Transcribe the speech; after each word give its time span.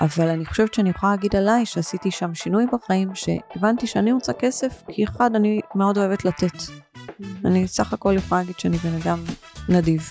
אבל 0.00 0.28
אני 0.28 0.46
חושבת 0.46 0.74
שאני 0.74 0.90
יכולה 0.90 1.12
להגיד 1.12 1.36
עליי 1.36 1.66
שעשיתי 1.66 2.10
שם 2.10 2.34
שינוי 2.34 2.64
בחיים, 2.72 3.14
שהבנתי 3.14 3.86
שאני 3.86 4.12
רוצה 4.12 4.32
כסף, 4.32 4.82
כי 4.92 5.04
אחד, 5.04 5.34
אני 5.34 5.60
מאוד 5.74 5.98
אוהבת 5.98 6.24
לתת. 6.24 6.56
אני 7.44 7.68
סך 7.68 7.92
הכל 7.92 8.14
יכולה 8.16 8.40
להגיד 8.40 8.58
שאני 8.58 8.76
בן 8.76 8.94
אדם 9.02 9.24
נדיב. 9.68 10.10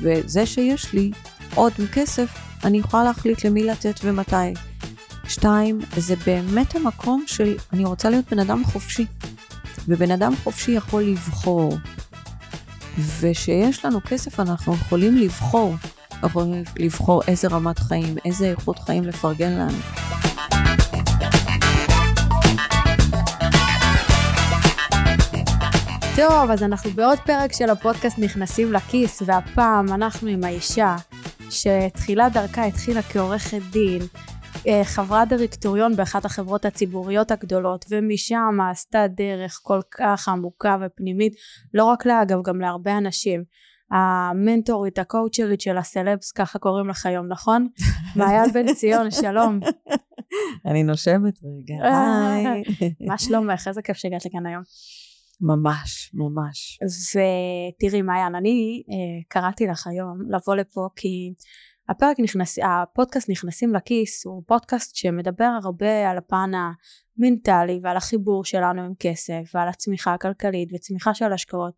וזה 0.00 0.46
שיש 0.46 0.92
לי 0.92 1.10
עוד 1.54 1.72
כסף, 1.92 2.34
אני 2.64 2.78
יכולה 2.78 3.04
להחליט 3.04 3.44
למי 3.44 3.64
לתת 3.64 4.00
ומתי. 4.02 4.54
שתיים, 5.28 5.78
זה 5.96 6.14
באמת 6.26 6.74
המקום 6.74 7.24
של 7.26 7.56
אני 7.72 7.84
רוצה 7.84 8.10
להיות 8.10 8.30
בן 8.30 8.38
אדם 8.38 8.64
חופשי. 8.64 9.06
ובן 9.88 10.10
אדם 10.10 10.32
חופשי 10.44 10.72
יכול 10.72 11.02
לבחור. 11.02 11.78
ושיש 13.20 13.84
לנו 13.84 14.00
כסף 14.08 14.40
אנחנו 14.40 14.74
יכולים 14.74 15.16
לבחור. 15.16 15.74
יכולים 16.24 16.64
לבחור 16.78 17.22
איזה 17.28 17.48
רמת 17.48 17.78
חיים, 17.78 18.16
איזה 18.24 18.50
איכות 18.50 18.78
חיים 18.78 19.04
לפרגן 19.04 19.52
לנו. 19.52 19.78
טוב, 26.16 26.50
אז 26.50 26.62
אנחנו 26.62 26.90
בעוד 26.90 27.18
פרק 27.18 27.52
של 27.52 27.70
הפודקאסט 27.70 28.18
נכנסים 28.18 28.72
לכיס, 28.72 29.22
והפעם 29.26 29.92
אנחנו 29.92 30.28
עם 30.28 30.44
האישה 30.44 30.96
שתחילת 31.50 32.32
דרכה 32.32 32.64
התחילה 32.64 33.02
כעורכת 33.02 33.60
דין, 33.70 34.02
אה, 34.66 34.84
חברת 34.84 35.28
דירקטוריון 35.28 35.96
באחת 35.96 36.24
החברות 36.24 36.64
הציבוריות 36.64 37.30
הגדולות 37.30 37.84
ומשם 37.90 38.58
עשתה 38.70 39.06
דרך 39.08 39.60
כל 39.62 39.80
כך 39.98 40.28
עמוקה 40.28 40.76
ופנימית 40.80 41.32
לא 41.74 41.84
רק 41.84 42.06
לה 42.06 42.22
אגב 42.22 42.38
גם 42.44 42.60
להרבה 42.60 42.98
אנשים 42.98 43.44
המנטורית 43.90 44.98
הקואוצ'רית 44.98 45.60
של 45.60 45.78
הסלבס 45.78 46.32
ככה 46.32 46.58
קוראים 46.58 46.88
לך 46.88 47.06
היום 47.06 47.26
נכון? 47.26 47.68
מעיין 48.16 48.50
בן 48.52 48.74
ציון 48.74 49.10
שלום. 49.10 49.60
אני 50.66 50.82
נושמת 50.82 51.38
רגע 51.42 51.74
היי. 51.84 52.62
מה 53.06 53.18
שלומך? 53.18 53.68
איזה 53.68 53.82
כיף 53.82 53.96
שהגעת 53.96 54.26
לכאן 54.26 54.46
היום. 54.46 54.62
ממש 55.40 56.10
ממש. 56.14 56.78
ותראי 57.10 58.02
מעיין 58.02 58.34
אני 58.34 58.82
אה, 58.90 59.22
קראתי 59.28 59.66
לך 59.66 59.86
היום 59.86 60.18
לבוא 60.30 60.56
לפה 60.56 60.88
כי 60.96 61.32
הפרק 61.88 62.20
נכנס, 62.20 62.58
הפודקאסט 62.58 63.30
נכנסים 63.30 63.74
לכיס 63.74 64.26
הוא 64.26 64.42
פודקאסט 64.46 64.96
שמדבר 64.96 65.50
הרבה 65.62 66.10
על 66.10 66.18
הפן 66.18 66.50
המנטלי 66.54 67.80
ועל 67.82 67.96
החיבור 67.96 68.44
שלנו 68.44 68.82
עם 68.82 68.92
כסף 68.98 69.42
ועל 69.54 69.68
הצמיחה 69.68 70.14
הכלכלית 70.14 70.68
וצמיחה 70.74 71.14
של 71.14 71.32
השקעות 71.32 71.74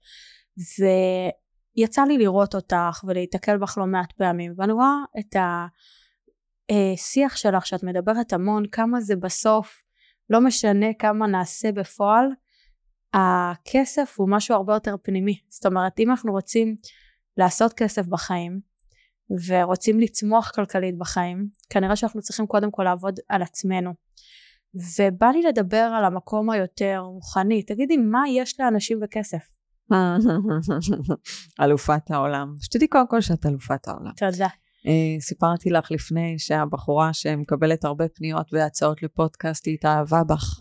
ויצא 1.77 2.03
לי 2.05 2.19
לראות 2.19 2.55
אותך 2.55 3.05
ולהיתקל 3.05 3.59
בך 3.59 3.79
לא 3.79 3.87
מעט 3.87 4.13
פעמים 4.13 4.55
ואני 4.57 4.73
רואה 4.73 4.95
את 5.19 5.37
השיח 6.71 7.37
שלך 7.37 7.67
שאת 7.67 7.83
מדברת 7.83 8.33
המון 8.33 8.67
כמה 8.69 9.01
זה 9.01 9.17
בסוף 9.17 9.83
לא 10.31 10.41
משנה 10.41 10.87
כמה 10.99 11.27
נעשה 11.27 11.73
בפועל 11.73 12.27
הכסף 13.15 14.15
הוא 14.19 14.29
משהו 14.31 14.55
הרבה 14.55 14.75
יותר 14.75 14.97
פנימי 15.03 15.41
זאת 15.49 15.67
אומרת 15.67 16.01
אם 16.01 16.11
אנחנו 16.11 16.33
רוצים 16.33 16.77
לעשות 17.37 17.73
כסף 17.73 18.07
בחיים 18.07 18.73
ורוצים 19.47 20.01
לצמוח 20.01 20.51
כלכלית 20.51 20.99
בחיים, 20.99 21.49
כנראה 21.71 21.97
שאנחנו 21.97 22.21
צריכים 22.21 22.47
קודם 22.47 22.71
כל 22.71 22.83
לעבוד 22.83 23.21
על 23.29 23.43
עצמנו. 23.43 23.91
ובא 24.99 25.27
לי 25.27 25.43
לדבר 25.43 25.93
על 25.99 26.05
המקום 26.05 26.51
היותר 26.51 26.99
רוחני. 26.99 27.63
תגידי, 27.63 27.97
מה 27.97 28.23
יש 28.29 28.61
לאנשים 28.61 29.01
בכסף? 29.01 29.53
אלופת 31.63 32.11
העולם. 32.11 32.55
שתדעי 32.61 32.89
קודם 32.89 33.09
כל 33.09 33.21
שאת 33.21 33.47
אלופת 33.47 33.89
העולם. 33.89 34.13
תודה. 34.17 34.49
Uh, 34.87 35.21
סיפרתי 35.21 35.71
לך 35.71 35.91
לפני 35.91 36.35
שהבחורה 36.39 37.13
שמקבלת 37.13 37.85
הרבה 37.85 38.09
פניות 38.09 38.47
והצעות 38.53 39.03
לפודקאסט 39.03 39.67
היא 39.67 39.75
התאהבה 39.75 40.25
בך. 40.25 40.61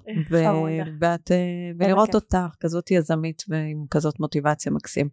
ואת, 0.99 1.31
uh, 1.31 1.33
ולראות 1.79 2.15
אותך 2.15 2.55
כזאת 2.59 2.91
יזמית 2.91 3.43
ועם 3.49 3.85
כזאת 3.91 4.19
מוטיבציה 4.19 4.71
מקסים. 4.71 5.09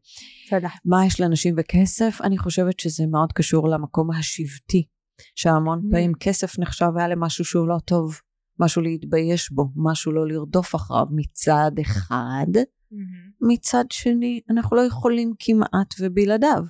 תודה. 0.50 0.68
מה 0.84 1.06
יש 1.06 1.20
לאנשים 1.20 1.56
בכסף? 1.56 2.18
אני 2.22 2.38
חושבת 2.38 2.80
שזה 2.80 3.06
מאוד 3.06 3.32
קשור 3.32 3.68
למקום 3.68 4.10
השבטי. 4.10 4.86
שהמון 5.34 5.78
mm. 5.78 5.90
פעמים 5.90 6.12
כסף 6.20 6.58
נחשב 6.58 6.90
היה 6.96 7.08
למשהו 7.08 7.44
שהוא 7.44 7.68
לא 7.68 7.76
טוב, 7.84 8.20
משהו 8.60 8.82
להתבייש 8.82 9.52
בו, 9.52 9.68
משהו 9.76 10.12
לא 10.12 10.28
לרדוף 10.28 10.74
אחריו 10.74 11.06
מצד 11.10 11.70
אחד. 11.80 12.46
Mm-hmm. 12.92 13.46
מצד 13.52 13.84
שני, 13.90 14.40
אנחנו 14.50 14.76
לא 14.76 14.80
יכולים 14.80 15.32
כמעט 15.38 15.94
ובלעדיו. 16.00 16.64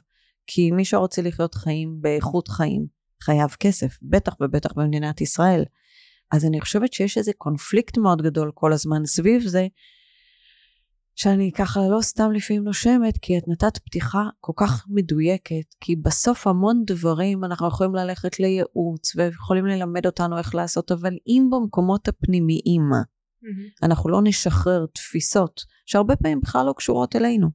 כי 0.51 0.71
מי 0.71 0.85
שרוצה 0.85 1.23
לחיות 1.23 1.55
חיים 1.55 2.01
באיכות 2.01 2.49
חיים 2.49 2.87
חייב 3.23 3.51
כסף, 3.61 3.99
בטח 4.03 4.35
ובטח 4.41 4.73
במדינת 4.77 5.21
ישראל. 5.21 5.65
אז 6.31 6.45
אני 6.45 6.61
חושבת 6.61 6.93
שיש 6.93 7.19
איזה 7.19 7.33
קונפליקט 7.39 7.99
מאוד 7.99 8.23
גדול 8.23 8.51
כל 8.55 8.73
הזמן 8.73 9.07
סביב 9.07 9.43
זה, 9.43 9.67
שאני 11.15 11.53
ככה 11.53 11.81
לא 11.91 12.01
סתם 12.01 12.33
לפעמים 12.33 12.65
נושמת, 12.65 13.19
כי 13.23 13.39
את 13.39 13.43
נתת 13.49 13.79
פתיחה 13.79 14.23
כל 14.41 14.53
כך 14.57 14.87
מדויקת, 14.89 15.75
כי 15.81 15.97
בסוף 15.97 16.47
המון 16.47 16.83
דברים 16.87 17.45
אנחנו 17.45 17.69
יכולים 17.69 17.95
ללכת 17.95 18.41
לייעוץ, 18.41 19.17
ויכולים 19.17 19.67
ללמד 19.67 20.07
אותנו 20.07 20.39
איך 20.39 20.55
לעשות, 20.55 20.93
אבל 20.93 21.13
אם 21.27 21.49
במקומות 21.51 22.09
הפנימיים 22.09 22.83
mm-hmm. 23.43 23.87
אנחנו 23.87 24.11
לא 24.11 24.21
נשחרר 24.25 24.87
תפיסות 24.95 25.61
שהרבה 25.87 26.17
פעמים 26.17 26.41
בכלל 26.41 26.67
לא 26.67 26.73
קשורות 26.77 27.17
אלינו, 27.17 27.49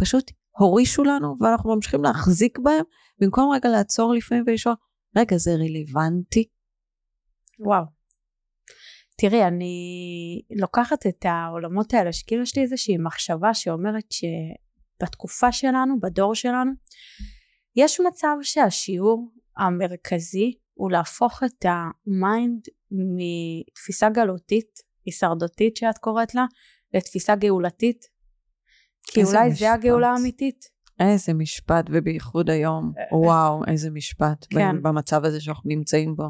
פשוט 0.00 0.30
הורישו 0.58 1.04
לנו 1.04 1.36
ואנחנו 1.40 1.74
ממשיכים 1.74 2.02
להחזיק 2.02 2.58
בהם 2.58 2.84
במקום 3.20 3.52
רגע 3.54 3.68
לעצור 3.68 4.14
לפעמים 4.14 4.44
ולשאול 4.46 4.74
רגע 5.16 5.36
זה 5.36 5.50
רלוונטי? 5.54 6.48
וואו. 7.58 7.84
תראי 9.18 9.44
אני 9.44 9.76
לוקחת 10.60 11.06
את 11.06 11.24
העולמות 11.24 11.94
האלה 11.94 12.12
שכאילו 12.12 12.42
יש 12.42 12.56
לי 12.56 12.62
איזושהי 12.62 12.96
מחשבה 12.98 13.54
שאומרת 13.54 14.04
שבתקופה 14.12 15.52
שלנו 15.52 16.00
בדור 16.00 16.34
שלנו 16.34 16.70
יש 17.76 18.00
מצב 18.00 18.36
שהשיעור 18.42 19.32
המרכזי 19.56 20.52
הוא 20.74 20.90
להפוך 20.90 21.42
את 21.42 21.64
ה 21.64 21.83
mind 21.83 22.60
מתפיסה 22.90 24.10
גלותית 24.10 24.78
הישרדותית 25.06 25.76
שאת 25.76 25.98
קוראת 25.98 26.34
לה 26.34 26.44
לתפיסה 26.94 27.36
גאולתית 27.36 28.04
כי 29.06 29.24
אולי 29.24 29.48
משפט. 29.48 29.58
זה 29.58 29.72
הגאולה 29.72 30.08
האמיתית. 30.08 30.74
איזה 31.00 31.34
משפט, 31.34 31.84
ובייחוד 31.90 32.50
היום, 32.50 32.92
וואו, 33.12 33.64
איזה 33.66 33.90
משפט, 33.90 34.46
כן. 34.50 34.82
במצב 34.82 35.24
הזה 35.24 35.40
שאנחנו 35.40 35.70
נמצאים 35.70 36.16
בו. 36.16 36.24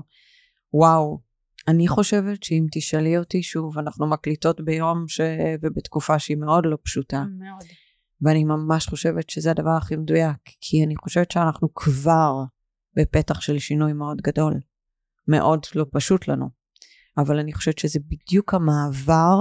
וואו, 0.74 1.20
אני 1.68 1.88
חושבת 1.88 2.42
שאם 2.42 2.66
תשאלי 2.72 3.18
אותי 3.18 3.42
שוב, 3.42 3.78
אנחנו 3.78 4.06
מקליטות 4.06 4.60
ביום 4.60 5.04
ש... 5.08 5.20
ובתקופה 5.62 6.18
שהיא 6.18 6.36
מאוד 6.36 6.64
לא 6.66 6.78
פשוטה. 6.84 7.24
מאוד. 7.38 7.64
ואני 8.22 8.44
ממש 8.44 8.86
חושבת 8.86 9.30
שזה 9.30 9.50
הדבר 9.50 9.70
הכי 9.70 9.96
מדויק, 9.96 10.36
כי 10.60 10.84
אני 10.84 10.96
חושבת 10.96 11.30
שאנחנו 11.30 11.74
כבר 11.74 12.32
בפתח 12.96 13.40
של 13.40 13.58
שינוי 13.58 13.92
מאוד 13.92 14.20
גדול. 14.20 14.54
מאוד 15.28 15.60
לא 15.74 15.86
פשוט 15.92 16.28
לנו. 16.28 16.63
אבל 17.18 17.38
אני 17.38 17.52
חושבת 17.52 17.78
שזה 17.78 17.98
בדיוק 18.08 18.54
המעבר 18.54 19.40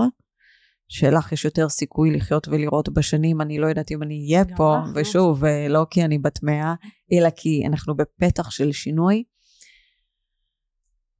שלך 0.88 1.32
יש 1.32 1.46
יותר 1.46 1.70
סיכוי 1.70 2.12
לחיות 2.12 2.48
ולראות 2.48 2.90
בשנים, 2.90 3.42
אני 3.42 3.60
לא 3.60 3.68
יודעת 3.68 3.92
אם 3.92 4.04
אני 4.04 4.28
אהיה 4.28 4.46
פה, 4.56 4.78
לך, 4.84 4.92
ושוב, 4.96 5.46
אה, 5.46 5.68
לא 5.68 5.86
כי 5.90 6.06
אני 6.06 6.20
בת 6.20 6.44
מאה, 6.44 6.74
אלא 7.14 7.30
כי 7.30 7.64
אנחנו 7.68 7.96
בפתח 7.96 8.50
של 8.50 8.72
שינוי, 8.72 9.24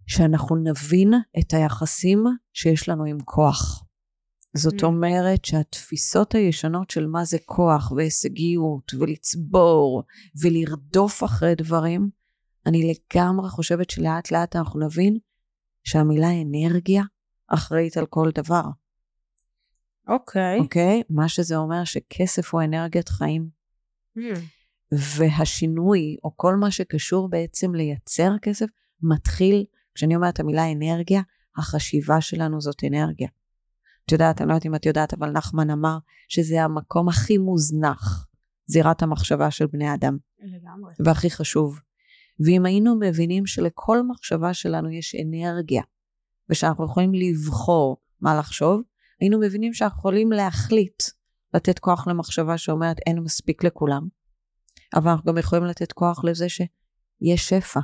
שאנחנו 0.08 0.56
נבין 0.56 1.14
את 1.40 1.54
היחסים 1.54 2.24
שיש 2.54 2.90
לנו 2.90 3.04
עם 3.06 3.18
כוח. 3.26 3.84
זאת 4.58 4.82
mm. 4.82 4.86
אומרת 4.86 5.46
שהתפיסות 5.46 6.36
הישנות 6.36 6.90
של 6.90 7.08
מה 7.08 7.26
זה 7.26 7.38
כוח 7.46 7.92
והישגיות 7.92 8.94
ולצבור 9.00 10.04
ולרדוף 10.42 11.24
אחרי 11.24 11.56
דברים, 11.56 12.10
אני 12.66 12.94
לגמרי 12.94 13.50
חושבת 13.50 13.90
שלאט 13.90 14.32
לאט 14.32 14.56
אנחנו 14.56 14.80
נבין 14.80 15.18
שהמילה 15.84 16.28
אנרגיה 16.42 17.04
אחראית 17.48 17.98
על 17.98 18.06
כל 18.06 18.30
דבר. 18.36 18.64
אוקיי. 20.08 20.60
Okay. 20.60 20.62
אוקיי? 20.62 21.02
Okay? 21.02 21.06
מה 21.10 21.30
שזה 21.30 21.56
אומר 21.56 21.84
שכסף 21.84 22.54
הוא 22.54 22.62
אנרגיית 22.62 23.10
חיים. 23.10 23.50
Mm. 24.18 24.22
והשינוי, 25.18 26.18
או 26.24 26.32
כל 26.36 26.56
מה 26.56 26.72
שקשור 26.72 27.30
בעצם 27.30 27.76
לייצר 27.76 28.32
כסף, 28.42 28.66
מתחיל, 29.02 29.66
כשאני 29.96 30.16
אומרת 30.16 30.40
המילה 30.40 30.72
אנרגיה, 30.72 31.22
החשיבה 31.58 32.22
שלנו 32.22 32.62
זאת 32.62 32.84
אנרגיה. 32.88 33.28
את 34.06 34.12
יודעת, 34.12 34.42
אני 34.42 34.50
לא 34.50 34.54
יודעת 34.54 34.66
אם 34.66 34.76
את 34.76 34.86
יודעת, 34.86 35.14
אבל 35.14 35.30
נחמן 35.30 35.70
אמר 35.70 35.98
שזה 36.28 36.64
המקום 36.64 37.10
הכי 37.10 37.38
מוזנח, 37.38 38.28
זירת 38.66 39.02
המחשבה 39.02 39.52
של 39.52 39.68
בני 39.68 39.94
אדם. 39.94 40.18
לגמרי. 40.40 40.94
והכי 41.06 41.30
חשוב. 41.30 41.80
ואם 42.46 42.66
היינו 42.66 42.96
מבינים 43.00 43.46
שלכל 43.46 44.02
מחשבה 44.08 44.54
שלנו 44.54 44.90
יש 44.90 45.16
אנרגיה, 45.16 45.84
ושאנחנו 46.50 46.86
יכולים 46.86 47.12
לבחור 47.14 47.98
מה 48.22 48.38
לחשוב, 48.38 48.82
היינו 49.22 49.40
מבינים 49.40 49.74
שאנחנו 49.74 50.00
יכולים 50.00 50.32
להחליט 50.32 51.04
לתת 51.54 51.80
כוח 51.80 52.08
למחשבה 52.08 52.58
שאומרת 52.58 52.98
אין 53.08 53.20
מספיק 53.20 53.64
לכולם, 53.64 54.08
אבל 54.96 55.12
אנחנו 55.12 55.32
גם 55.32 55.38
יכולים 55.38 55.66
לתת 55.66 55.92
כוח 55.92 56.24
לזה 56.24 56.50
שיש 56.50 57.50
שפע. 57.50 57.80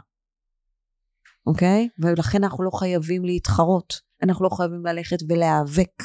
אוקיי? 1.47 1.89
ולכן 2.00 2.44
אנחנו 2.44 2.63
לא 2.63 2.71
חייבים 2.71 3.25
להתחרות. 3.25 3.94
אנחנו 4.23 4.45
לא 4.45 4.50
חייבים 4.50 4.85
ללכת 4.85 5.17
ולהיאבק. 5.29 6.03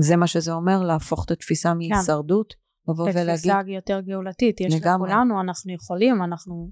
זה 0.00 0.16
מה 0.16 0.26
שזה 0.26 0.52
אומר, 0.52 0.82
להפוך 0.82 1.24
את 1.24 1.30
התפיסה 1.30 1.74
מהישרדות, 1.74 2.54
לבוא 2.88 3.04
ולהגיד... 3.04 3.30
לתפיסה 3.30 3.60
יותר 3.66 4.00
גאולתית, 4.00 4.60
יש 4.60 4.74
לגמרי. 4.74 5.08
לכולנו, 5.08 5.40
אנחנו 5.40 5.72
יכולים, 5.72 6.22
אנחנו... 6.22 6.70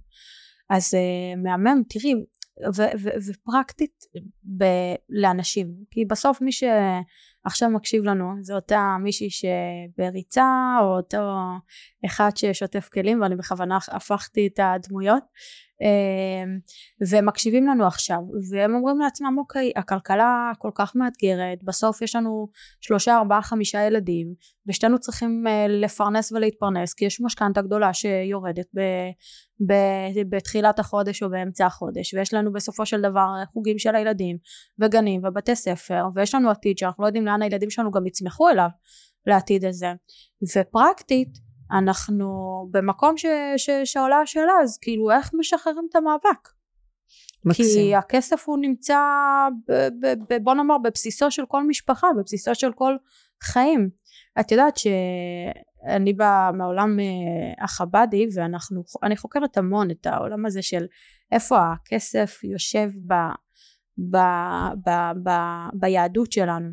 אז 0.71 0.95
uh, 0.95 1.37
מהמם, 1.43 1.83
תראי, 1.89 2.15
ופרקטית 3.29 4.05
ב- 4.59 4.95
לאנשים, 5.09 5.75
כי 5.91 6.05
בסוף 6.05 6.41
מי 6.41 6.51
שעכשיו 6.53 7.71
מקשיב 7.71 8.05
לנו 8.05 8.33
זה 8.41 8.55
אותה 8.55 8.97
מישהי 9.03 9.29
שבריצה 9.31 10.77
או 10.81 10.97
אותו 10.97 11.37
אחד 12.07 12.31
ששוטף 12.35 12.89
כלים 12.89 13.21
ואני 13.23 13.37
בכוונה 13.37 13.79
הפכתי 13.89 14.47
את 14.47 14.61
הדמויות 14.63 15.23
אמ, 15.81 16.59
ומקשיבים 17.11 17.67
לנו 17.67 17.87
עכשיו 17.87 18.19
והם 18.51 18.75
אומרים 18.75 18.99
לעצמם 18.99 19.37
אוקיי 19.39 19.73
הכלכלה 19.77 20.53
כל 20.59 20.71
כך 20.75 20.97
מאתגרת 20.97 21.65
בסוף 21.65 22.03
יש 22.03 22.17
לנו 22.17 22.49
שלושה 22.81 23.17
ארבעה 23.17 23.43
חמישה 23.43 23.83
ילדים 23.83 24.35
ושתינו 24.67 24.99
צריכים 24.99 25.45
אה, 25.47 25.67
לפרנס 25.69 26.33
ולהתפרנס 26.33 26.95
כי 26.95 27.05
יש 27.05 27.21
משכנתה 27.21 27.63
גדולה 27.63 27.95
שיורדת 27.95 28.67
ב, 28.75 28.81
ב, 29.69 29.75
בתחילת 30.29 30.79
החודש 30.79 31.23
או 31.23 31.31
באמצע 31.31 31.67
החודש 31.67 32.15
ויש 32.15 32.35
לנו 32.35 32.53
בסופו 32.53 32.87
של 32.87 33.01
דבר 33.01 33.27
חוגים 33.53 33.79
של 33.79 33.95
הילדים 33.95 34.37
וגנים 34.79 35.21
ובתי 35.25 35.57
ספר 35.57 36.05
ויש 36.15 36.35
לנו 36.35 36.51
עתיד 36.51 36.79
שאנחנו 36.79 37.03
לא 37.03 37.09
יודעים 37.09 37.27
לאן 37.27 37.43
הילדים 37.43 37.71
שלנו 37.71 37.91
גם 37.91 38.07
יצמחו 38.07 38.49
אליו 38.49 38.69
לעתיד 39.27 39.65
הזה. 39.65 39.93
ופרקטית 40.57 41.48
אנחנו 41.73 42.29
במקום 42.71 43.17
ש, 43.17 43.27
ש, 43.57 43.71
שעולה 43.85 44.21
השאלה 44.21 44.53
אז 44.63 44.79
כאילו 44.79 45.11
איך 45.11 45.31
משחררים 45.35 45.87
את 45.91 45.97
המאבק? 45.97 46.49
מקסים. 47.45 47.65
כי 47.65 47.95
הכסף 47.95 48.49
הוא 48.49 48.59
נמצא 48.59 48.99
ב, 49.69 49.73
ב, 49.73 50.07
ב, 50.29 50.43
בוא 50.43 50.55
נאמר 50.55 50.79
בבסיסו 50.79 51.31
של 51.31 51.47
כל 51.47 51.65
משפחה 51.65 52.07
בבסיסו 52.19 52.55
של 52.55 52.73
כל 52.73 52.97
חיים. 53.43 53.91
את 54.41 54.53
יודעת 54.53 54.77
שאני 54.77 56.13
באה 56.13 56.53
מהעולם 56.53 57.01
אה, 57.01 57.65
החבדי 57.65 58.27
ואנחנו 58.35 58.83
אני 59.03 59.17
חוקרת 59.17 59.57
המון 59.57 59.91
את 59.91 60.07
העולם 60.07 60.47
הזה 60.47 60.63
של 60.63 60.87
איפה 61.33 61.59
הכסף 61.73 62.45
יושב 62.45 62.89
ב, 63.07 63.15
ב, 64.11 64.17
ב, 64.87 64.91
ב, 65.23 65.31
ביהדות 65.75 66.33
שלנו. 66.33 66.69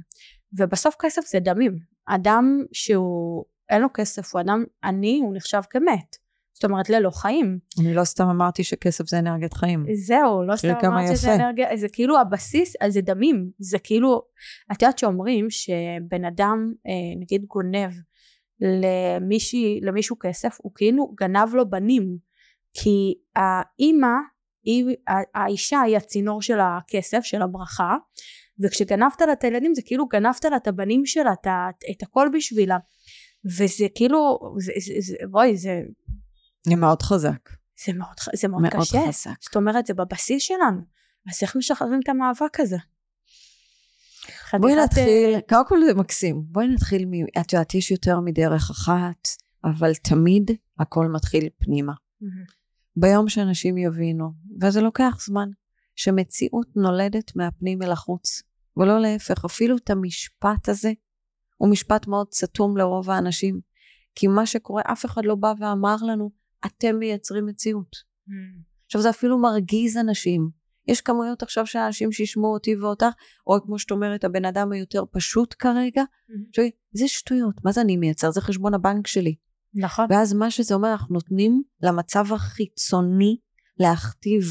ובסוף 0.57 0.95
כסף 0.99 1.21
זה 1.25 1.39
דמים. 1.39 1.77
אדם 2.07 2.63
שהוא 2.73 3.45
אין 3.69 3.81
לו 3.81 3.87
כסף, 3.93 4.33
הוא 4.33 4.41
אדם 4.41 4.63
עני, 4.83 5.19
הוא 5.23 5.35
נחשב 5.35 5.61
כמת. 5.69 6.25
זאת 6.55 6.65
אומרת 6.65 6.89
ללא 6.89 7.09
חיים. 7.09 7.59
אני 7.79 7.93
לא 7.93 8.03
סתם 8.03 8.27
אמרתי 8.27 8.63
שכסף 8.63 9.07
זה 9.07 9.19
אנרגיית 9.19 9.53
חיים. 9.53 9.85
זהו, 9.93 10.43
לא 10.43 10.55
סתם 10.55 10.67
אמרתי 10.85 11.15
שזה 11.15 11.35
אנרגיה, 11.35 11.77
זה 11.77 11.87
כאילו 11.93 12.19
הבסיס, 12.19 12.73
אז 12.81 12.93
זה 12.93 13.01
דמים, 13.01 13.49
זה 13.59 13.79
כאילו, 13.79 14.21
את 14.71 14.81
יודעת 14.81 14.99
שאומרים 14.99 15.49
שבן 15.49 16.25
אדם 16.25 16.73
אה, 16.87 17.19
נגיד 17.19 17.45
גונב 17.45 17.91
למישהי, 18.61 19.79
למישהו 19.81 20.15
כסף, 20.19 20.57
הוא 20.61 20.71
כאילו 20.75 21.13
גנב 21.19 21.53
לו 21.53 21.69
בנים, 21.69 22.17
כי 22.73 23.13
האימא, 23.35 24.15
היא, 24.63 24.95
האישה 25.35 25.81
היא 25.81 25.97
הצינור 25.97 26.41
של 26.41 26.59
הכסף, 26.59 27.19
של 27.23 27.41
הברכה, 27.41 27.95
וכשגנבת 28.63 29.21
לה 29.21 29.33
את 29.33 29.43
הילדים 29.43 29.75
זה 29.75 29.81
כאילו 29.85 30.07
גנבת 30.07 30.45
לה 30.45 30.57
את 30.57 30.67
הבנים 30.67 31.05
שלה, 31.05 31.33
את, 31.33 31.47
את 31.91 32.03
הכל 32.03 32.29
בשבילה. 32.33 32.77
וזה 33.45 33.85
כאילו, 33.95 34.39
זה, 34.59 34.71
זה, 34.85 34.93
זה, 34.99 35.15
בואי, 35.29 35.57
זה... 35.57 35.81
זה 36.67 36.75
מאוד 36.75 37.01
חזק. 37.01 37.49
זה 37.85 37.93
מאוד, 37.93 38.15
זה 38.35 38.47
מאוד, 38.47 38.61
מאוד 38.61 38.73
קשה. 38.73 38.99
חזק. 39.07 39.41
זאת 39.41 39.55
אומרת, 39.55 39.85
זה 39.85 39.93
בבסיס 39.93 40.43
שלנו. 40.43 40.81
אז 41.31 41.39
איך 41.41 41.55
משחררים 41.55 41.99
את 42.03 42.09
המאבק 42.09 42.59
הזה? 42.59 42.77
בואי 44.59 44.75
נתחיל, 44.75 45.39
קודם 45.49 45.67
כל 45.67 45.79
זה 45.87 45.93
מקסים. 45.93 46.43
בואי 46.45 46.67
נתחיל, 46.67 47.05
מ... 47.05 47.11
את 47.41 47.53
יודעת, 47.53 47.75
יש 47.75 47.91
יותר 47.91 48.19
מדרך 48.19 48.69
אחת, 48.69 49.27
אבל 49.63 49.95
תמיד 49.95 50.51
הכל 50.79 51.07
מתחיל 51.07 51.49
פנימה. 51.57 51.93
ביום 52.95 53.29
שאנשים 53.29 53.77
יבינו, 53.77 54.31
וזה 54.61 54.81
לוקח 54.81 55.17
זמן, 55.25 55.49
שמציאות 55.95 56.67
נולדת 56.75 57.35
מהפנים 57.35 57.81
אל 57.81 57.91
החוץ, 57.91 58.43
ולא 58.77 59.01
להפך, 59.01 59.45
אפילו 59.45 59.77
את 59.77 59.89
המשפט 59.89 60.69
הזה, 60.69 60.91
הוא 61.57 61.69
משפט 61.69 62.07
מאוד 62.07 62.27
סתום 62.33 62.77
לרוב 62.77 63.09
האנשים. 63.09 63.59
כי 64.15 64.27
מה 64.27 64.45
שקורה, 64.45 64.81
אף 64.85 65.05
אחד 65.05 65.25
לא 65.25 65.35
בא 65.35 65.53
ואמר 65.59 65.95
לנו, 66.07 66.31
אתם 66.65 66.95
מייצרים 66.95 67.45
מציאות. 67.45 67.95
Mm. 67.95 68.31
עכשיו 68.85 69.01
זה 69.01 69.09
אפילו 69.09 69.37
מרגיז 69.37 69.97
אנשים. 69.97 70.49
יש 70.87 71.01
כמויות 71.01 71.43
עכשיו 71.43 71.65
של 71.65 71.79
אנשים 71.79 72.11
שישמעו 72.11 72.53
אותי 72.53 72.75
ואותך, 72.75 73.05
או 73.47 73.61
כמו 73.65 73.79
שאת 73.79 73.91
אומרת, 73.91 74.23
הבן 74.23 74.45
אדם 74.45 74.71
היותר 74.71 75.03
פשוט 75.11 75.55
כרגע, 75.59 76.03
mm. 76.29 76.61
זה 76.91 77.07
שטויות, 77.07 77.55
מה 77.63 77.71
זה 77.71 77.81
אני 77.81 77.97
מייצר? 77.97 78.31
זה 78.31 78.41
חשבון 78.41 78.73
הבנק 78.73 79.07
שלי. 79.07 79.35
נכון. 79.75 80.05
ואז 80.09 80.33
מה 80.33 80.51
שזה 80.51 80.75
אומר, 80.75 80.91
אנחנו 80.91 81.13
נותנים 81.13 81.63
למצב 81.81 82.25
החיצוני 82.33 83.37
להכתיב 83.79 84.43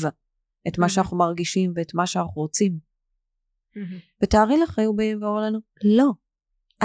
את 0.68 0.78
מה 0.78 0.86
mm-hmm. 0.86 0.88
שאנחנו 0.88 1.16
מרגישים 1.16 1.72
ואת 1.76 1.94
מה 1.94 2.06
שאנחנו 2.06 2.42
רוצים. 2.42 2.78
Mm-hmm. 2.78 4.22
ותארי 4.22 4.56
לך, 4.56 4.78
היו 4.78 4.96
באים 4.96 5.22
ואומרים 5.22 5.44
לנו, 5.46 5.58
לא, 5.84 6.10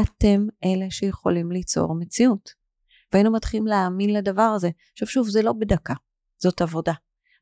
אתם 0.02 0.48
אלה 0.66 0.86
שיכולים 0.90 1.52
ליצור 1.52 1.96
מציאות. 1.96 2.50
והיינו 3.14 3.32
מתחילים 3.32 3.68
להאמין 3.68 4.14
לדבר 4.14 4.42
הזה. 4.56 4.70
עכשיו 4.94 5.08
שוב, 5.08 5.30
זה 5.30 5.42
לא 5.42 5.54
בדקה, 5.54 5.94
זאת 6.38 6.62
עבודה. 6.62 6.94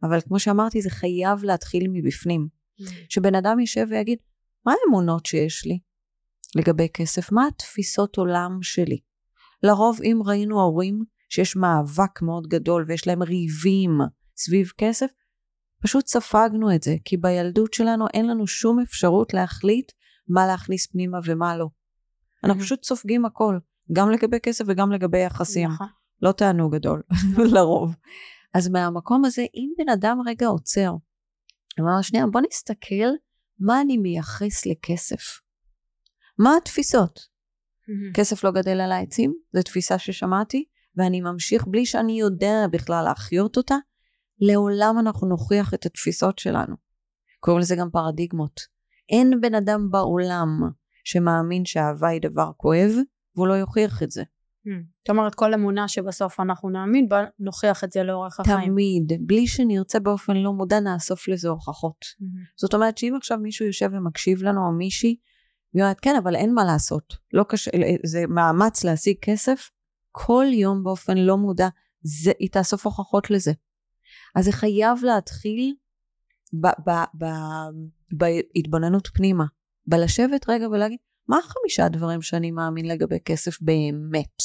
אבל 0.04 0.22
כמו 0.22 0.40
שאמרתי, 0.40 0.82
זה 0.82 0.90
חייב 0.90 1.44
להתחיל 1.44 1.88
מבפנים. 1.94 2.48
Mm. 2.82 2.84
שבן 3.10 3.36
אדם 3.36 3.60
יישב 3.60 3.86
ויגיד, 3.90 4.20
מה 4.66 4.74
האמונות 4.86 5.26
שיש 5.26 5.66
לי 5.66 5.80
לגבי 6.56 6.88
כסף? 6.94 7.32
מה 7.32 7.48
התפיסות 7.48 8.18
עולם 8.18 8.60
שלי? 8.62 9.00
לרוב 9.64 10.00
אם 10.04 10.22
ראינו 10.26 10.62
הורים 10.62 11.04
שיש 11.30 11.56
מאבק 11.56 12.22
מאוד 12.22 12.48
גדול 12.48 12.86
ויש 12.88 13.08
להם 13.08 13.24
ריבים 13.24 13.98
סביב 14.38 14.72
כסף, 14.78 15.08
פשוט 15.84 16.08
ספגנו 16.08 16.76
את 16.76 16.84
זה, 16.84 16.96
כי 17.06 17.18
בילדות 17.18 17.74
שלנו 17.74 18.06
אין 18.14 18.28
לנו 18.28 18.48
שום 18.48 18.80
אפשרות 18.80 19.34
להחליט 19.34 19.92
מה 20.28 20.48
להכניס 20.48 20.88
פנימה 20.88 21.18
ומה 21.26 21.58
לא. 21.58 21.68
אנחנו 22.48 22.62
פשוט 22.62 22.84
סופגים 22.84 23.26
הכל, 23.26 23.58
גם 23.94 24.12
לגבי 24.12 24.38
כסף 24.44 24.66
וגם 24.68 24.92
לגבי 24.92 25.20
יחסים. 25.20 25.70
נכון. 25.70 25.88
לא 26.22 26.32
תענוג 26.32 26.76
גדול, 26.76 27.04
לרוב. 27.56 27.96
אז 28.54 28.70
מהמקום 28.70 29.26
הזה, 29.26 29.42
אם 29.56 29.70
בן 29.78 29.90
אדם 29.90 30.18
רגע 30.26 30.48
עוצר, 30.48 30.92
אמר, 31.80 32.02
שנייה, 32.02 32.28
בוא 32.28 32.42
נסתכל 32.42 33.10
מה 33.60 33.82
אני 33.82 33.98
מייחס 33.98 34.66
לכסף. 34.66 35.40
מה 36.40 36.58
התפיסות? 36.58 37.20
כסף 38.14 38.44
לא 38.44 38.52
גדל 38.52 38.82
על 38.82 38.92
העצים, 38.92 39.34
זו 39.54 39.64
תפיסה 39.64 40.00
ששמעתי, 40.00 40.66
ואני 40.96 41.22
ממשיך 41.22 41.68
בלי 41.68 41.86
שאני 41.86 42.20
יודע 42.20 42.68
בכלל 42.72 43.04
להחיות 43.04 43.58
אותה, 43.58 43.76
לעולם 44.40 44.96
אנחנו 45.00 45.28
נוכיח 45.28 45.74
את 45.74 45.86
התפיסות 45.86 46.40
שלנו. 46.40 46.76
קוראים 47.40 47.62
לזה 47.62 47.76
גם 47.76 47.90
פרדיגמות. 47.90 48.62
אין 49.10 49.42
בן 49.42 49.56
אדם 49.56 49.92
בעולם 49.92 50.48
שמאמין 51.08 51.66
שאהבה 51.66 52.08
היא 52.08 52.22
דבר 52.22 52.52
כואב, 52.58 52.92
והוא 53.36 53.48
לא 53.48 53.54
יוכיח 53.54 54.04
את 54.04 54.12
זה. 54.12 54.24
Hmm. 54.24 54.70
זאת 55.00 55.10
אומרת, 55.10 55.36
כל 55.36 55.54
אמונה 55.54 55.88
שבסוף 55.88 56.40
אנחנו 56.40 56.70
נאמין 56.70 57.10
בה, 57.10 57.24
נוכיח 57.40 57.84
את 57.84 57.92
זה 57.92 58.04
לאורך 58.04 58.40
החיים. 58.40 58.72
תמיד. 58.72 59.14
בלי 59.28 59.48
שנרצה 59.48 60.00
באופן 60.00 60.38
לא 60.38 60.54
מודע, 60.54 60.80
נאסוף 60.80 61.28
לזה 61.28 61.50
הוכחות. 61.50 62.06
Mm-hmm. 62.06 62.54
זאת 62.56 62.74
אומרת 62.74 62.98
שאם 62.98 63.14
עכשיו 63.18 63.38
מישהו 63.38 63.66
יושב 63.66 63.90
ומקשיב 63.94 64.44
לנו, 64.44 64.68
או 64.68 64.72
מישהי, 64.72 65.16
והיא 65.74 65.84
אומרת, 65.84 66.00
כן, 66.00 66.16
אבל 66.24 66.36
אין 66.36 66.54
מה 66.54 66.66
לעשות. 66.66 67.18
לא 67.34 67.46
קשה, 67.50 67.72
זה 68.06 68.24
מאמץ 68.28 68.84
להשיג 68.84 69.16
כסף. 69.22 69.70
כל 70.12 70.46
יום 70.52 70.84
באופן 70.84 71.18
לא 71.18 71.38
מודע, 71.38 71.68
זה, 72.02 72.32
היא 72.40 72.50
תאסוף 72.52 72.86
הוכחות 72.86 73.30
לזה. 73.30 73.52
אז 74.36 74.46
זה 74.46 74.52
חייב 74.52 75.00
להתחיל 75.04 75.74
בהתבוננות 78.12 79.08
פנימה. 79.14 79.46
בלשבת 79.88 80.50
רגע 80.50 80.70
ולהגיד, 80.70 80.98
מה 81.28 81.38
החמישה 81.38 81.90
דברים 81.90 82.22
שאני 82.22 82.52
מאמין 82.52 82.88
לגבי 82.88 83.20
כסף 83.26 83.62
באמת? 83.62 84.38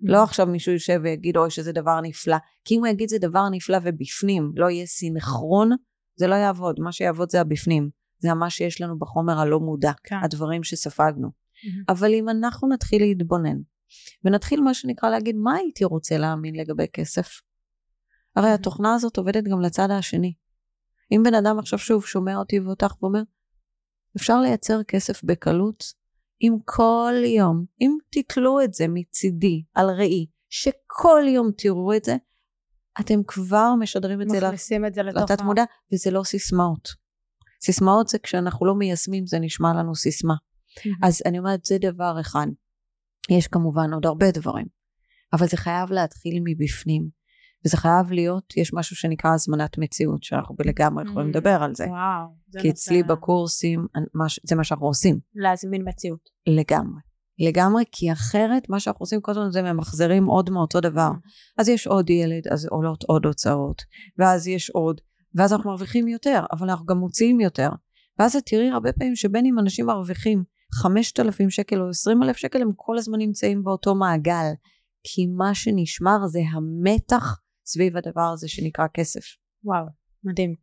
לא 0.00 0.20
mm. 0.20 0.24
עכשיו 0.24 0.46
מישהו 0.46 0.72
יושב 0.72 1.00
ויגיד, 1.02 1.36
אוי, 1.36 1.50
שזה 1.50 1.72
דבר 1.72 2.00
נפלא. 2.00 2.36
כי 2.64 2.74
אם 2.74 2.80
הוא 2.80 2.86
יגיד 2.86 3.08
זה 3.08 3.18
דבר 3.18 3.48
נפלא 3.50 3.78
ובפנים, 3.82 4.52
לא 4.56 4.70
יהיה 4.70 4.86
סינכרון, 4.86 5.70
זה 6.16 6.26
לא 6.26 6.34
יעבוד. 6.34 6.80
מה 6.80 6.92
שיעבוד 6.92 7.30
זה 7.30 7.40
הבפנים. 7.40 7.90
זה 8.18 8.34
מה 8.34 8.50
שיש 8.50 8.80
לנו 8.80 8.98
בחומר 8.98 9.38
הלא 9.38 9.60
מודע, 9.60 9.92
כן. 10.04 10.16
הדברים 10.22 10.62
שספגנו. 10.62 11.28
Mm-hmm. 11.28 11.92
אבל 11.92 12.14
אם 12.14 12.28
אנחנו 12.28 12.68
נתחיל 12.68 13.02
להתבונן, 13.02 13.56
ונתחיל 14.24 14.60
מה 14.60 14.74
שנקרא 14.74 15.10
להגיד, 15.10 15.36
מה 15.36 15.54
הייתי 15.54 15.84
רוצה 15.84 16.18
להאמין 16.18 16.54
לגבי 16.54 16.86
כסף? 16.92 17.28
הרי 18.36 18.50
mm-hmm. 18.50 18.54
התוכנה 18.54 18.94
הזאת 18.94 19.16
עובדת 19.16 19.44
גם 19.44 19.60
לצד 19.60 19.90
השני. 19.90 20.34
אם 21.12 21.22
בן 21.24 21.34
אדם 21.34 21.58
עכשיו 21.58 21.78
שוב 21.78 22.06
שומע 22.06 22.36
אותי 22.36 22.60
ואותך 22.60 23.02
ואומר, 23.02 23.22
אפשר 24.16 24.40
לייצר 24.40 24.82
כסף 24.82 25.24
בקלות 25.24 25.84
אם 26.42 26.56
כל 26.64 27.14
יום, 27.26 27.64
אם 27.80 27.96
תתלו 28.10 28.60
את 28.64 28.74
זה 28.74 28.86
מצידי 28.88 29.62
על 29.74 29.90
ראי, 29.90 30.26
שכל 30.48 31.22
יום 31.28 31.50
תראו 31.56 31.96
את 31.96 32.04
זה, 32.04 32.16
אתם 33.00 33.20
כבר 33.26 33.74
משדרים 33.80 34.22
את 34.22 34.28
זה 34.28 34.36
מכניסים 34.36 34.86
את 34.86 34.94
זה 34.94 35.02
לתוך 35.02 35.30
לתת 35.30 35.42
מודע, 35.42 35.64
וזה 35.92 36.10
לא 36.10 36.22
סיסמאות. 36.24 36.88
סיסמאות 37.64 38.08
זה 38.08 38.18
כשאנחנו 38.18 38.66
לא 38.66 38.74
מיישמים, 38.74 39.26
זה 39.26 39.38
נשמע 39.38 39.72
לנו 39.74 39.94
סיסמה. 39.94 40.34
אז 41.02 41.22
אני 41.26 41.38
אומרת, 41.38 41.64
זה 41.64 41.76
דבר 41.80 42.20
אחד. 42.20 42.46
יש 43.30 43.46
כמובן 43.46 43.92
עוד 43.92 44.06
הרבה 44.06 44.30
דברים, 44.30 44.66
אבל 45.32 45.46
זה 45.46 45.56
חייב 45.56 45.92
להתחיל 45.92 46.42
מבפנים. 46.44 47.08
וזה 47.66 47.76
חייב 47.76 48.12
להיות, 48.12 48.56
יש 48.56 48.74
משהו 48.74 48.96
שנקרא 48.96 49.30
הזמנת 49.34 49.78
מציאות, 49.78 50.22
שאנחנו 50.22 50.54
לגמרי 50.64 51.04
יכולים 51.04 51.28
לדבר 51.28 51.62
על 51.62 51.74
זה. 51.74 51.84
וואו. 51.84 52.26
זה 52.48 52.60
כי 52.60 52.68
נושא- 52.68 52.80
אצלי 52.80 53.02
בקורסים, 53.02 53.86
זה 54.44 54.56
מה 54.56 54.64
שאנחנו 54.64 54.86
עושים. 54.86 55.18
להזמין 55.34 55.82
מציאות. 55.88 56.20
לגמרי. 56.46 57.00
לגמרי, 57.38 57.84
כי 57.92 58.12
אחרת 58.12 58.62
מה 58.68 58.80
שאנחנו 58.80 59.02
עושים 59.02 59.20
כל 59.20 59.30
הזמן 59.32 59.50
זה 59.50 59.62
ממחזרים 59.62 60.26
עוד 60.26 60.50
מאותו 60.50 60.80
דבר. 60.80 61.10
אז 61.58 61.68
יש 61.68 61.86
עוד 61.86 62.10
ילד, 62.10 62.48
אז 62.52 62.66
עולות 62.66 63.04
עוד 63.04 63.26
הוצאות, 63.26 63.82
ואז 64.18 64.48
יש 64.48 64.70
עוד, 64.70 65.00
ואז 65.34 65.52
אנחנו 65.52 65.70
מרוויחים 65.70 66.08
יותר, 66.08 66.44
אבל 66.52 66.70
אנחנו 66.70 66.86
גם 66.86 66.98
מוציאים 66.98 67.40
יותר. 67.40 67.68
ואז 68.18 68.36
את 68.36 68.42
תראי 68.46 68.70
הרבה 68.70 68.92
פעמים 68.92 69.16
שבין 69.16 69.46
אם 69.46 69.58
אנשים 69.58 69.86
מרוויחים 69.86 70.44
5,000 70.82 71.50
שקל 71.50 71.80
או 71.80 71.88
20,000 71.88 72.36
שקל, 72.36 72.62
הם 72.62 72.70
כל 72.76 72.98
הזמן 72.98 73.18
נמצאים 73.18 73.64
באותו 73.64 73.94
מעגל. 73.94 74.46
כי 75.06 75.26
מה 75.26 75.54
שנשמר 75.54 76.26
זה 76.26 76.40
המתח 76.52 77.36
סביב 77.66 77.96
הדבר 77.96 78.30
הזה 78.32 78.48
שנקרא 78.48 78.86
כסף. 78.94 79.24
וואו, 79.64 79.84
מדהים. 80.24 80.54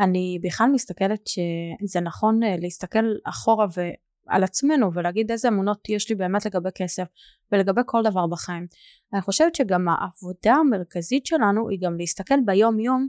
אני 0.00 0.38
בכלל 0.42 0.70
מסתכלת 0.72 1.20
שזה 1.26 2.00
נכון 2.00 2.42
אה, 2.42 2.56
להסתכל 2.58 3.04
אחורה 3.24 3.66
ועל 3.76 4.44
עצמנו 4.44 4.94
ולהגיד 4.94 5.30
איזה 5.30 5.48
אמונות 5.48 5.88
יש 5.88 6.10
לי 6.10 6.14
באמת 6.14 6.46
לגבי 6.46 6.68
כסף 6.74 7.04
ולגבי 7.52 7.80
כל 7.86 8.02
דבר 8.04 8.26
בחיים. 8.26 8.66
אני 9.14 9.22
חושבת 9.22 9.54
שגם 9.54 9.88
העבודה 9.88 10.54
המרכזית 10.54 11.26
שלנו 11.26 11.68
היא 11.68 11.78
גם 11.82 11.96
להסתכל 11.96 12.34
ביום 12.46 12.80
יום 12.80 13.08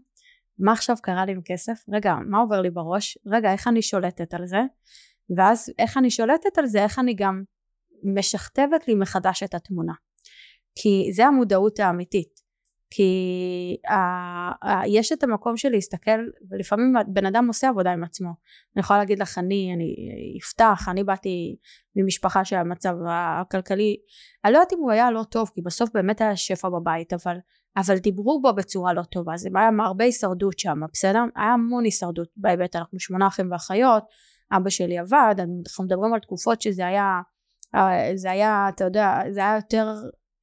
מה 0.59 0.71
עכשיו 0.71 0.95
קרה 1.01 1.25
לי 1.25 1.31
עם 1.31 1.41
כסף, 1.45 1.73
רגע 1.93 2.15
מה 2.29 2.37
עובר 2.37 2.61
לי 2.61 2.69
בראש, 2.69 3.17
רגע 3.25 3.51
איך 3.51 3.67
אני 3.67 3.81
שולטת 3.81 4.33
על 4.33 4.47
זה 4.47 4.61
ואז 5.37 5.73
איך 5.79 5.97
אני 5.97 6.11
שולטת 6.11 6.57
על 6.57 6.65
זה, 6.65 6.83
איך 6.83 6.99
אני 6.99 7.13
גם 7.13 7.43
משכתבת 8.03 8.87
לי 8.87 8.95
מחדש 8.95 9.43
את 9.43 9.53
התמונה. 9.53 9.93
כי 10.75 11.09
זה 11.13 11.25
המודעות 11.25 11.79
האמיתית. 11.79 12.34
כי 12.89 13.77
ה- 13.89 14.69
ה- 14.69 14.87
יש 14.87 15.11
את 15.11 15.23
המקום 15.23 15.57
של 15.57 15.69
להסתכל 15.69 16.19
ולפעמים 16.49 16.93
בן 17.07 17.25
אדם 17.25 17.47
עושה 17.47 17.69
עבודה 17.69 17.91
עם 17.91 18.03
עצמו. 18.03 18.29
אני 18.75 18.79
יכולה 18.79 18.99
להגיד 18.99 19.19
לך 19.19 19.37
אני 19.37 19.71
אני 19.75 19.95
אפתח 20.43 20.85
אני 20.91 21.03
באתי 21.03 21.55
ממשפחה 21.95 22.45
שהמצב 22.45 22.95
הכלכלי 23.09 23.97
אני 24.45 24.53
לא 24.53 24.57
יודעת 24.57 24.73
אם 24.73 24.79
הוא 24.79 24.91
היה 24.91 25.11
לא 25.11 25.23
טוב 25.23 25.51
כי 25.55 25.61
בסוף 25.61 25.89
באמת 25.93 26.21
היה 26.21 26.35
שפע 26.35 26.69
בבית 26.69 27.13
אבל 27.13 27.37
אבל 27.77 27.97
דיברו 27.97 28.41
בו 28.41 28.53
בצורה 28.53 28.93
לא 28.93 29.03
טובה. 29.03 29.37
זה 29.37 29.49
היה 29.55 29.69
הרבה 29.79 30.05
הישרדות 30.05 30.59
שם 30.59 30.79
בסדר? 30.93 31.23
היה 31.35 31.53
המון 31.53 31.83
הישרדות 31.83 32.27
בהיבט. 32.37 32.75
אנחנו 32.75 32.99
שמונה 32.99 33.27
אחים 33.27 33.51
ואחיות 33.51 34.03
אבא 34.51 34.69
שלי 34.69 34.97
עבד 34.97 35.35
אנחנו 35.37 35.83
מדברים 35.83 36.13
על 36.13 36.19
תקופות 36.19 36.61
שזה 36.61 36.87
היה 36.87 37.21
אה, 37.75 38.11
זה 38.15 38.31
היה 38.31 38.69
אתה 38.69 38.83
יודע 38.83 39.19
זה 39.29 39.39
היה 39.39 39.55
יותר 39.55 39.87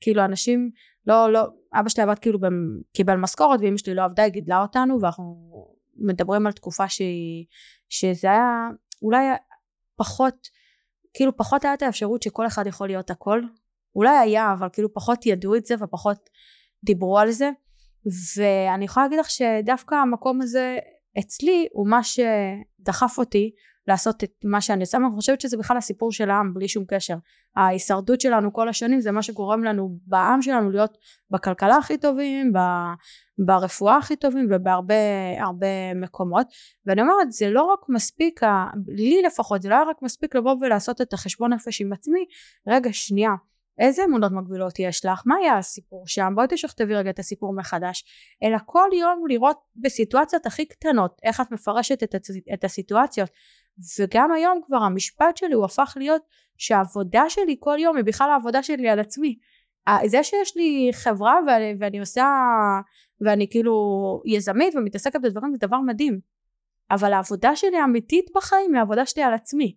כאילו 0.01 0.25
אנשים 0.25 0.71
לא 1.07 1.33
לא 1.33 1.47
אבא 1.75 1.89
שלי 1.89 2.03
עבד 2.03 2.19
כאילו 2.19 2.39
קיבל 2.93 3.17
משכורת 3.17 3.61
ואמא 3.63 3.77
שלי 3.77 3.95
לא 3.95 4.05
עבדה 4.05 4.23
היא 4.23 4.33
גידלה 4.33 4.63
אותנו 4.63 4.99
ואנחנו 5.01 5.37
מדברים 5.97 6.47
על 6.47 6.53
תקופה 6.53 6.89
שהיא 6.89 7.47
שזה 7.89 8.31
היה 8.31 8.69
אולי 9.03 9.27
פחות 9.97 10.49
כאילו 11.15 11.37
פחות 11.37 11.65
הייתה 11.65 11.75
את 11.75 11.83
האפשרות 11.83 12.23
שכל 12.23 12.47
אחד 12.47 12.67
יכול 12.67 12.87
להיות 12.87 13.11
הכל. 13.11 13.43
אולי 13.97 14.19
היה 14.19 14.53
אבל 14.53 14.69
כאילו 14.73 14.95
פחות 14.95 15.27
ידעו 15.27 15.57
את 15.57 15.67
זה 15.67 15.75
ופחות 15.81 16.31
דיברו 16.85 17.19
על 17.19 17.31
זה. 17.31 17.51
ואני 18.37 18.85
יכולה 18.85 19.07
להגיד 19.07 19.19
לך 19.19 19.31
שדווקא 19.31 19.95
המקום 19.95 20.43
הזה 20.43 20.79
אצלי 21.19 21.69
הוא 21.73 21.89
מה 21.89 22.01
שדחף 22.03 23.19
אותי 23.19 23.51
לעשות 23.87 24.25
את 24.25 24.31
מה 24.45 24.61
שאני 24.61 24.81
עושה 24.81 24.99
ואני 24.99 25.17
חושבת 25.17 25.41
שזה 25.41 25.57
בכלל 25.57 25.77
הסיפור 25.77 26.13
של 26.13 26.31
העם 26.31 26.55
בלי 26.55 26.69
שום 26.69 26.85
קשר 26.89 27.17
ההישרדות 27.57 28.21
שלנו 28.21 28.53
כל 28.53 28.69
השנים 28.69 29.01
זה 29.01 29.11
מה 29.11 29.23
שגורם 29.23 29.65
לנו 29.65 29.99
בעם 30.07 30.43
שלנו 30.43 30.71
להיות 30.71 30.99
בכלכלה 31.31 31.77
הכי 31.77 31.99
טובים 31.99 32.53
ב- 32.53 32.93
ברפואה 33.47 33.97
הכי 33.97 34.17
טובים 34.17 34.49
ובהרבה 34.51 34.95
הרבה 35.41 35.95
מקומות 35.95 36.47
ואני 36.87 37.03
אומרת 37.03 37.33
זה 37.33 37.51
לא 37.51 37.63
רק 37.63 37.81
מספיק 37.89 38.41
לי 38.89 39.23
לפחות 39.23 39.63
זה 39.63 39.69
לא 39.69 39.75
היה 39.75 39.85
רק 39.85 39.97
מספיק 40.03 40.35
לבוא 40.35 40.57
ולעשות 40.61 41.01
את 41.01 41.13
החשבון 41.13 41.53
נפש 41.53 41.81
עם 41.81 41.93
עצמי 41.93 42.25
רגע 42.69 42.93
שנייה 42.93 43.31
איזה 43.79 44.05
אמונות 44.05 44.33
מגבילות 44.33 44.79
יש 44.79 45.05
לך? 45.07 45.23
מה 45.27 45.35
היה 45.37 45.59
הסיפור 45.59 46.07
שם? 46.07 46.33
בואי 46.35 46.47
תשכתבי 46.51 46.95
רגע 46.95 47.11
את 47.11 47.19
הסיפור 47.19 47.55
מחדש. 47.55 48.05
אלא 48.43 48.59
כל 48.67 48.89
יום 49.01 49.25
לראות 49.29 49.57
בסיטואציות 49.77 50.47
הכי 50.47 50.67
קטנות 50.67 51.21
איך 51.23 51.41
את 51.41 51.51
מפרשת 51.51 52.03
את, 52.03 52.15
הצ- 52.15 52.55
את 52.55 52.65
הסיטואציות. 52.65 53.31
וגם 54.01 54.33
היום 54.33 54.61
כבר 54.67 54.77
המשפט 54.77 55.37
שלי 55.37 55.55
הוא 55.55 55.65
הפך 55.65 55.95
להיות 55.97 56.23
שהעבודה 56.59 57.25
שלי 57.29 57.57
כל 57.61 57.77
יום 57.79 57.97
היא 57.97 58.05
בכלל 58.05 58.31
העבודה 58.31 58.63
שלי 58.63 58.89
על 58.89 59.01
עצמי. 59.01 59.39
זה 60.07 60.23
שיש 60.23 60.57
לי 60.57 60.91
חברה 60.93 61.39
ואני, 61.47 61.75
ואני 61.81 62.01
עושה 62.01 62.27
ואני 63.21 63.51
כאילו 63.51 63.73
יזמית 64.27 64.75
ומתעסקת 64.75 65.21
בדברים 65.21 65.53
זה 65.53 65.67
דבר 65.67 65.81
מדהים. 65.81 66.21
אבל 66.91 67.13
העבודה 67.13 67.57
שלי 67.57 67.77
האמיתית 67.77 68.25
בחיים 68.35 68.75
היא 68.75 68.79
העבודה 68.79 69.07
שלי 69.07 69.23
על 69.23 69.35
עצמי. 69.35 69.77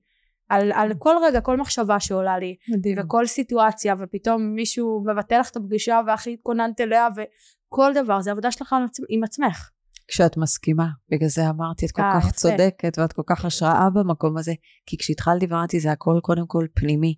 על, 0.49 0.71
על 0.71 0.91
כל 0.99 1.15
רגע 1.23 1.41
כל 1.41 1.57
מחשבה 1.57 1.99
שעולה 1.99 2.39
לי 2.39 2.55
מדהים. 2.69 2.97
וכל 2.99 3.25
סיטואציה 3.25 3.95
ופתאום 3.99 4.41
מישהו 4.41 5.03
מבטל 5.07 5.39
לך 5.39 5.49
את 5.49 5.55
הפגישה 5.55 6.01
והכי 6.07 6.33
התכוננת 6.33 6.81
אליה 6.81 7.07
וכל 7.15 7.91
דבר 7.93 8.21
זה 8.21 8.31
עבודה 8.31 8.51
שלך 8.51 8.75
עם 9.09 9.23
עצמך. 9.23 9.69
כשאת 10.07 10.37
מסכימה, 10.37 10.87
בגלל 11.11 11.29
זה 11.29 11.49
אמרתי, 11.49 11.85
את 11.85 11.91
כל 11.91 12.01
אה, 12.01 12.21
כך. 12.21 12.31
צודקת 12.31 12.97
ואת 12.97 13.13
כל 13.13 13.21
כך 13.25 13.45
השראה 13.45 13.89
במקום 13.89 14.37
הזה, 14.37 14.53
כי 14.85 14.97
כשהתחלתי 14.97 15.45
ואמרתי 15.45 15.79
זה 15.79 15.91
הכל 15.91 16.19
קודם 16.21 16.47
כל 16.47 16.65
פנימי, 16.73 17.15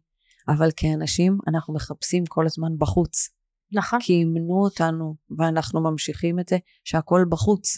אבל 0.48 0.70
כאנשים 0.77 1.38
אנחנו 1.48 1.74
מחפשים 1.74 2.25
כל 2.25 2.46
הזמן 2.46 2.77
בחוץ, 2.77 3.29
נכון. 3.72 4.00
כי 4.01 4.13
אימנו 4.13 4.63
אותנו 4.63 5.15
ואנחנו 5.38 5.82
ממשיכים 5.84 6.39
את 6.39 6.50
זה 6.50 6.58
שהכל 6.84 7.25
בחוץ. 7.29 7.77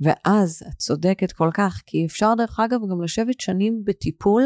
ואז 0.00 0.62
את 0.68 0.76
צודקת 0.78 1.32
כל 1.32 1.50
כך, 1.54 1.82
כי 1.86 2.06
אפשר 2.06 2.34
דרך 2.38 2.60
אגב 2.60 2.80
גם 2.90 3.02
לשבת 3.02 3.40
שנים 3.40 3.82
בטיפול, 3.84 4.42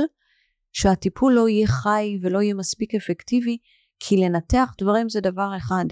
שהטיפול 0.73 1.33
לא 1.33 1.49
יהיה 1.49 1.67
חי 1.67 2.19
ולא 2.23 2.43
יהיה 2.43 2.55
מספיק 2.55 2.95
אפקטיבי, 2.95 3.59
כי 4.01 4.17
לנתח 4.17 4.75
דברים 4.81 5.09
זה 5.09 5.21
דבר 5.21 5.57
אחד. 5.57 5.85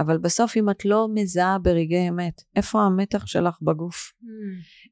אבל 0.00 0.18
בסוף 0.18 0.56
אם 0.56 0.70
את 0.70 0.84
לא 0.84 1.08
מזהה 1.14 1.58
ברגעי 1.58 2.08
אמת, 2.08 2.42
איפה 2.56 2.82
המתח 2.82 3.26
שלך 3.26 3.58
בגוף? 3.62 4.12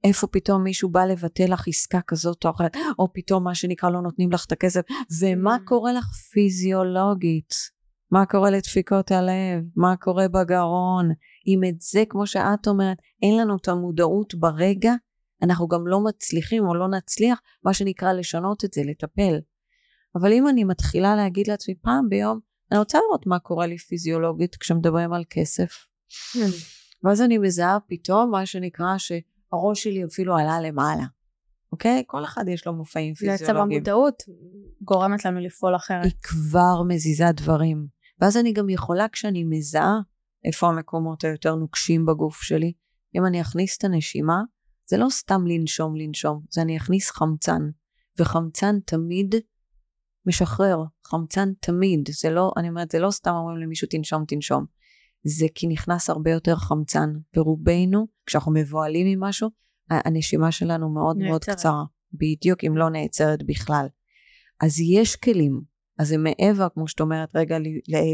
איפה 0.05 0.27
פתאום 0.27 0.63
מישהו 0.63 0.91
בא 0.91 1.05
לבטל 1.05 1.53
לך 1.53 1.69
עסקה 1.69 2.01
כזאת 2.07 2.45
או 2.45 2.51
אחרת, 2.51 2.77
או 2.99 3.13
פתאום 3.13 3.45
מה 3.45 3.55
שנקרא 3.55 3.91
לא 3.91 4.01
נותנים 4.01 4.33
לך 4.33 4.45
את 4.47 4.53
הכסף, 4.53 4.81
ומה 5.21 5.57
Mm. 5.57 5.65
קורה 5.65 5.93
לך 5.93 6.05
פיזיולוגית? 6.33 7.55
מה 8.11 8.27
קורה 8.27 8.51
לדפיקות 8.51 9.11
הלב? 9.11 9.65
מה 9.77 9.97
קורה 9.97 10.29
בגרון? 10.29 11.11
אם 11.47 11.61
את 11.69 11.81
זה, 11.81 12.05
כמו 12.09 12.27
שאת 12.27 12.69
אומרת, 12.69 12.97
אין 13.23 13.37
לנו 13.37 13.57
את 13.57 13.69
המודעות 13.69 14.35
ברגע, 14.35 14.93
אנחנו 15.43 15.69
גם 15.69 15.87
לא 15.87 16.01
מצליחים 16.05 16.65
או 16.65 16.75
לא 16.75 16.89
נצליח, 16.89 17.41
מה 17.65 17.75
שנקרא 17.75 18.13
לשנות 18.13 18.65
את 18.65 18.73
זה, 18.73 18.83
לטפל. 18.85 19.39
אבל 20.21 20.33
אם 20.33 20.49
אני 20.49 20.65
מתחילה 20.65 21.17
להגיד 21.17 21.49
לעצמי 21.49 21.75
פעם 21.75 22.09
ביום, 22.09 22.41
אני 22.71 22.79
רוצה 22.79 22.99
לראות 23.07 23.27
מה 23.27 23.39
קורה 23.39 23.67
לי 23.67 23.79
פיזיולוגית 23.79 24.57
כשמדברים 24.57 25.13
על 25.13 25.25
כסף. 25.31 25.87
ואז 27.05 27.23
אני 27.23 27.39
מזהה 27.39 27.79
פתאום 27.87 28.31
מה 28.31 28.47
שנקרא 28.47 28.99
שהראש 28.99 29.83
שלי 29.83 30.05
אפילו 30.05 30.37
עלה 30.37 30.61
למעלה. 30.61 31.05
אוקיי? 31.73 32.03
כל 32.07 32.25
אחד 32.25 32.45
יש 32.49 32.67
לו 32.67 32.73
מופעים 32.73 33.15
בעצם 33.21 33.37
פיזיולוגיים. 33.39 33.79
המודעות 33.79 34.23
גורמת 34.83 35.25
לנו 35.25 35.41
לפעול 35.41 35.77
אחרת. 35.77 36.05
היא 36.05 36.13
כבר 36.23 36.83
מזיזה 36.89 37.25
דברים. 37.35 37.87
ואז 38.21 38.37
אני 38.37 38.53
גם 38.53 38.69
יכולה 38.69 39.09
כשאני 39.09 39.45
מזהה 39.45 40.01
איפה 40.45 40.69
המקומות 40.69 41.25
היותר 41.25 41.55
נוקשים 41.55 42.07
בגוף 42.07 42.43
שלי, 42.43 42.73
אם 43.15 43.27
אני 43.27 43.41
אכניס 43.41 43.79
את 43.79 43.85
הנשימה, 43.85 44.43
זה 44.87 44.97
לא 44.97 45.07
סתם 45.11 45.47
לנשום 45.47 45.97
לנשום, 45.97 46.43
זה 46.51 46.63
אני 46.63 46.77
אכניס 46.77 47.11
חמצן. 47.11 47.63
וחמצן 48.19 48.81
תמיד 48.85 49.35
משחרר, 50.29 50.83
חמצן 51.07 51.49
תמיד, 51.61 52.09
זה 52.13 52.31
לא, 52.31 52.53
אני 52.57 52.69
אומרת, 52.69 52.91
זה 52.91 52.99
לא 52.99 53.11
סתם 53.11 53.31
אומרים 53.31 53.57
למישהו 53.57 53.89
תנשום 53.91 54.25
תנשום. 54.25 54.65
זה 55.25 55.47
כי 55.55 55.67
נכנס 55.67 56.11
הרבה 56.11 56.31
יותר 56.31 56.57
חמצן, 56.57 57.11
ורובנו, 57.37 58.07
כשאנחנו 58.27 58.53
מבוהלים 58.53 59.07
ממשהו, 59.07 59.51
הנשימה 59.91 60.53
שלנו 60.53 60.89
מאוד 60.89 61.17
מאוד 61.17 61.33
נעצרת. 61.33 61.57
קצרה. 61.57 61.85
בדיוק 62.13 62.65
אם 62.65 62.77
לא 62.77 62.91
נעצרת 62.91 63.43
בכלל. 63.43 63.87
אז 64.61 64.81
יש 64.81 65.17
כלים, 65.17 65.61
אז 65.99 66.09
זה 66.09 66.19
מעבר, 66.19 66.69
כמו 66.75 66.89
שאת 66.89 67.01
אומרת, 67.01 67.37
רגע 67.37 67.59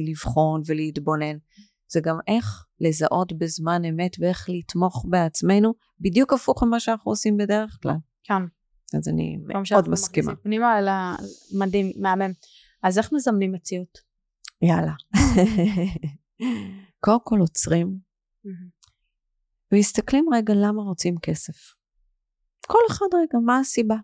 לבחון 0.09 0.63
ולהתבונן. 0.67 1.37
זה 1.89 2.01
גם 2.01 2.19
איך 2.27 2.67
לזהות 2.81 3.33
בזמן 3.33 3.85
אמת 3.85 4.17
ואיך 4.19 4.47
לתמוך 4.49 5.07
בעצמנו, 5.09 5.75
בדיוק 6.01 6.33
הפוך 6.33 6.63
ממה 6.63 6.81
שאנחנו 6.81 7.13
עושים 7.13 7.37
בדרך 7.37 7.79
כלל. 7.83 7.97
כן. 8.25 8.43
אז 8.97 9.09
אני 9.09 9.37
מאוד 9.47 9.89
מסכימה. 9.89 10.37
פנימה, 10.37 10.79
אלא 10.79 10.93
מדהים, 11.59 11.93
מהמם. 11.97 12.33
אז 12.83 12.99
איך 12.99 13.13
מזמנים 13.13 13.53
מציאות? 13.53 13.99
יאללה. 14.63 14.93
קודם 17.05 17.21
כל 17.25 17.39
עוצרים, 17.41 17.99
ומסתכלים 19.73 20.27
רגע 20.35 20.55
למה 20.57 20.83
רוצים 20.83 21.15
כסף. 21.23 21.75
כל 22.67 22.79
אחד 22.91 23.07
רגע, 23.15 23.39
מה 23.45 23.59
הסיבה? 23.59 23.97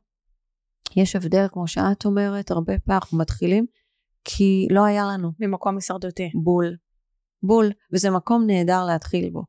יש 0.97 1.17
הבדל, 1.17 1.47
כמו 1.53 1.67
שאת 1.67 2.05
אומרת, 2.05 2.51
הרבה 2.51 2.79
פעמים 2.79 3.01
אנחנו 3.03 3.19
מתחילים 3.19 3.67
כי 4.25 4.69
לא 4.71 4.85
היה 4.85 5.05
לנו. 5.07 5.31
ממקום 5.39 5.77
הישרדותי. 5.77 6.31
בול. 6.45 6.77
בול. 7.43 7.71
וזה 7.93 8.11
מקום 8.11 8.47
נהדר 8.47 8.85
להתחיל 8.85 9.31
בו. 9.31 9.43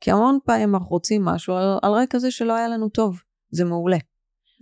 כי 0.00 0.10
המון 0.10 0.38
פעמים 0.44 0.74
אנחנו 0.74 0.88
רוצים 0.88 1.24
משהו 1.24 1.54
על, 1.54 1.78
על 1.82 1.92
רקע 1.92 2.18
זה 2.18 2.30
שלא 2.30 2.56
היה 2.56 2.68
לנו 2.68 2.88
טוב. 2.88 3.20
זה 3.50 3.64
מעולה. 3.64 3.96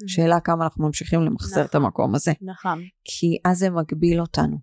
Mm-hmm. 0.01 0.09
שאלה 0.09 0.41
כמה 0.41 0.65
אנחנו 0.65 0.87
ממשיכים 0.87 1.21
למחזר 1.21 1.65
את 1.65 1.67
נכון. 1.67 1.85
המקום 1.85 2.15
הזה. 2.15 2.33
נכון. 2.41 2.83
כי 3.05 3.39
אז 3.45 3.59
זה 3.59 3.71
מגביל 3.71 4.21
אותנו. 4.21 4.57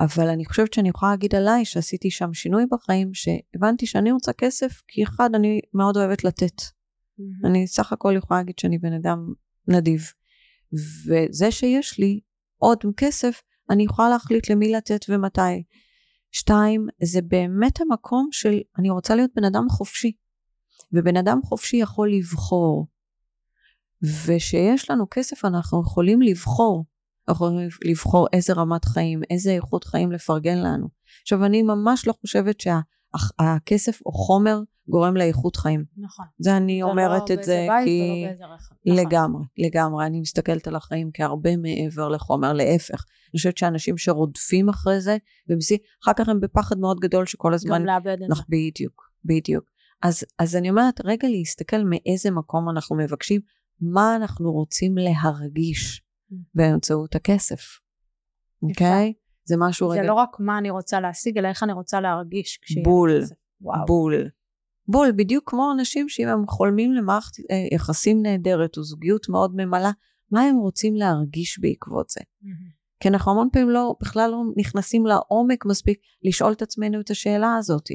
אבל 0.00 0.28
אני 0.28 0.44
חושבת 0.44 0.72
שאני 0.72 0.88
יכולה 0.88 1.10
להגיד 1.12 1.34
עליי 1.34 1.64
שעשיתי 1.64 2.10
שם 2.10 2.34
שינוי 2.34 2.64
בחיים, 2.70 3.10
שהבנתי 3.14 3.86
שאני 3.86 4.12
רוצה 4.12 4.32
כסף, 4.32 4.82
כי 4.88 5.02
אחד, 5.02 5.30
אני 5.34 5.60
מאוד 5.74 5.96
אוהבת 5.96 6.24
לתת. 6.24 6.60
Mm-hmm. 6.60 7.48
אני 7.48 7.66
סך 7.66 7.92
הכל 7.92 8.14
יכולה 8.16 8.40
להגיד 8.40 8.58
שאני 8.58 8.78
בן 8.78 8.92
אדם 8.92 9.18
נדיב. 9.68 10.00
וזה 11.08 11.50
שיש 11.50 11.98
לי 11.98 12.20
עוד 12.56 12.78
כסף, 12.96 13.42
אני 13.70 13.84
יכולה 13.84 14.08
להחליט 14.08 14.50
למי 14.50 14.72
לתת 14.72 15.04
ומתי. 15.08 15.62
שתיים, 16.32 16.86
זה 17.02 17.22
באמת 17.22 17.80
המקום 17.80 18.28
של 18.32 18.58
אני 18.78 18.90
רוצה 18.90 19.14
להיות 19.14 19.30
בן 19.36 19.44
אדם 19.44 19.68
חופשי. 19.70 20.12
ובן 20.92 21.16
אדם 21.16 21.40
חופשי 21.44 21.76
יכול 21.76 22.12
לבחור. 22.12 22.86
ושיש 24.02 24.90
לנו 24.90 25.06
כסף 25.10 25.44
אנחנו 25.44 25.82
יכולים 25.82 26.22
לבחור. 26.22 26.84
אנחנו 27.28 27.46
יכולים 27.46 27.68
לבחור 27.84 28.26
איזה 28.32 28.52
רמת 28.52 28.84
חיים, 28.84 29.20
איזה 29.30 29.50
איכות 29.50 29.84
חיים 29.84 30.12
לפרגן 30.12 30.58
לנו. 30.58 30.88
עכשיו 31.22 31.44
אני 31.44 31.62
ממש 31.62 32.06
לא 32.06 32.14
חושבת 32.20 32.60
שהכסף 32.60 34.00
או 34.06 34.12
חומר 34.12 34.60
גורם 34.88 35.16
לאיכות 35.16 35.56
חיים. 35.56 35.84
נכון. 35.96 36.26
זה 36.38 36.56
אני 36.56 36.82
אומרת 36.82 37.30
לא 37.30 37.34
את 37.34 37.42
זה 37.42 37.66
בית 37.68 37.84
כי... 37.84 38.26
ולא. 38.38 38.54
נכון. 38.54 38.76
לגמרי, 39.06 39.44
לגמרי. 39.58 40.06
אני 40.06 40.20
מסתכלת 40.20 40.68
על 40.68 40.76
החיים 40.76 41.10
כהרבה 41.14 41.56
מעבר 41.56 42.08
לחומר, 42.08 42.52
להפך. 42.52 43.04
אני 43.32 43.38
חושבת 43.38 43.58
שאנשים 43.58 43.98
שרודפים 43.98 44.68
אחרי 44.68 45.00
זה, 45.00 45.16
ומסי, 45.48 45.78
אחר 46.04 46.12
כך 46.16 46.28
הם 46.28 46.40
בפחד 46.40 46.78
מאוד 46.78 47.00
גדול 47.00 47.26
שכל 47.26 47.54
הזמן... 47.54 47.80
גם 47.80 47.86
לאבד 47.86 48.16
את 48.22 48.36
זה. 48.36 48.42
בדיוק, 48.48 49.10
בדיוק. 49.24 49.64
אז, 50.02 50.24
אז 50.38 50.56
אני 50.56 50.70
אומרת, 50.70 51.00
רגע 51.04 51.28
להסתכל 51.28 51.82
מאיזה 51.84 52.30
מקום 52.30 52.70
אנחנו 52.70 52.96
מבקשים, 52.96 53.40
מה 53.80 54.16
אנחנו 54.16 54.52
רוצים 54.52 54.94
להרגיש 54.98 56.02
Mm. 56.32 56.34
באמצעות 56.54 57.14
הכסף, 57.14 57.60
אוקיי? 58.62 59.12
זה 59.44 59.54
משהו 59.58 59.92
זה 59.92 59.98
רגע... 59.98 60.08
לא 60.08 60.14
רק 60.14 60.36
מה 60.38 60.58
אני 60.58 60.70
רוצה 60.70 61.00
להשיג, 61.00 61.38
אלא 61.38 61.48
איך 61.48 61.62
אני 61.62 61.72
רוצה 61.72 62.00
להרגיש 62.00 62.58
כשיהיה 62.62 62.84
בול. 62.84 63.20
בול. 63.86 64.28
בול, 64.88 65.12
בדיוק 65.16 65.50
כמו 65.50 65.72
אנשים 65.72 66.08
שאם 66.08 66.28
הם 66.28 66.46
חולמים 66.46 66.92
למערכת 66.92 67.32
אה, 67.50 67.74
יחסים 67.74 68.22
נהדרת 68.22 68.76
או 68.76 68.82
זוגיות 68.82 69.28
מאוד 69.28 69.52
ממלאה, 69.56 69.90
מה 70.30 70.42
הם 70.42 70.56
רוצים 70.56 70.94
להרגיש 70.94 71.58
בעקבות 71.58 72.08
זה? 72.08 72.20
מהמם. 72.42 72.80
כי 73.00 73.08
אנחנו 73.08 73.32
המון 73.32 73.48
פעמים 73.52 73.70
לא, 73.70 73.94
בכלל 74.00 74.30
לא 74.30 74.42
נכנסים 74.56 75.06
לעומק 75.06 75.66
מספיק 75.66 76.00
לשאול 76.22 76.52
את 76.52 76.62
עצמנו 76.62 77.00
את 77.00 77.10
השאלה 77.10 77.56
הזאת. 77.56 77.86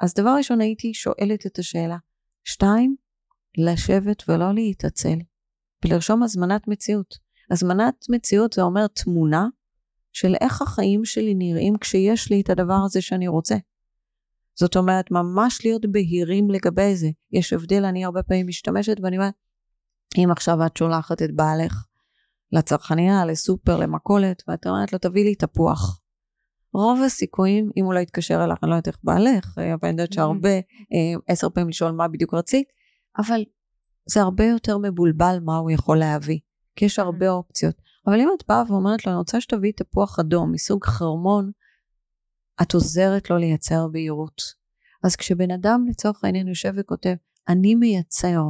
אז 0.00 0.14
דבר 0.14 0.34
ראשון 0.36 0.60
הייתי 0.60 0.94
שואלת 0.94 1.46
את 1.46 1.58
השאלה. 1.58 1.96
שתיים, 2.44 2.96
לשבת 3.58 4.22
ולא 4.28 4.54
להתעצל, 4.54 5.18
ולרשום 5.84 6.22
הזמנת 6.22 6.68
מציאות. 6.68 7.14
הזמנת 7.50 7.94
מציאות 8.10 8.52
זה 8.52 8.62
אומר 8.62 8.86
תמונה 8.86 9.46
של 10.12 10.34
איך 10.40 10.62
החיים 10.62 11.04
שלי 11.04 11.34
נראים 11.34 11.74
כשיש 11.80 12.30
לי 12.30 12.40
את 12.40 12.50
הדבר 12.50 12.80
הזה 12.84 13.00
שאני 13.00 13.28
רוצה. 13.28 13.56
זאת 14.54 14.76
אומרת, 14.76 15.10
ממש 15.10 15.60
להיות 15.64 15.86
בהירים 15.92 16.50
לגבי 16.50 16.96
זה. 16.96 17.08
יש 17.32 17.52
הבדל, 17.52 17.84
אני 17.84 18.04
הרבה 18.04 18.22
פעמים 18.22 18.46
משתמשת 18.46 18.96
ואני 19.02 19.16
אומרת, 19.16 19.34
אם 20.18 20.28
עכשיו 20.30 20.66
את 20.66 20.76
שולחת 20.76 21.22
את 21.22 21.36
בעלך 21.36 21.84
לצרכניה, 22.52 23.24
לסופר, 23.26 23.76
למכולת, 23.76 24.42
ואת 24.48 24.66
אומרת 24.66 24.92
לו, 24.92 24.98
תביא 24.98 25.24
לי 25.24 25.34
תפוח. 25.34 26.00
רוב 26.72 27.02
הסיכויים, 27.02 27.70
אם 27.76 27.84
הוא 27.84 27.94
לא 27.94 27.98
יתקשר 27.98 28.44
אליך, 28.44 28.58
אני 28.62 28.70
לא 28.70 28.76
יודעת 28.76 28.88
איך 28.88 28.98
בעלך, 29.04 29.58
אה, 29.58 29.74
אבל 29.74 29.80
אני 29.82 29.90
יודעת 29.90 30.12
שהרבה, 30.12 30.54
אה, 30.54 31.14
עשר 31.28 31.48
פעמים 31.50 31.68
לשאול 31.68 31.90
מה 31.90 32.08
בדיוק 32.08 32.34
רצית, 32.34 32.68
אבל 33.18 33.44
זה 34.06 34.20
הרבה 34.20 34.44
יותר 34.44 34.78
מבולבל 34.78 35.38
מה 35.44 35.56
הוא 35.56 35.70
יכול 35.70 35.98
להביא, 35.98 36.38
כי 36.76 36.84
יש 36.84 36.98
הרבה 36.98 37.30
אופציות. 37.30 37.74
אבל 38.06 38.20
אם 38.20 38.28
את 38.38 38.44
באה 38.48 38.62
ואומרת 38.68 39.06
לו, 39.06 39.12
אני 39.12 39.18
רוצה 39.18 39.40
שתביא 39.40 39.72
תפוח 39.76 40.18
אדום 40.18 40.52
מסוג 40.52 40.84
חרמון, 40.84 41.50
את 42.62 42.74
עוזרת 42.74 43.30
לו 43.30 43.36
לייצר 43.36 43.88
בהירות. 43.92 44.42
אז 45.04 45.16
כשבן 45.16 45.50
אדם 45.50 45.84
לצורך 45.90 46.24
העניין 46.24 46.48
יושב 46.48 46.72
וכותב, 46.76 47.14
אני 47.48 47.74
מייצר 47.74 48.40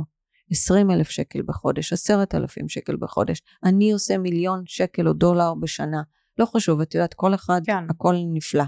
20 0.51 0.91
אלף 0.91 1.09
שקל 1.09 1.43
בחודש, 1.47 1.93
10,000 1.93 2.69
שקל 2.69 2.97
בחודש, 2.97 3.43
אני 3.65 3.93
עושה 3.93 4.19
מיליון 4.19 4.63
שקל 4.67 5.09
או 5.09 5.13
דולר 5.13 5.55
בשנה, 5.55 6.03
לא 6.39 6.47
חשוב, 6.47 6.81
את 6.81 6.95
יודעת, 6.95 7.15
כל 7.15 7.35
אחד, 7.35 7.61
כן. 7.67 7.91
הכל 7.91 8.15
נפלא. 8.33 8.65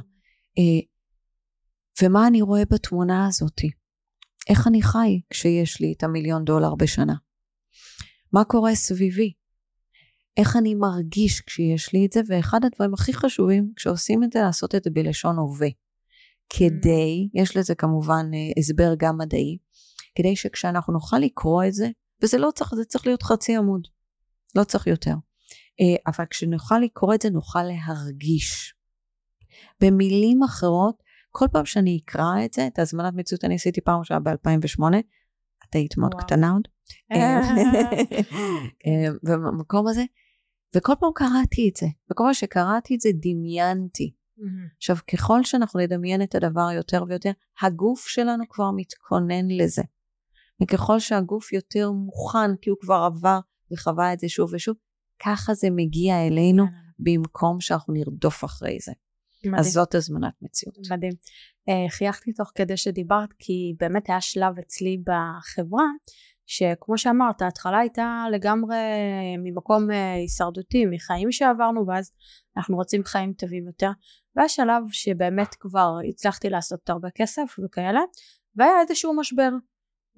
אה, 0.59 0.81
ומה 2.03 2.27
אני 2.27 2.43
רואה 2.43 2.63
בתמונה 2.71 3.27
הזאתי? 3.27 3.71
איך 4.51 4.67
אני 4.67 4.83
חי 4.83 5.21
כשיש 5.31 5.81
לי 5.81 5.95
את 5.97 6.03
המיליון 6.03 6.45
דולר 6.45 6.75
בשנה? 6.75 7.15
מה 8.33 8.45
קורה 8.45 8.75
סביבי? 8.75 9.33
איך 10.37 10.57
אני 10.57 10.75
מרגיש 10.75 11.41
כשיש 11.41 11.93
לי 11.93 12.07
את 12.07 12.13
זה? 12.13 12.21
ואחד 12.29 12.61
הדברים 12.65 12.95
הכי 12.95 13.13
חשובים 13.13 13.73
כשעושים 13.77 14.25
את 14.25 14.33
זה, 14.33 14.41
לעשות 14.41 14.75
את 14.75 14.85
זה 14.85 14.91
בלשון 14.91 15.37
הווה. 15.37 15.69
כדי, 16.49 17.29
יש 17.35 17.57
לזה 17.57 17.75
כמובן 17.75 18.31
אה, 18.35 18.39
הסבר 18.59 18.95
גם 18.99 19.19
מדעי, 19.19 19.59
כדי 20.15 20.37
שכשאנחנו 20.37 20.93
נוכל 20.93 21.19
לקרוא 21.19 21.65
את 21.65 21.75
זה, 21.75 21.89
וזה 22.23 22.39
לא 22.39 22.51
צריך, 22.55 22.75
זה 22.75 22.85
צריך 22.85 23.07
להיות 23.07 23.23
חצי 23.23 23.57
עמוד, 23.57 23.89
לא 24.57 24.65
צריך 24.65 24.87
יותר. 24.87 25.15
אה, 25.81 25.97
אבל 26.07 26.25
כשנוכל 26.31 26.79
לקרוא 26.79 27.15
את 27.15 27.23
זה 27.23 27.31
נוכל 27.31 27.63
להרגיש. 27.63 28.75
במילים 29.81 30.43
אחרות, 30.43 31.03
כל 31.31 31.47
פעם 31.53 31.65
שאני 31.65 32.01
אקרא 32.05 32.45
את 32.45 32.53
זה, 32.53 32.67
את 32.67 32.79
הזמנת 32.79 33.15
מציאות 33.15 33.45
אני 33.45 33.55
עשיתי 33.55 33.81
פעם 33.81 33.99
ראשונה 33.99 34.21
ב-2008, 34.21 34.97
את 35.69 35.75
היית 35.75 35.97
מאוד. 35.97 36.15
קטנה 36.15 36.51
עוד, 36.51 36.69
אה, 38.87 39.11
במקום 39.23 39.89
הזה, 39.89 40.05
וכל 40.77 40.93
פעם 41.01 41.11
קראתי 41.15 41.69
את 41.69 41.77
זה, 41.77 41.87
וכל 42.11 42.25
פעם 42.25 42.35
שקראתי 42.35 42.95
את 42.95 43.01
זה 43.01 43.09
דמיינתי. 43.23 44.15
עכשיו, 44.77 44.97
ככל 45.13 45.45
שאנחנו 45.45 45.81
נדמיין 45.81 46.23
את 46.23 46.35
הדבר 46.35 46.71
יותר 46.75 47.05
ויותר, 47.09 47.31
הגוף 47.63 48.07
שלנו 48.09 48.45
כבר 48.49 48.71
מתכונן 48.77 49.49
לזה. 49.49 49.83
וככל 50.63 50.99
שהגוף 50.99 51.53
יותר 51.53 51.91
מוכן, 51.91 52.57
כי 52.63 52.71
הוא 52.71 52.79
כבר 52.81 53.09
עבר 53.15 53.39
וחווה 53.73 54.13
את 54.13 54.21
זה 54.21 54.29
שוב 54.29 54.51
ושוב, 54.55 54.77
ככה 55.25 55.55
זה 55.55 55.69
מגיע 55.71 56.27
אלינו 56.27 56.65
במקום 56.99 57.61
שאנחנו 57.61 57.95
נרדוף 57.95 58.45
אחרי 58.45 58.79
זה. 58.81 58.93
מדהים. 59.45 59.55
אז 59.55 59.73
זאת 59.73 59.95
הזמנת 59.95 60.35
מציאות. 60.43 60.79
מדהים. 60.91 61.13
אה, 61.69 61.91
חייכתי 61.91 62.33
תוך 62.33 62.53
כדי 62.55 62.77
שדיברת 62.77 63.29
כי 63.39 63.75
באמת 63.81 64.09
היה 64.09 64.21
שלב 64.21 64.59
אצלי 64.59 65.03
בחברה 65.05 65.85
שכמו 66.47 66.99
שאמרת 66.99 67.43
ההתחלה 67.43 67.79
הייתה 67.79 68.25
לגמרי 68.33 68.77
ממקום 69.39 69.91
אה, 69.91 70.15
הישרדותי 70.15 70.87
מחיים 70.87 71.33
שעברנו 71.33 71.87
ואז 71.87 72.13
אנחנו 72.57 72.77
רוצים 72.77 73.05
חיים 73.05 73.33
טובים 73.33 73.67
יותר 73.67 73.91
והיה 74.37 74.49
שלב 74.49 74.83
שבאמת 74.91 75.55
כבר 75.61 75.97
הצלחתי 76.09 76.51
לעשות 76.51 76.91
הרבה 76.91 77.09
כסף 77.15 77.57
וכאלה 77.65 78.01
והיה 78.57 78.73
איזשהו 78.81 79.17
משבר 79.17 79.51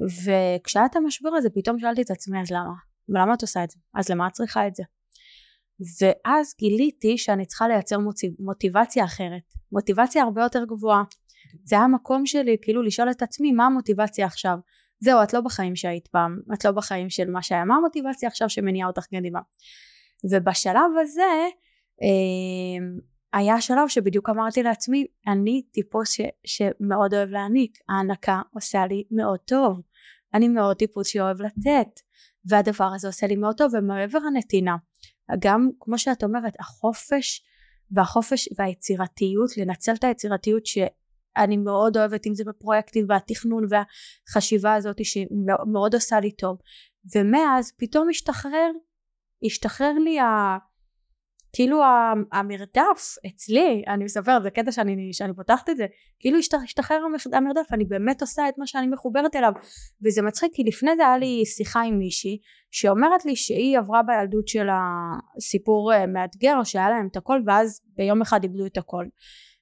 וכשהיה 0.01 0.87
את 0.87 0.97
המשבר 0.97 1.31
הזה 1.37 1.51
פתאום 1.51 1.79
שאלתי 1.79 2.03
את 2.03 2.11
עצמי 2.11 2.41
אז 2.41 2.51
למה? 2.51 2.75
ולמה 3.09 3.35
את 3.35 3.43
עושה 3.43 3.65
את 3.65 3.71
זה? 3.71 3.79
אז 3.95 4.09
למה 4.11 4.27
את 4.27 4.33
צריכה 4.33 4.67
את 4.67 4.75
זה? 4.75 4.83
ואז 6.01 6.55
גיליתי 6.59 7.19
שאני 7.19 7.47
צריכה 7.47 7.69
לייצר 7.69 7.99
מוטיב, 7.99 8.33
מוטיבציה 8.39 9.05
אחרת. 9.05 9.43
מוטיבציה 9.73 10.23
הרבה 10.23 10.43
יותר 10.43 10.65
גבוהה. 10.65 11.03
זה 11.65 11.77
היה 11.77 11.85
המקום 11.85 12.27
שלי 12.27 12.57
כאילו 12.63 12.83
לשאול 12.83 13.11
את 13.11 13.23
עצמי 13.23 13.53
מה 13.53 13.67
המוטיבציה 13.67 14.27
עכשיו? 14.27 14.59
זהו 15.01 15.23
את 15.23 15.33
לא 15.33 15.41
בחיים 15.41 15.77
שהיית 15.77 16.07
פעם. 16.09 16.39
את 16.55 16.65
לא 16.65 16.71
בחיים 16.71 17.11
של 17.11 17.31
מה 17.31 17.43
שהיה. 17.43 17.65
מה 17.65 17.77
המוטיבציה 17.77 18.29
עכשיו 18.29 18.49
שמניעה 18.49 18.89
אותך 18.89 19.07
קדימה? 19.07 19.41
ובשלב 20.31 20.91
הזה 21.01 21.33
אה, 22.03 22.87
היה 23.33 23.61
שלב 23.61 23.89
שבדיוק 23.89 24.29
אמרתי 24.29 24.63
לעצמי 24.63 25.07
אני 25.27 25.63
טיפוס 25.73 26.13
ש, 26.13 26.21
שמאוד 26.45 27.15
אוהב 27.15 27.29
להעניק. 27.29 27.79
ההענקה 27.89 28.41
עושה 28.55 28.87
לי 28.87 29.05
מאוד 29.11 29.39
טוב. 29.39 29.81
אני 30.35 30.49
מאוד 30.49 30.77
טיפוס 30.77 31.07
שאוהב 31.07 31.43
לתת. 31.43 32.01
והדבר 32.45 32.91
הזה 32.95 33.07
עושה 33.07 33.27
לי 33.27 33.37
מאוד 33.37 33.57
טוב 33.57 33.73
ומעבר 33.75 34.19
הנתינה 34.27 34.77
גם 35.39 35.71
כמו 35.81 35.99
שאת 35.99 36.25
אומרת 36.25 36.53
החופש 36.61 37.45
והחופש 37.91 38.49
והיצירתיות 38.59 39.57
לנצל 39.57 39.93
את 39.95 40.05
היצירתיות 40.05 40.67
שאני 40.67 41.57
מאוד 41.57 41.97
אוהבת 41.97 42.27
אם 42.27 42.35
זה 42.35 42.45
בפרויקטים 42.45 43.07
והתכנון 43.09 43.65
והחשיבה 43.69 44.75
הזאת 44.75 44.97
שמאוד 45.05 45.95
עושה 45.95 46.21
לי 46.21 46.33
טוב. 46.33 46.59
ומאז 47.17 47.73
פתאום 47.79 48.09
השתחרר 48.11 48.71
השתחרר 49.45 49.93
לי 49.93 50.21
ה... 50.21 50.57
כאילו 51.53 51.83
המרדף 52.33 53.17
אצלי, 53.27 53.83
אני 53.89 54.05
מספרת, 54.05 54.43
זה 54.43 54.51
קטע 54.51 54.73
שאני, 54.73 55.13
שאני 55.13 55.35
פותחת 55.35 55.71
את 55.71 55.77
זה, 55.77 55.87
כאילו 56.21 56.39
השתחרר 56.65 57.01
המרדף, 57.33 57.73
אני 57.73 57.85
באמת 57.85 58.21
עושה 58.21 58.49
את 58.49 58.55
מה 58.59 58.67
שאני 58.67 58.87
מחוברת 58.87 59.37
אליו, 59.37 59.53
וזה 60.07 60.23
מצחיק 60.23 60.53
כי 60.55 60.63
לפני 60.65 60.97
זה 60.97 61.03
היה 61.03 61.19
לי 61.19 61.43
שיחה 61.47 61.83
עם 61.83 61.99
מישהי, 61.99 62.39
שאומרת 62.71 63.25
לי 63.25 63.37
שהיא 63.37 63.79
עברה 63.79 64.03
בילדות 64.03 64.49
של 64.49 64.67
הסיפור 65.37 65.93
אה, 65.93 66.07
מאתגר, 66.07 66.65
שהיה 66.65 66.91
להם 66.91 67.09
את 67.11 67.17
הכל, 67.17 67.41
ואז 67.47 67.81
ביום 67.97 68.23
אחד 68.23 68.43
איבדו 68.43 68.67
את 68.67 68.77
הכל. 68.77 69.05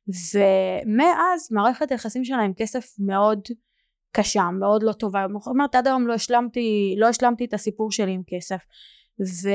ומאז 0.09 1.49
מערכת 1.53 1.91
היחסים 1.91 2.25
שלה 2.25 2.43
עם 2.43 2.53
כסף 2.57 2.85
מאוד 2.99 3.41
קשה, 4.13 4.43
מאוד 4.61 4.83
לא 4.83 4.93
טובה, 4.93 5.21
היא 5.21 5.29
אומרת 5.47 5.75
עד 5.75 5.87
היום 5.87 6.07
לא 6.07 6.13
השלמתי, 6.13 6.95
לא 6.99 7.07
השלמתי 7.07 7.45
את 7.45 7.55
הסיפור 7.55 7.93
שלי 7.93 8.13
עם 8.13 8.23
כסף. 8.27 8.61
ו, 9.21 9.49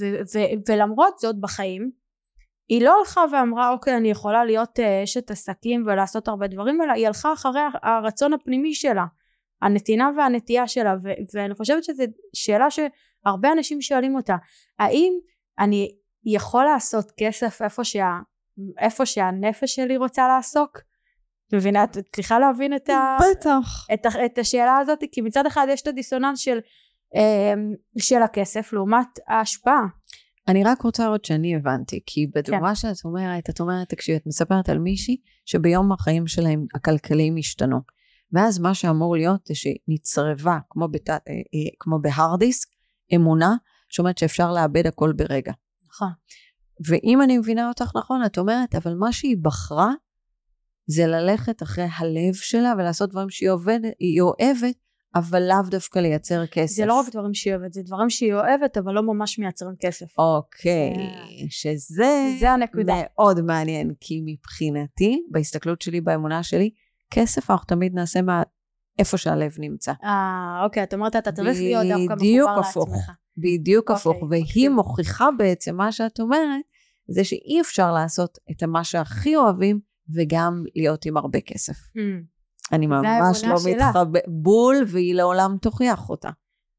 ו, 0.00 0.04
ו, 0.34 0.38
ולמרות 0.68 1.18
זאת 1.18 1.40
בחיים 1.40 1.90
היא 2.68 2.84
לא 2.84 2.98
הלכה 2.98 3.24
ואמרה 3.32 3.70
אוקיי 3.70 3.96
אני 3.96 4.10
יכולה 4.10 4.44
להיות 4.44 4.80
אה, 4.80 5.04
אשת 5.04 5.30
עסקים 5.30 5.84
ולעשות 5.86 6.28
הרבה 6.28 6.46
דברים 6.46 6.82
אלא 6.82 6.92
היא 6.92 7.06
הלכה 7.06 7.32
אחרי 7.32 7.60
הרצון 7.82 8.32
הפנימי 8.32 8.74
שלה 8.74 9.04
הנתינה 9.62 10.10
והנטייה 10.16 10.68
שלה 10.68 10.94
ו, 11.04 11.08
ואני 11.34 11.54
חושבת 11.54 11.84
שזו 11.84 12.04
שאלה 12.34 12.66
שהרבה 12.70 13.52
אנשים 13.52 13.80
שואלים 13.80 14.14
אותה 14.14 14.36
האם 14.78 15.12
אני 15.58 15.96
יכול 16.24 16.64
לעשות 16.64 17.12
כסף 17.16 17.62
איפה, 17.62 17.84
שה, 17.84 18.10
איפה 18.78 19.06
שהנפש 19.06 19.74
שלי 19.74 19.96
רוצה 19.96 20.28
לעסוק 20.28 20.80
מבינה 21.52 21.84
את 21.84 21.96
צריכה 22.12 22.38
להבין 22.38 22.76
את, 22.76 22.88
ה, 22.88 23.16
בטח. 23.30 23.86
את, 23.94 24.06
את 24.24 24.38
השאלה 24.38 24.78
הזאת 24.78 24.98
כי 25.12 25.20
מצד 25.20 25.46
אחד 25.46 25.66
יש 25.70 25.82
את 25.82 25.86
הדיסוננס 25.86 26.38
של 26.38 26.58
של 27.98 28.22
הכסף 28.22 28.72
לעומת 28.72 29.08
ההשפעה. 29.28 29.86
אני 30.48 30.64
רק 30.64 30.82
רוצה 30.82 31.04
לראות 31.04 31.24
שאני 31.24 31.56
הבנתי, 31.56 32.00
כי 32.06 32.26
בדוגמה 32.26 32.68
כן. 32.68 32.74
שאת 32.74 33.04
אומרת, 33.04 33.50
את 33.50 33.60
אומרת, 33.60 33.88
תקשיבי, 33.88 34.16
את 34.16 34.26
מספרת 34.26 34.68
על 34.68 34.78
מישהי 34.78 35.16
שביום 35.44 35.92
החיים 35.92 36.26
שלהם 36.26 36.66
הכלכליים 36.74 37.36
השתנו. 37.38 37.80
ואז 38.32 38.58
מה 38.58 38.74
שאמור 38.74 39.16
להיות 39.16 39.46
זה 39.46 39.54
שנצרבה, 39.54 40.58
כמו, 40.70 40.88
בת... 40.88 41.10
אה, 41.10 41.16
אה, 41.16 41.70
כמו 41.80 41.98
בהארד 42.02 42.38
דיסק, 42.38 42.68
אמונה 43.14 43.54
שאומרת 43.88 44.18
שאפשר 44.18 44.52
לאבד 44.52 44.86
הכל 44.86 45.12
ברגע. 45.12 45.52
נכון. 45.88 46.08
ואם 46.86 47.22
אני 47.22 47.38
מבינה 47.38 47.68
אותך 47.68 47.90
נכון, 47.96 48.24
את 48.26 48.38
אומרת, 48.38 48.74
אבל 48.74 48.94
מה 48.94 49.12
שהיא 49.12 49.36
בחרה 49.42 49.92
זה 50.86 51.06
ללכת 51.06 51.62
אחרי 51.62 51.86
הלב 51.98 52.34
שלה 52.34 52.72
ולעשות 52.78 53.10
דברים 53.10 53.30
שהיא 53.30 53.50
עובדת, 53.50 53.92
אוהבת, 54.20 54.76
אבל 55.14 55.42
לאו 55.48 55.70
דווקא 55.70 55.98
לייצר 55.98 56.46
כסף. 56.46 56.76
זה 56.76 56.86
לא 56.86 57.00
רק 57.00 57.08
דברים 57.12 57.34
שהיא 57.34 57.54
אוהבת, 57.54 57.72
זה 57.72 57.82
דברים 57.82 58.10
שהיא 58.10 58.34
אוהבת, 58.34 58.76
אבל 58.76 58.92
לא 58.92 59.02
ממש 59.02 59.38
מייצרים 59.38 59.74
כסף. 59.80 60.18
אוקיי. 60.18 60.92
שזה 61.50 62.36
זה 62.40 62.50
הנקודה. 62.50 62.94
מאוד 62.96 63.40
מעניין, 63.40 63.92
כי 64.00 64.20
מבחינתי, 64.24 65.22
בהסתכלות 65.30 65.82
שלי, 65.82 66.00
באמונה 66.00 66.42
שלי, 66.42 66.70
כסף 67.10 67.50
אנחנו 67.50 67.66
תמיד 67.66 67.94
נעשה 67.94 68.22
מה... 68.22 68.42
איפה 68.98 69.16
שהלב 69.16 69.54
נמצא. 69.58 69.92
אה, 70.04 70.64
אוקיי, 70.64 70.82
את 70.82 70.94
אומרת, 70.94 71.16
אתה 71.16 71.32
צריך 71.32 71.58
להיות 71.58 71.86
דווקא 71.86 72.14
מחובר 72.14 72.60
הפוך, 72.60 72.88
לעצמך. 72.88 73.10
בדיוק 73.36 73.90
אוקיי, 73.90 74.00
הפוך, 74.00 74.30
והיא 74.30 74.42
אוקיי. 74.44 74.68
מוכיחה 74.68 75.28
בעצם 75.38 75.76
מה 75.76 75.92
שאת 75.92 76.20
אומרת, 76.20 76.60
זה 77.08 77.24
שאי 77.24 77.60
אפשר 77.60 77.92
לעשות 77.92 78.38
את 78.50 78.62
מה 78.62 78.84
שהכי 78.84 79.36
אוהבים, 79.36 79.80
וגם 80.14 80.62
להיות 80.74 81.06
עם 81.06 81.16
הרבה 81.16 81.40
כסף. 81.40 81.72
Mm. 81.72 82.33
אני 82.72 82.86
ממש 82.86 83.44
לא 83.44 83.54
מתחבא, 83.70 84.20
בול, 84.26 84.76
והיא 84.86 85.14
לעולם 85.14 85.56
תוכיח 85.62 86.10
אותה. 86.10 86.30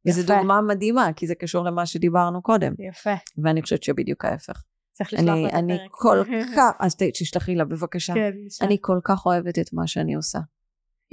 וזו 0.07 0.21
דוגמה 0.27 0.61
מדהימה, 0.61 1.13
כי 1.15 1.27
זה 1.27 1.35
קשור 1.35 1.65
למה 1.65 1.85
שדיברנו 1.85 2.41
קודם. 2.41 2.73
יפה. 2.89 3.13
ואני 3.43 3.61
חושבת 3.61 3.83
שבדיוק 3.83 4.25
ההפך. 4.25 4.63
צריך 4.93 5.13
לשלוח 5.13 5.29
לה 5.29 5.41
את 5.41 5.45
הפרק. 5.45 5.59
אני 5.59 5.77
כל 5.91 6.23
כך, 6.57 6.71
אז 6.79 6.95
תשלחי 6.95 7.55
לה 7.55 7.65
בבקשה. 7.65 8.13
כן, 8.13 8.31
אני 8.61 8.77
כל 8.81 8.99
כך 9.03 9.25
אוהבת 9.25 9.59
את 9.59 9.73
מה 9.73 9.87
שאני 9.87 10.15
עושה. 10.15 10.39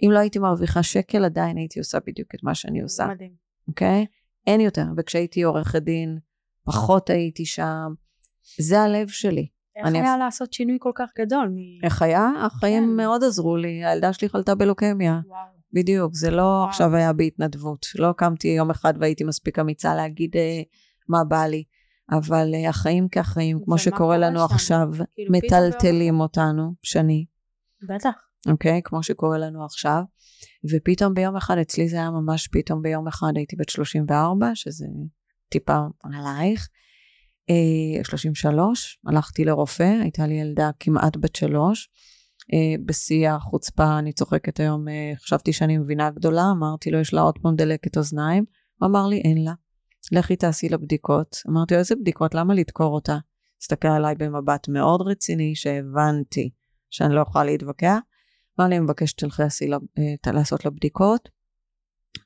אם 0.05 0.11
לא 0.11 0.19
הייתי 0.19 0.39
מרוויחה 0.39 0.83
שקל, 0.83 1.25
עדיין 1.25 1.57
הייתי 1.57 1.79
עושה 1.79 1.99
בדיוק 2.07 2.35
את 2.35 2.41
מה 2.43 2.55
שאני 2.55 2.83
עושה. 2.83 3.07
מדהים. 3.07 3.33
אוקיי? 3.69 4.07
אין 4.47 4.61
יותר. 4.61 4.85
וכשהייתי 4.97 5.43
עורכת 5.43 5.83
דין, 5.83 6.19
פחות 6.65 7.11
הייתי 7.11 7.45
שם. 7.45 7.93
זה 8.59 8.81
הלב 8.81 9.09
שלי. 9.09 9.49
איך 9.77 9.87
אני... 9.87 10.01
היה 10.01 10.17
לעשות 10.17 10.53
שינוי 10.53 10.77
כל 10.81 10.93
כך 10.95 11.11
גדול? 11.19 11.49
מ... 11.49 11.85
איך 11.85 12.03
היה? 12.03 12.31
החיים 12.47 12.83
כן. 12.83 12.97
מאוד 12.97 13.25
עזרו 13.25 13.57
לי. 13.57 13.85
הילדה 13.85 14.13
שלי 14.13 14.29
חלתה 14.29 14.55
בלוקמיה. 14.55 15.21
וואו. 15.27 15.41
בדיוק, 15.73 16.15
זה 16.15 16.31
לא 16.31 16.43
וואו. 16.43 16.69
עכשיו 16.69 16.97
היה 16.97 17.13
בהתנדבות. 17.13 17.87
לא 17.99 18.13
קמתי 18.17 18.49
יום 18.49 18.71
אחד 18.71 18.95
והייתי 19.01 19.25
מספיק 19.25 19.59
אמיצה 19.59 19.95
להגיד 19.95 20.37
אה, 20.37 20.63
מה 21.09 21.25
בא 21.25 21.47
לי. 21.47 21.65
אבל 22.11 22.55
אה, 22.55 22.69
החיים 22.69 23.09
כחיים, 23.09 23.59
כמו 23.65 23.79
שקורה 23.79 24.19
לנו 24.19 24.39
שם? 24.49 24.55
עכשיו, 24.55 24.89
כאילו 25.15 25.33
מטלטלים 25.33 26.21
אותנו, 26.21 26.75
שני. 26.83 27.27
בטח. 27.89 28.11
אוקיי? 28.49 28.81
כמו 28.85 29.03
שקורה 29.03 29.39
לנו 29.39 29.65
עכשיו. 29.65 30.03
ופתאום 30.71 31.15
ביום 31.15 31.37
אחד, 31.37 31.59
אצלי 31.59 31.89
זה 31.89 31.97
היה 31.97 32.11
ממש 32.11 32.49
פתאום 32.53 32.83
ביום 32.83 33.09
אחד, 33.09 33.33
הייתי 33.37 33.57
בת 33.57 33.69
34, 33.69 34.51
שזה 34.55 34.87
טיפה 35.49 35.79
עלייך. 36.03 36.69
33, 38.03 38.99
אה, 39.07 39.13
הלכתי 39.13 39.45
לרופא, 39.45 39.99
הייתה 40.03 40.27
לי 40.27 40.35
ילדה 40.35 40.71
כמעט 40.81 41.17
בת 41.17 41.37
שלוש. 41.37 41.89
אה, 42.53 42.85
בשיא 42.87 43.31
החוצפה, 43.31 43.99
אני 43.99 44.13
צוחקת 44.13 44.61
היום, 44.61 44.89
אה, 44.89 45.13
חשבתי 45.17 45.53
שאני 45.53 45.79
מבינה 45.79 46.11
גדולה, 46.11 46.45
אמרתי 46.57 46.91
לו, 46.91 47.01
יש 47.01 47.15
לה 47.15 47.21
עוד 47.21 47.39
פעם 47.43 47.57
דלקת 47.57 47.97
אוזניים? 47.97 48.45
הוא 48.81 48.89
אמר 48.89 49.07
לי, 49.07 49.21
אין 49.25 49.45
לה. 49.45 49.53
לכי 50.13 50.37
תעשי 50.37 50.69
לה 50.69 50.77
בדיקות. 50.77 51.37
אמרתי 51.49 51.75
לו, 51.75 51.81
איזה 51.81 51.97
בדיקות? 51.97 52.35
למה 52.35 52.55
לדקור 52.55 52.95
אותה? 52.95 53.19
הסתכל 53.63 53.89
עליי 53.89 54.15
במבט 54.15 54.69
מאוד 54.69 55.03
רציני, 55.03 55.55
שהבנתי 55.55 56.51
שאני 56.91 57.15
לא 57.15 57.21
יכולה 57.21 57.45
להתווכח. 57.45 57.99
אמר 58.61 58.69
לי, 58.69 58.77
אני 58.77 58.85
מבקשת 58.85 59.19
שתלכי 59.19 59.43
לעשות 60.27 60.65
לה 60.65 60.71
בדיקות. 60.71 61.29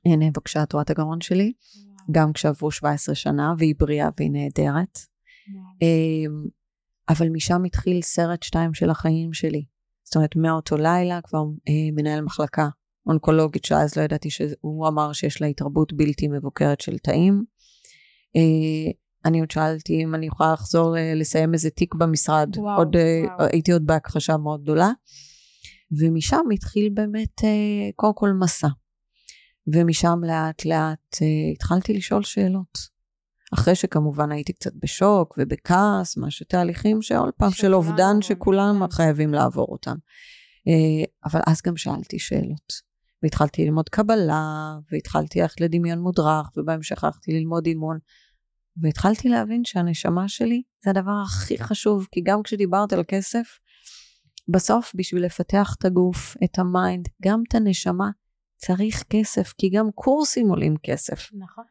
הנה, 0.07 0.31
בבקשה, 0.31 0.63
את 0.63 0.73
רואה 0.73 0.83
את 0.83 0.91
הגרון 0.91 1.21
שלי? 1.21 1.53
גם 2.11 2.33
כשעברו 2.33 2.71
17 2.71 3.15
שנה, 3.15 3.55
והיא 3.59 3.75
בריאה 3.79 4.09
והיא 4.19 4.31
נהדרת. 4.31 4.99
אמ, 5.83 6.47
אבל 7.09 7.29
משם 7.29 7.65
התחיל 7.65 8.03
סרט 8.03 8.43
שתיים 8.43 8.75
של 8.75 8.91
החיים 8.91 9.33
שלי. 9.33 9.65
זאת 10.05 10.17
אומרת, 10.17 10.37
מאותו 10.37 10.77
לילה 10.77 11.21
כבר 11.23 11.45
אה, 11.69 11.93
מנהל 11.93 12.21
מחלקה 12.21 12.69
אונקולוגית, 13.07 13.65
שאז 13.65 13.97
לא 13.97 14.03
ידעתי 14.03 14.31
שהוא 14.31 14.89
אמר 14.89 15.13
שיש 15.13 15.41
לה 15.43 15.47
התרבות 15.47 15.93
בלתי 15.93 16.29
מבוקרת 16.29 16.81
של 16.81 16.99
תאים. 16.99 17.45
אה, 18.37 18.93
אני 19.25 19.41
עוד 19.41 19.51
שאלתי 19.51 20.03
אם 20.05 20.15
אני 20.15 20.27
יכולה 20.27 20.53
לחזור 20.53 20.97
אה, 20.97 21.15
לסיים 21.15 21.53
איזה 21.55 21.71
תיק 21.71 21.95
במשרד. 21.95 22.51
וואו, 22.57 22.79
עוד, 22.79 22.97
וואו. 22.97 23.49
הייתי 23.53 23.73
עוד 23.73 23.87
בהכחשה 23.87 24.37
מאוד 24.37 24.63
גדולה. 24.63 24.91
ומשם 26.01 26.43
התחיל 26.55 26.91
באמת 26.95 27.41
קודם 27.97 28.15
כל 28.15 28.31
מסע. 28.41 28.69
ומשם 29.75 30.21
לאט 30.25 30.65
לאט 30.65 31.23
אה, 31.23 31.53
התחלתי 31.53 31.93
לשאול 31.93 32.23
שאלות. 32.23 32.97
אחרי 33.55 33.75
שכמובן 33.75 34.33
הייתי 34.33 34.53
קצת 34.53 34.73
בשוק 34.83 35.35
ובכעס, 35.39 36.17
מה 36.17 36.31
שתהליכים 36.31 37.03
שעוד 37.03 37.35
פעם 37.37 37.51
של 37.51 37.75
אובדן 37.75 38.23
שכולם 38.23 38.87
כן. 38.87 38.91
חייבים 38.91 39.35
לעבור 39.35 39.67
אותם. 39.69 39.97
אה, 40.69 41.05
אבל 41.25 41.41
אז 41.47 41.63
גם 41.67 41.77
שאלתי 41.77 42.19
שאלות. 42.19 42.87
והתחלתי 43.23 43.65
ללמוד 43.65 43.89
קבלה, 43.89 44.77
והתחלתי 44.93 45.41
ללכת 45.41 45.61
לדמיון 45.61 45.99
מודרך, 45.99 46.51
ובהמשך 46.57 47.05
הלכתי 47.05 47.33
ללמוד 47.33 47.67
אימון. 47.67 47.99
והתחלתי 48.83 49.29
להבין 49.29 49.65
שהנשמה 49.65 50.29
שלי 50.29 50.63
זה 50.85 50.91
הדבר 50.91 51.23
הכי 51.27 51.59
חשוב, 51.59 52.07
כי 52.13 52.21
גם 52.25 52.43
כשדיברת 52.43 52.93
על 52.93 53.03
כסף, 53.09 53.59
בסוף 54.49 54.93
בשביל 54.95 55.25
לפתח 55.25 55.75
את 55.79 55.85
הגוף, 55.85 56.37
את 56.45 56.59
ה 56.59 56.67
mind, 56.67 57.09
גם 57.23 57.43
את 57.49 57.55
הנשמה, 57.55 58.11
צריך 58.57 59.05
כסף, 59.11 59.53
כי 59.59 59.71
גם 59.71 59.91
קורסים 59.95 60.49
עולים 60.49 60.77
כסף. 60.83 61.29
נכון. 61.33 61.65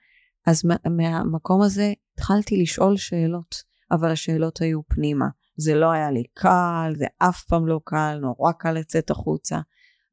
אז 0.45 0.65
מה, 0.65 0.75
מהמקום 0.89 1.61
הזה 1.61 1.93
התחלתי 2.13 2.61
לשאול 2.61 2.97
שאלות, 2.97 3.55
אבל 3.91 4.11
השאלות 4.11 4.61
היו 4.61 4.81
פנימה. 4.87 5.25
זה 5.57 5.75
לא 5.75 5.91
היה 5.91 6.11
לי 6.11 6.23
קל, 6.33 6.93
זה 6.95 7.05
אף 7.17 7.43
פעם 7.43 7.67
לא 7.67 7.79
קל, 7.83 8.19
נורא 8.21 8.51
קל 8.51 8.71
לצאת 8.71 9.09
החוצה. 9.09 9.59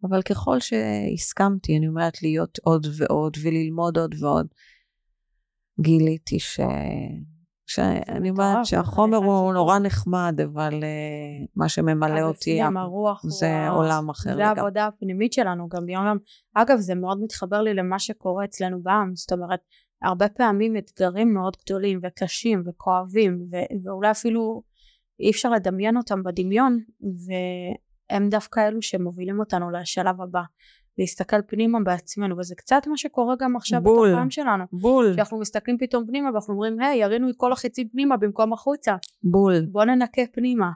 אבל 0.08 0.22
ככל 0.22 0.60
שהסכמתי, 0.60 1.78
אני 1.78 1.88
אומרת 1.88 2.22
להיות 2.22 2.58
עוד 2.62 2.86
ועוד 2.96 3.36
וללמוד 3.42 3.98
עוד 3.98 4.14
ועוד, 4.18 4.46
גיליתי 5.80 6.38
ש... 6.38 6.60
שאני 7.74 8.30
אומרת 8.30 8.66
שהחומר 8.66 9.16
הוא 9.16 9.52
נורא 9.52 9.78
נחמד, 9.78 10.40
אבל 10.44 10.72
uh, 10.72 11.46
מה 11.56 11.68
שממלא 11.68 12.20
אותי 12.20 12.60
זה 13.26 13.68
עולם 13.68 14.08
אחר. 14.10 14.34
זה 14.34 14.46
העבודה 14.46 14.86
הפנימית 14.86 15.32
שלנו 15.32 15.68
גם 15.68 15.86
ביום 15.86 16.06
יום. 16.06 16.18
אגב, 16.54 16.78
זה 16.78 16.94
מאוד 16.94 17.20
מתחבר 17.20 17.62
לי 17.62 17.74
למה 17.74 17.98
שקורה 17.98 18.44
אצלנו 18.44 18.82
בעם, 18.82 19.14
זאת 19.14 19.32
אומרת, 19.32 19.60
הרבה 20.02 20.28
פעמים 20.28 20.76
אתגרים 20.76 21.34
מאוד 21.34 21.56
גדולים 21.64 22.00
וקשים 22.02 22.62
וכואבים, 22.66 23.38
ואולי 23.84 24.10
אפילו 24.10 24.62
אי 25.20 25.30
אפשר 25.30 25.50
לדמיין 25.50 25.96
אותם 25.96 26.22
בדמיון, 26.22 26.78
והם 27.26 28.28
דווקא 28.28 28.68
אלו 28.68 28.82
שמובילים 28.82 29.40
אותנו 29.40 29.70
לשלב 29.70 30.20
הבא. 30.20 30.42
להסתכל 30.98 31.42
פנימה 31.46 31.78
בעצמנו 31.84 32.38
וזה 32.38 32.54
קצת 32.54 32.82
מה 32.86 32.96
שקורה 32.96 33.34
גם 33.38 33.56
עכשיו 33.56 33.82
בול. 33.82 34.08
בתוך 34.08 34.18
העם 34.18 34.30
שלנו 34.30 34.64
בול, 34.72 35.12
שאנחנו 35.16 35.38
מסתכלים 35.38 35.78
פתאום 35.78 36.06
פנימה 36.06 36.30
ואנחנו 36.30 36.54
אומרים 36.54 36.80
היי 36.80 36.98
ירינו 36.98 37.30
את 37.30 37.34
כל 37.36 37.52
החיצים 37.52 37.88
פנימה 37.88 38.16
במקום 38.16 38.52
החוצה 38.52 38.96
בול. 39.22 39.66
בוא 39.70 39.84
ננקה 39.84 40.22
פנימה 40.32 40.70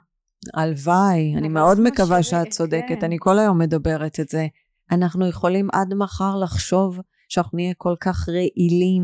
הלוואי, 0.53 1.35
אני 1.37 1.49
מאוד 1.49 1.79
מקווה 1.79 2.23
שאת 2.23 2.49
צודקת, 2.49 2.99
כן. 2.99 3.05
אני 3.05 3.17
כל 3.19 3.39
היום 3.39 3.59
מדברת 3.59 4.19
את 4.19 4.29
זה. 4.29 4.47
אנחנו 4.91 5.27
יכולים 5.27 5.67
עד 5.73 5.93
מחר 5.93 6.35
לחשוב 6.35 6.99
שאנחנו 7.29 7.55
נהיה 7.55 7.73
כל 7.77 7.95
כך 7.99 8.29
רעילים 8.29 9.03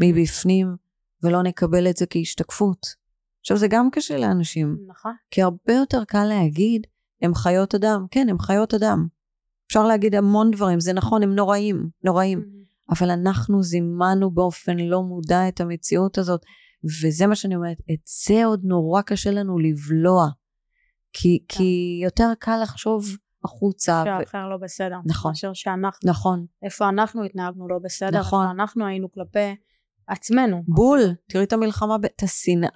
מבפנים, 0.00 0.76
ולא 1.22 1.42
נקבל 1.42 1.90
את 1.90 1.96
זה 1.96 2.06
כהשתקפות. 2.06 2.86
עכשיו, 3.40 3.56
זה 3.56 3.68
גם 3.68 3.88
קשה 3.92 4.18
לאנשים, 4.18 4.76
נכון 4.86 5.12
כי 5.30 5.42
הרבה 5.42 5.72
יותר 5.72 6.04
קל 6.04 6.24
להגיד, 6.24 6.86
הם 7.22 7.34
חיות 7.34 7.74
אדם. 7.74 8.06
כן, 8.10 8.26
הם 8.30 8.38
חיות 8.38 8.74
אדם. 8.74 9.06
אפשר 9.66 9.86
להגיד 9.86 10.14
המון 10.14 10.50
דברים, 10.50 10.80
זה 10.80 10.92
נכון, 10.92 11.22
הם 11.22 11.34
נוראים, 11.34 11.88
נוראים. 12.04 12.42
אבל 12.90 13.10
אנחנו 13.10 13.62
זימנו 13.62 14.30
באופן 14.30 14.76
לא 14.78 15.02
מודע 15.02 15.48
את 15.48 15.60
המציאות 15.60 16.18
הזאת, 16.18 16.40
וזה 17.02 17.26
מה 17.26 17.34
שאני 17.36 17.56
אומרת, 17.56 17.76
את 17.92 18.00
זה 18.26 18.44
עוד 18.44 18.60
נורא 18.64 19.02
קשה 19.02 19.30
לנו 19.30 19.58
לבלוע. 19.58 20.26
כי, 21.12 21.44
כן. 21.48 21.56
כי 21.56 22.00
יותר 22.02 22.32
קל 22.38 22.58
לחשוב 22.62 23.06
החוצה. 23.44 24.02
ו... 24.02 24.04
שהאחר 24.04 24.48
לא 24.48 24.56
בסדר 24.62 24.98
נכון. 25.06 25.30
מאשר 25.30 25.52
שאנחנו 25.54 26.10
נכון, 26.10 26.46
איפה 26.62 26.88
אנחנו 26.88 27.24
התנהגנו 27.24 27.68
לא 27.68 27.76
בסדר 27.84 28.18
נכון. 28.18 28.42
איפה 28.42 28.50
אנחנו 28.50 28.86
היינו 28.86 29.12
כלפי 29.12 29.56
עצמנו 30.08 30.62
בול, 30.68 31.00
תראי 31.28 31.44
את 31.44 31.52
המלחמה, 31.52 31.96
את 32.04 32.22
השנאה. 32.22 32.70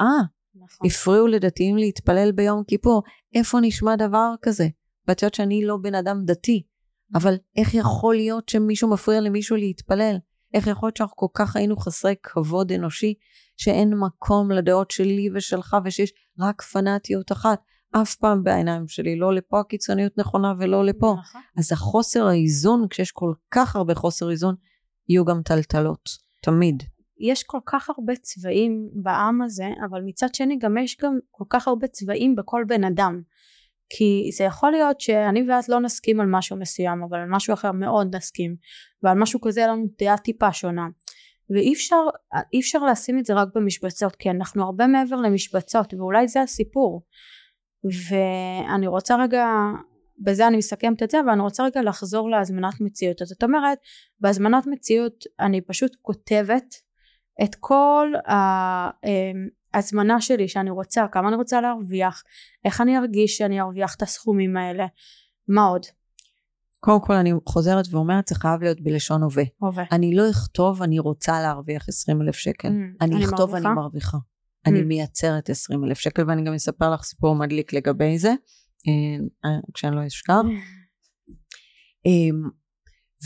נכון. 0.55 0.87
הפריעו 0.87 1.26
לדתיים 1.26 1.76
להתפלל 1.76 2.33
ביום 2.33 2.62
כיפור. 2.66 3.03
איפה 3.35 3.59
נשמע 3.61 3.96
דבר 3.96 4.35
כזה? 4.42 4.68
ואת 5.09 5.22
יודעת 5.22 5.35
שאני 5.35 5.64
לא 5.64 5.76
בן 5.76 5.94
אדם 5.94 6.24
דתי, 6.24 6.62
אבל 7.14 7.35
איך 7.57 7.75
יכול 7.75 8.14
להיות 8.14 8.49
שמישהו 8.49 8.90
מפריע 8.90 9.20
למישהו 9.20 9.57
להתפלל? 9.57 10.16
איך 10.55 10.66
יכול 10.66 10.87
להיות 10.87 10.96
שאנחנו 10.96 11.16
כל 11.16 11.27
כך 11.35 11.57
היינו 11.57 11.77
חסרי 11.77 12.14
כבוד 12.23 12.73
אנושי, 12.73 13.14
שאין 13.57 13.94
מקום 13.94 14.51
לדעות 14.51 14.90
שלי 14.90 15.29
ושלך 15.35 15.77
ושיש 15.85 16.12
רק 16.38 16.62
פנאטיות 16.62 17.33
אחת? 17.33 17.61
אף 17.92 18.14
פעם 18.14 18.42
בעיניים 18.42 18.88
שלי, 18.88 19.16
לא 19.16 19.35
לפה 19.35 19.61
הקיצוניות 19.61 20.18
נכונה 20.18 20.55
ולא 20.59 20.85
לפה. 20.85 21.16
נכון. 21.18 21.40
אז 21.59 21.73
החוסר 21.73 22.27
האיזון, 22.27 22.87
כשיש 22.90 23.12
כל 23.12 23.33
כך 23.51 23.77
הרבה 23.77 23.94
חוסר 23.94 24.31
איזון, 24.31 24.55
יהיו 25.09 25.25
גם 25.25 25.42
טלטלות. 25.42 26.09
תמיד. 26.42 26.83
יש 27.20 27.42
כל 27.42 27.59
כך 27.66 27.90
הרבה 27.90 28.16
צבעים 28.16 28.88
בעם 29.03 29.42
הזה 29.42 29.68
אבל 29.90 30.01
מצד 30.07 30.35
שני 30.35 30.59
גם 30.59 30.79
יש 30.79 30.96
גם 31.03 31.18
כל 31.31 31.44
כך 31.51 31.68
הרבה 31.68 31.87
צבעים 31.87 32.35
בכל 32.37 32.64
בן 32.68 32.85
אדם 32.85 33.23
כי 33.90 34.31
זה 34.37 34.44
יכול 34.44 34.70
להיות 34.70 35.00
שאני 35.00 35.42
ואת 35.48 35.68
לא 35.68 35.81
נסכים 35.81 36.20
על 36.20 36.26
משהו 36.31 36.57
מסוים 36.57 37.03
אבל 37.03 37.18
על 37.18 37.29
משהו 37.29 37.55
אחר 37.55 37.72
מאוד 37.72 38.16
נסכים 38.16 38.57
ועל 39.03 39.18
משהו 39.18 39.40
כזה 39.40 39.66
לנו 39.66 39.87
דעה 39.98 40.18
טיפה 40.18 40.53
שונה. 40.53 40.88
ואי 41.50 41.72
אפשר, 41.72 42.03
אפשר 42.59 42.85
לשים 42.85 43.18
את 43.18 43.24
זה 43.24 43.35
רק 43.35 43.48
במשבצות 43.55 44.16
כי 44.16 44.31
אנחנו 44.31 44.64
הרבה 44.64 44.87
מעבר 44.87 45.16
למשבצות 45.16 45.94
ואולי 45.94 46.29
זה 46.29 46.42
הסיפור. 46.42 47.03
ואני 48.11 48.87
רוצה 48.87 49.16
רגע 49.16 49.46
בזה 50.18 50.46
אני 50.46 50.57
מסכמת 50.57 51.03
את 51.03 51.11
זה 51.11 51.20
אבל 51.20 51.31
אני 51.31 51.40
רוצה 51.40 51.64
רגע 51.64 51.83
לחזור 51.83 52.31
להזמנת 52.31 52.81
מציאות. 52.81 53.22
אז 53.22 53.29
זאת 53.29 53.42
אומרת 53.42 53.79
בהזמנת 54.20 54.66
מציאות 54.66 55.24
אני 55.40 55.61
פשוט 55.61 55.96
כותבת 56.03 56.74
את 57.44 57.55
כל 57.61 58.12
ההזמנה 59.74 60.20
שלי 60.20 60.48
שאני 60.48 60.70
רוצה 60.70 61.06
כמה 61.12 61.28
אני 61.28 61.37
רוצה 61.37 61.61
להרוויח 61.61 62.22
איך 62.64 62.80
אני 62.80 62.98
ארגיש 62.98 63.37
שאני 63.37 63.61
ארוויח 63.61 63.94
את 63.94 64.02
הסכומים 64.02 64.56
האלה 64.56 64.87
מה 65.48 65.62
עוד? 65.64 65.87
קודם 66.80 67.00
כל 67.00 67.12
אני 67.12 67.33
חוזרת 67.48 67.85
ואומרת, 67.90 68.28
זה 68.28 68.35
חייב 68.35 68.62
להיות 68.62 68.80
בלשון 68.80 69.22
הווה. 69.22 69.44
הווה 69.59 69.85
אני 69.92 70.14
לא 70.14 70.30
אכתוב, 70.30 70.83
אני 70.83 70.98
רוצה 70.98 71.40
להרוויח 71.40 71.88
20 71.88 72.22
אלף 72.22 72.37
שקל. 72.37 72.68
Mm, 72.68 72.72
אני 73.00 73.16
אני 73.16 73.24
אכתוב, 73.24 73.50
מרוויחה? 73.50 73.68
אני 73.68 73.74
מרוויחה. 73.76 74.18
אני 74.66 74.80
Mm. 74.80 74.85
מייצרת 74.85 75.50
20 75.50 75.85
אלף 75.85 75.98
שקל, 75.98 76.24
ואני 76.28 76.44
גם 76.44 76.54
אספר 76.54 76.90
לך 76.90 77.02
סיפור 77.02 77.35
מדליק 77.35 77.72
לגבי 77.72 78.18
זה, 78.18 78.35
אה, 78.88 79.50
כשאני 79.74 79.96
לא 79.96 80.06
אשכח. 80.06 80.35
אמ, 82.06 82.42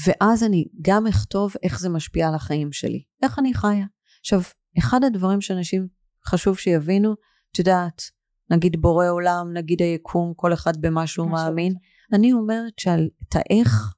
ואז 0.06 0.44
אני 0.44 0.64
גם 0.82 1.06
אכתוב 1.06 1.52
איך 1.62 1.80
זה 1.80 1.88
משפיע 1.88 2.28
על 2.28 2.34
החיים 2.34 2.72
שלי, 2.72 3.02
איך 3.22 3.38
אני 3.38 3.54
חיה. 3.54 3.86
עכשיו, 4.20 4.40
אחד 4.78 5.04
הדברים 5.04 5.40
שאנשים 5.40 5.88
חשוב 6.26 6.58
שיבינו, 6.58 7.14
את 7.52 7.58
יודעת, 7.58 8.02
נגיד 8.50 8.80
בורא 8.80 9.08
עולם, 9.08 9.52
נגיד 9.52 9.82
היקום, 9.82 10.32
כל 10.36 10.52
אחד 10.52 10.76
במה 10.80 11.06
שהוא 11.06 11.30
מאמין, 11.30 11.74
אני 12.12 12.32
אומרת 12.32 12.78
שעל 12.78 13.08
את 13.28 13.36
האיך 13.36 13.94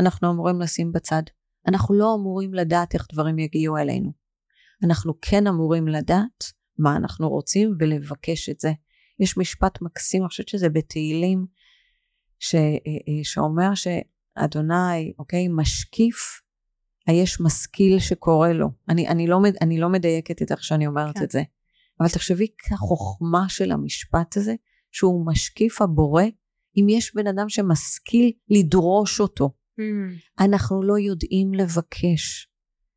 אנחנו 0.00 0.30
אמורים 0.30 0.60
לשים 0.60 0.92
בצד. 0.92 1.22
אנחנו 1.68 1.94
לא 1.94 2.14
אמורים 2.14 2.54
לדעת 2.54 2.94
איך 2.94 3.06
דברים 3.12 3.38
יגיעו 3.38 3.78
אלינו. 3.78 4.12
אנחנו 4.84 5.12
כן 5.22 5.46
אמורים 5.46 5.88
לדעת 5.88 6.44
מה 6.78 6.96
אנחנו 6.96 7.28
רוצים 7.28 7.74
ולבקש 7.80 8.48
את 8.48 8.60
זה. 8.60 8.72
יש 9.20 9.38
משפט 9.38 9.82
מקסים, 9.82 10.22
אני 10.22 10.28
חושבת 10.28 10.48
שזה 10.48 10.68
בתהילים, 10.68 11.46
ש, 12.38 12.54
אה, 12.54 12.60
אה, 12.60 13.24
שאומר 13.24 13.70
שאדוני, 13.74 15.12
אוקיי, 15.18 15.48
משקיף, 15.48 16.40
היש 17.06 17.40
משכיל 17.40 17.98
שקורא 17.98 18.48
לו. 18.48 18.68
אני, 18.88 19.08
אני, 19.08 19.26
לא, 19.26 19.38
אני 19.60 19.80
לא 19.80 19.88
מדייקת 19.88 20.42
את 20.42 20.52
איך 20.52 20.64
שאני 20.64 20.86
אומרת 20.86 21.18
כן. 21.18 21.24
את 21.24 21.30
זה. 21.30 21.42
אבל 22.00 22.08
תחשבי 22.08 22.46
כחוכמה 22.58 23.48
של 23.48 23.72
המשפט 23.72 24.36
הזה, 24.36 24.54
שהוא 24.90 25.26
משקיף 25.26 25.82
הבורא, 25.82 26.22
אם 26.76 26.86
יש 26.88 27.14
בן 27.14 27.26
אדם 27.26 27.48
שמשכיל 27.48 28.32
לדרוש 28.50 29.20
אותו. 29.20 29.50
Mm, 29.80 30.44
אנחנו 30.44 30.82
לא 30.82 30.98
יודעים 30.98 31.54
לבקש. 31.54 32.48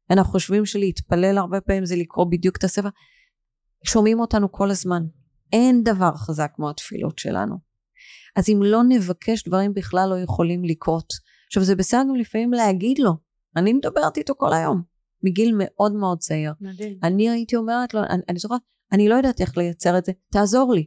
אנחנו 0.10 0.32
חושבים 0.32 0.66
שלהתפלל 0.66 1.38
הרבה 1.38 1.62
פעמים 1.62 1.86
זה 1.86 1.96
לקרוא 1.96 2.26
בדיוק 2.32 2.58
את 2.58 2.64
הספר. 2.64 2.90
שומעים 3.84 4.20
אותנו 4.20 4.52
כל 4.52 4.72
הזמן. 4.72 5.04
אין 5.54 5.84
דבר 5.84 6.12
חזק 6.16 6.52
כמו 6.56 6.70
התפילות 6.70 7.20
שלנו. 7.20 7.56
אז 8.36 8.50
אם 8.50 8.60
לא 8.64 8.82
נבקש, 8.90 9.48
דברים 9.48 9.74
בכלל 9.74 10.10
לא 10.10 10.20
יכולים 10.20 10.64
לקרות. 10.64 11.14
עכשיו 11.48 11.64
זה 11.64 11.76
בסדר 11.76 12.00
גם 12.10 12.16
לפעמים 12.16 12.54
להגיד 12.54 13.00
לו. 13.00 13.12
אני 13.56 13.74
מדברת 13.74 14.18
איתו 14.18 14.34
כל 14.38 14.54
היום, 14.54 14.82
מגיל 15.24 15.56
מאוד 15.58 15.94
מאוד 15.94 16.20
צעיר. 16.20 16.54
מדהים 16.62 17.00
אני 17.04 17.30
הייתי 17.30 17.56
אומרת 17.56 17.94
לו, 17.94 18.02
אני, 18.10 18.22
אני 18.30 18.40
זוכרת, 18.40 18.62
אני 18.92 19.10
לא 19.10 19.16
יודעת 19.16 19.42
איך 19.42 19.58
לייצר 19.58 19.98
את 19.98 20.06
זה, 20.06 20.12
תעזור 20.32 20.74
לי. 20.74 20.86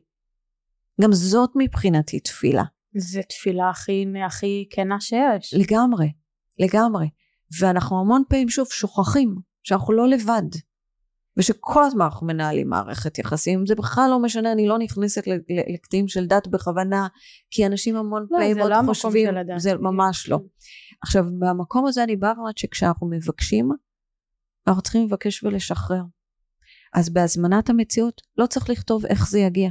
גם 1.01 1.13
זאת 1.13 1.51
מבחינתי 1.57 2.21
תפילה. 2.21 2.65
זה 2.97 3.21
תפילה 3.23 3.71
הכי 3.71 4.07
הכי 4.27 4.69
כנה 4.71 5.01
שיש 5.01 5.55
לגמרי, 5.55 6.13
לגמרי. 6.59 7.09
ואנחנו 7.61 8.01
המון 8.01 8.23
פעמים 8.29 8.49
שוב 8.49 8.67
שוכחים 8.71 9.35
שאנחנו 9.63 9.93
לא 9.93 10.09
לבד. 10.09 10.43
ושכל 11.37 11.85
הזמן 11.85 12.05
אנחנו 12.05 12.27
מנהלים 12.27 12.69
מערכת 12.69 13.19
יחסים, 13.19 13.67
זה 13.67 13.75
בכלל 13.75 14.11
לא 14.11 14.19
משנה, 14.19 14.53
אני 14.53 14.69
לא 14.69 14.79
נכנסת 14.79 15.23
לקטעים 15.73 16.09
של 16.09 16.27
דת 16.27 16.49
בכוונה, 16.49 17.09
כי 17.51 17.67
אנשים 17.67 17.97
המון 17.97 18.27
לא, 18.31 18.39
פעמים 18.39 18.55
זה 18.55 18.61
עוד 18.61 18.71
לא 18.71 18.77
המקום 18.77 18.95
חושבים, 18.95 19.27
של 19.27 19.37
הדת. 19.37 19.61
זה 19.61 19.75
ממש 19.75 20.29
לא. 20.29 20.39
עכשיו, 21.03 21.25
מהמקום 21.39 21.87
הזה 21.87 22.05
אני 22.05 22.17
באה 22.17 22.33
ואומרת 22.37 22.59
שכשאנחנו 22.59 23.11
מבקשים, 23.11 23.69
אנחנו 24.67 24.83
צריכים 24.83 25.07
לבקש 25.07 25.45
ולשחרר. 25.45 26.03
אז 26.93 27.11
בהזמנת 27.11 27.71
המציאות 27.71 28.21
לא 28.37 28.47
צריך 28.47 28.71
לכתוב 28.71 29.07
איך 29.07 29.29
זה 29.31 29.39
יגיע. 29.39 29.71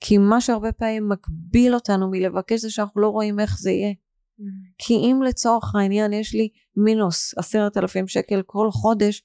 כי 0.00 0.18
מה 0.18 0.40
שהרבה 0.40 0.72
פעמים 0.72 1.08
מגביל 1.08 1.74
אותנו 1.74 2.10
מלבקש 2.10 2.60
זה 2.60 2.70
שאנחנו 2.70 3.00
לא 3.00 3.08
רואים 3.08 3.40
איך 3.40 3.58
זה 3.58 3.70
יהיה. 3.70 3.92
Mm, 3.92 4.42
כי 4.78 4.94
אם 4.94 5.20
לצורך 5.22 5.74
העניין 5.74 6.12
יש 6.12 6.34
לי 6.34 6.48
מינוס 6.76 7.38
עשרת 7.38 7.76
אלפים 7.76 8.08
שקל 8.08 8.42
כל 8.46 8.70
חודש, 8.70 9.22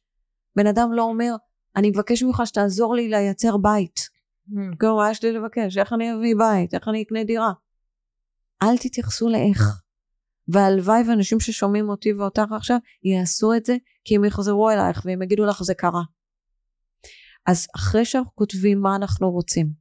בן 0.56 0.68
אדם 0.68 0.94
לא 0.94 1.04
אומר, 1.04 1.36
אני 1.76 1.90
מבקש 1.90 2.24
ממך 2.24 2.42
שתעזור 2.46 2.96
לי 2.96 3.10
לייצר 3.10 3.58
בית. 3.58 4.00
mm, 4.00 4.78
כאילו, 4.80 4.98
מה 4.98 5.12
יש 5.12 5.24
לי 5.24 5.32
לבקש? 5.32 5.78
איך 5.78 5.94
אני 5.94 6.14
אביא 6.14 6.36
בית? 6.38 6.74
איך 6.74 6.88
אני 6.88 7.04
אקנה 7.04 7.24
דירה? 7.24 7.52
אל 8.64 8.78
תתייחסו 8.78 9.30
לאיך. 9.30 9.82
והלוואי 10.48 11.02
ואנשים 11.08 11.40
ששומעים 11.40 11.90
אותי 11.90 12.14
ואותך 12.14 12.52
עכשיו 12.56 12.78
יעשו 13.04 13.54
את 13.54 13.66
זה, 13.66 13.78
כי 14.06 14.16
הם 14.16 14.26
יחזרו 14.26 14.70
אלייך 14.70 15.02
והם 15.06 15.22
יגידו 15.22 15.46
לך 15.46 15.64
זה 15.64 15.74
קרה. 15.74 16.02
אז 17.47 17.67
אחרי 17.75 18.06
שאנחנו 18.06 18.36
כותבים 18.36 18.82
מה 18.82 18.95
אנחנו 18.95 19.32
רוצים, 19.32 19.73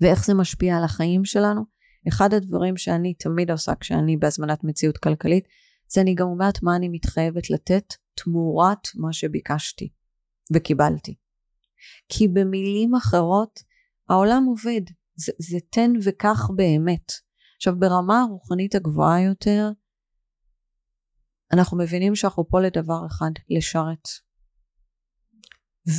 ואיך 0.00 0.26
זה 0.26 0.34
משפיע 0.34 0.76
על 0.76 0.84
החיים 0.84 1.24
שלנו, 1.24 1.62
אחד 2.08 2.34
הדברים 2.34 2.76
שאני 2.76 3.14
תמיד 3.14 3.50
עושה 3.50 3.74
כשאני 3.74 4.16
בהזמנת 4.16 4.64
מציאות 4.64 4.98
כלכלית, 4.98 5.44
זה 5.88 6.00
אני 6.00 6.14
גם 6.14 6.26
אומרת 6.26 6.62
מה 6.62 6.76
אני 6.76 6.88
מתחייבת 6.88 7.50
לתת 7.50 7.94
תמורת 8.14 8.88
מה 8.94 9.12
שביקשתי 9.12 9.92
וקיבלתי. 10.54 11.14
כי 12.08 12.28
במילים 12.28 12.94
אחרות, 12.94 13.60
העולם 14.08 14.44
עובד, 14.44 14.80
זה, 15.16 15.32
זה 15.38 15.58
תן 15.70 15.90
וקח 16.04 16.50
באמת. 16.56 17.12
עכשיו 17.56 17.78
ברמה 17.78 18.20
הרוחנית 18.20 18.74
הגבוהה 18.74 19.22
יותר, 19.22 19.70
אנחנו 21.52 21.78
מבינים 21.78 22.14
שאנחנו 22.14 22.48
פה 22.48 22.60
לדבר 22.60 23.06
אחד, 23.06 23.30
לשרת. 23.50 24.08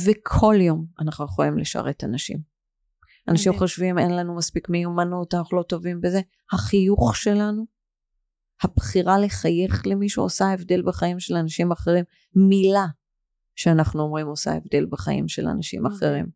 וכל 0.06 0.54
יום 0.60 0.86
אנחנו 1.00 1.24
יכולים 1.24 1.58
לשרת 1.58 2.04
אנשים. 2.04 2.38
אנשים 3.28 3.50
מדהים. 3.50 3.58
חושבים 3.58 3.98
אין 3.98 4.16
לנו 4.16 4.36
מספיק 4.36 4.68
מיומנות, 4.68 5.34
אנחנו 5.34 5.56
לא 5.56 5.62
טובים 5.62 6.00
בזה. 6.00 6.20
החיוך 6.52 7.16
שלנו, 7.16 7.66
הבחירה 8.62 9.18
לחייך 9.18 9.86
למישהו 9.86 10.22
עושה 10.22 10.52
הבדל 10.52 10.82
בחיים 10.82 11.20
של 11.20 11.34
אנשים 11.36 11.72
אחרים. 11.72 12.04
מילה 12.34 12.86
שאנחנו 13.56 14.02
אומרים 14.02 14.26
עושה 14.26 14.52
הבדל 14.52 14.86
בחיים 14.90 15.28
של 15.28 15.46
אנשים 15.46 15.82
מדהים. 15.82 15.96
אחרים. 15.96 16.26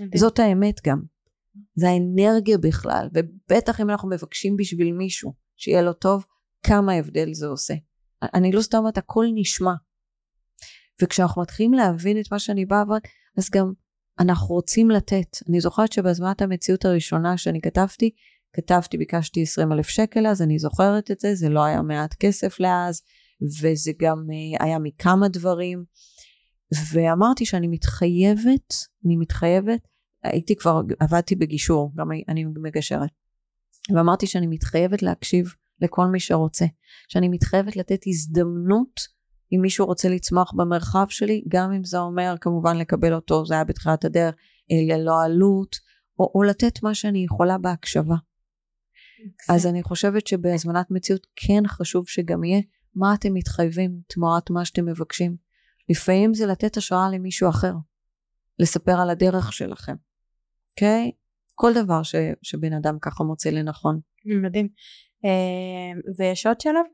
מדהים. 0.00 0.10
זאת 0.16 0.38
האמת 0.38 0.80
גם. 0.86 1.02
זה 1.74 1.88
האנרגיה 1.88 2.58
בכלל, 2.58 3.08
ובטח 3.14 3.80
אם 3.80 3.90
אנחנו 3.90 4.08
מבקשים 4.08 4.56
בשביל 4.56 4.92
מישהו 4.92 5.32
שיהיה 5.56 5.82
לו 5.82 5.92
טוב, 5.92 6.24
כמה 6.62 6.92
הבדל 6.92 7.32
זה 7.32 7.46
עושה. 7.46 7.74
אני 8.22 8.52
לא 8.52 8.60
סתם 8.60 8.78
אומרת, 8.78 8.98
הכל 8.98 9.26
נשמע. 9.34 9.72
וכשאנחנו 11.02 11.42
מתחילים 11.42 11.72
להבין 11.72 12.20
את 12.20 12.32
מה 12.32 12.38
שאני 12.38 12.66
באה 12.66 12.82
ואומרת, 12.82 13.02
אז 13.38 13.50
גם 13.50 13.72
אנחנו 14.20 14.54
רוצים 14.54 14.90
לתת. 14.90 15.36
אני 15.48 15.60
זוכרת 15.60 15.92
שבזמנת 15.92 16.42
המציאות 16.42 16.84
הראשונה 16.84 17.36
שאני 17.36 17.60
כתבתי, 17.60 18.10
כתבתי, 18.52 18.98
ביקשתי 18.98 19.42
20 19.42 19.72
אלף 19.72 19.88
שקל 19.88 20.26
אז, 20.26 20.42
אני 20.42 20.58
זוכרת 20.58 21.10
את 21.10 21.20
זה, 21.20 21.34
זה 21.34 21.48
לא 21.48 21.64
היה 21.64 21.82
מעט 21.82 22.14
כסף 22.14 22.60
לאז, 22.60 23.02
וזה 23.62 23.92
גם 24.00 24.26
אה, 24.32 24.64
היה 24.66 24.78
מכמה 24.78 25.28
דברים. 25.28 25.84
ואמרתי 26.92 27.44
שאני 27.46 27.68
מתחייבת, 27.68 28.74
אני 29.06 29.16
מתחייבת, 29.16 29.80
הייתי 30.22 30.56
כבר, 30.56 30.80
עבדתי 31.00 31.36
בגישור, 31.36 31.92
גם 31.96 32.08
אני 32.28 32.44
מגשרת. 32.62 33.10
ואמרתי 33.94 34.26
שאני 34.26 34.46
מתחייבת 34.46 35.02
להקשיב 35.02 35.46
לכל 35.80 36.06
מי 36.06 36.20
שרוצה, 36.20 36.66
שאני 37.08 37.28
מתחייבת 37.28 37.76
לתת 37.76 38.00
הזדמנות 38.06 39.00
אם 39.52 39.60
מישהו 39.62 39.86
רוצה 39.86 40.08
לצמוח 40.08 40.52
במרחב 40.56 41.06
שלי, 41.08 41.44
גם 41.48 41.72
אם 41.72 41.84
זה 41.84 41.98
אומר 41.98 42.34
כמובן 42.40 42.76
לקבל 42.76 43.14
אותו, 43.14 43.46
זה 43.46 43.54
היה 43.54 43.64
בתחילת 43.64 44.04
הדרך, 44.04 44.34
ללא 44.88 45.22
עלות, 45.24 45.76
או, 46.18 46.32
או 46.34 46.42
לתת 46.42 46.82
מה 46.82 46.94
שאני 46.94 47.24
יכולה 47.24 47.58
בהקשבה. 47.58 48.16
אז 49.48 49.66
אני 49.66 49.82
חושבת 49.82 50.26
שבהזמנת 50.26 50.90
מציאות 50.90 51.26
כן 51.36 51.62
חשוב 51.66 52.08
שגם 52.08 52.44
יהיה 52.44 52.60
מה 52.94 53.14
אתם 53.14 53.34
מתחייבים 53.34 54.00
תמורת 54.06 54.50
מה 54.50 54.64
שאתם 54.64 54.86
מבקשים. 54.86 55.36
לפעמים 55.88 56.34
זה 56.34 56.46
לתת 56.46 56.76
השראה 56.76 57.10
למישהו 57.10 57.48
אחר, 57.48 57.72
לספר 58.58 59.00
על 59.00 59.10
הדרך 59.10 59.52
שלכם, 59.52 59.94
אוקיי? 60.70 61.10
Okay? 61.14 61.28
כל 61.54 61.72
דבר 61.74 62.02
ש, 62.02 62.14
שבן 62.42 62.72
אדם 62.72 62.98
ככה 63.02 63.24
מוצא 63.24 63.50
לנכון. 63.50 64.00
מדהים. 64.42 64.68
אה, 65.24 66.00
ויש 66.18 66.46
עוד 66.46 66.60
שלב? 66.60 66.84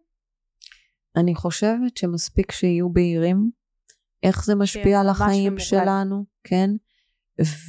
אני 1.17 1.35
חושבת 1.35 1.97
שמספיק 1.97 2.53
שיהיו 2.53 2.91
בהירים, 2.93 3.51
איך 4.23 4.45
זה 4.45 4.55
משפיע 4.55 5.01
על 5.01 5.09
החיים 5.09 5.59
שלנו, 5.59 6.25
כן? 6.45 6.71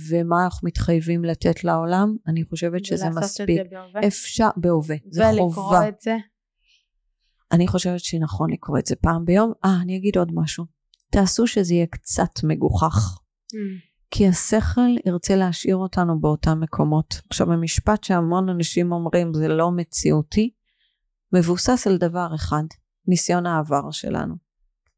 ומה 0.10 0.44
אנחנו 0.46 0.68
מתחייבים 0.68 1.26
לתת 1.26 1.64
לעולם, 1.64 2.16
אני 2.28 2.44
חושבת 2.44 2.86
שזה 2.86 3.10
מספיק. 3.10 3.50
ולעשות 3.50 3.50
את 3.50 3.56
זה 3.56 3.76
בהווה. 3.76 4.08
אפשר, 4.08 4.50
בהווה, 4.58 4.96
זה 5.10 5.30
ולקרוא 5.30 5.54
חובה. 5.54 5.90
את 5.90 6.02
זה. 6.02 6.18
אני 7.52 7.68
חושבת 7.68 8.00
שנכון 8.00 8.52
לקרוא 8.52 8.80
את 8.80 8.86
זה 8.86 8.96
פעם 8.96 9.26
ביום. 9.26 9.52
אה, 9.66 9.82
אני 9.82 9.98
אגיד 9.98 10.18
עוד 10.18 10.32
משהו. 10.34 10.66
תעשו 11.12 11.48
שזה 11.48 11.74
יהיה 11.74 11.86
קצת 11.86 12.44
מגוחך. 12.44 13.20
כי 14.12 14.28
השכל 14.28 14.96
ירצה 15.06 15.36
להשאיר 15.36 15.76
אותנו 15.76 16.20
באותם 16.20 16.60
מקומות. 16.60 17.22
עכשיו, 17.30 17.54
המשפט 17.54 18.04
שהמון 18.04 18.50
אנשים 18.50 18.92
אומרים, 18.92 19.34
זה 19.34 19.48
לא 19.48 19.72
מציאותי, 19.72 20.50
מבוסס 21.34 21.88
על 21.88 21.98
דבר 21.98 22.28
אחד, 22.36 22.64
ניסיון 23.08 23.46
העבר 23.46 23.92
שלנו. 23.92 24.36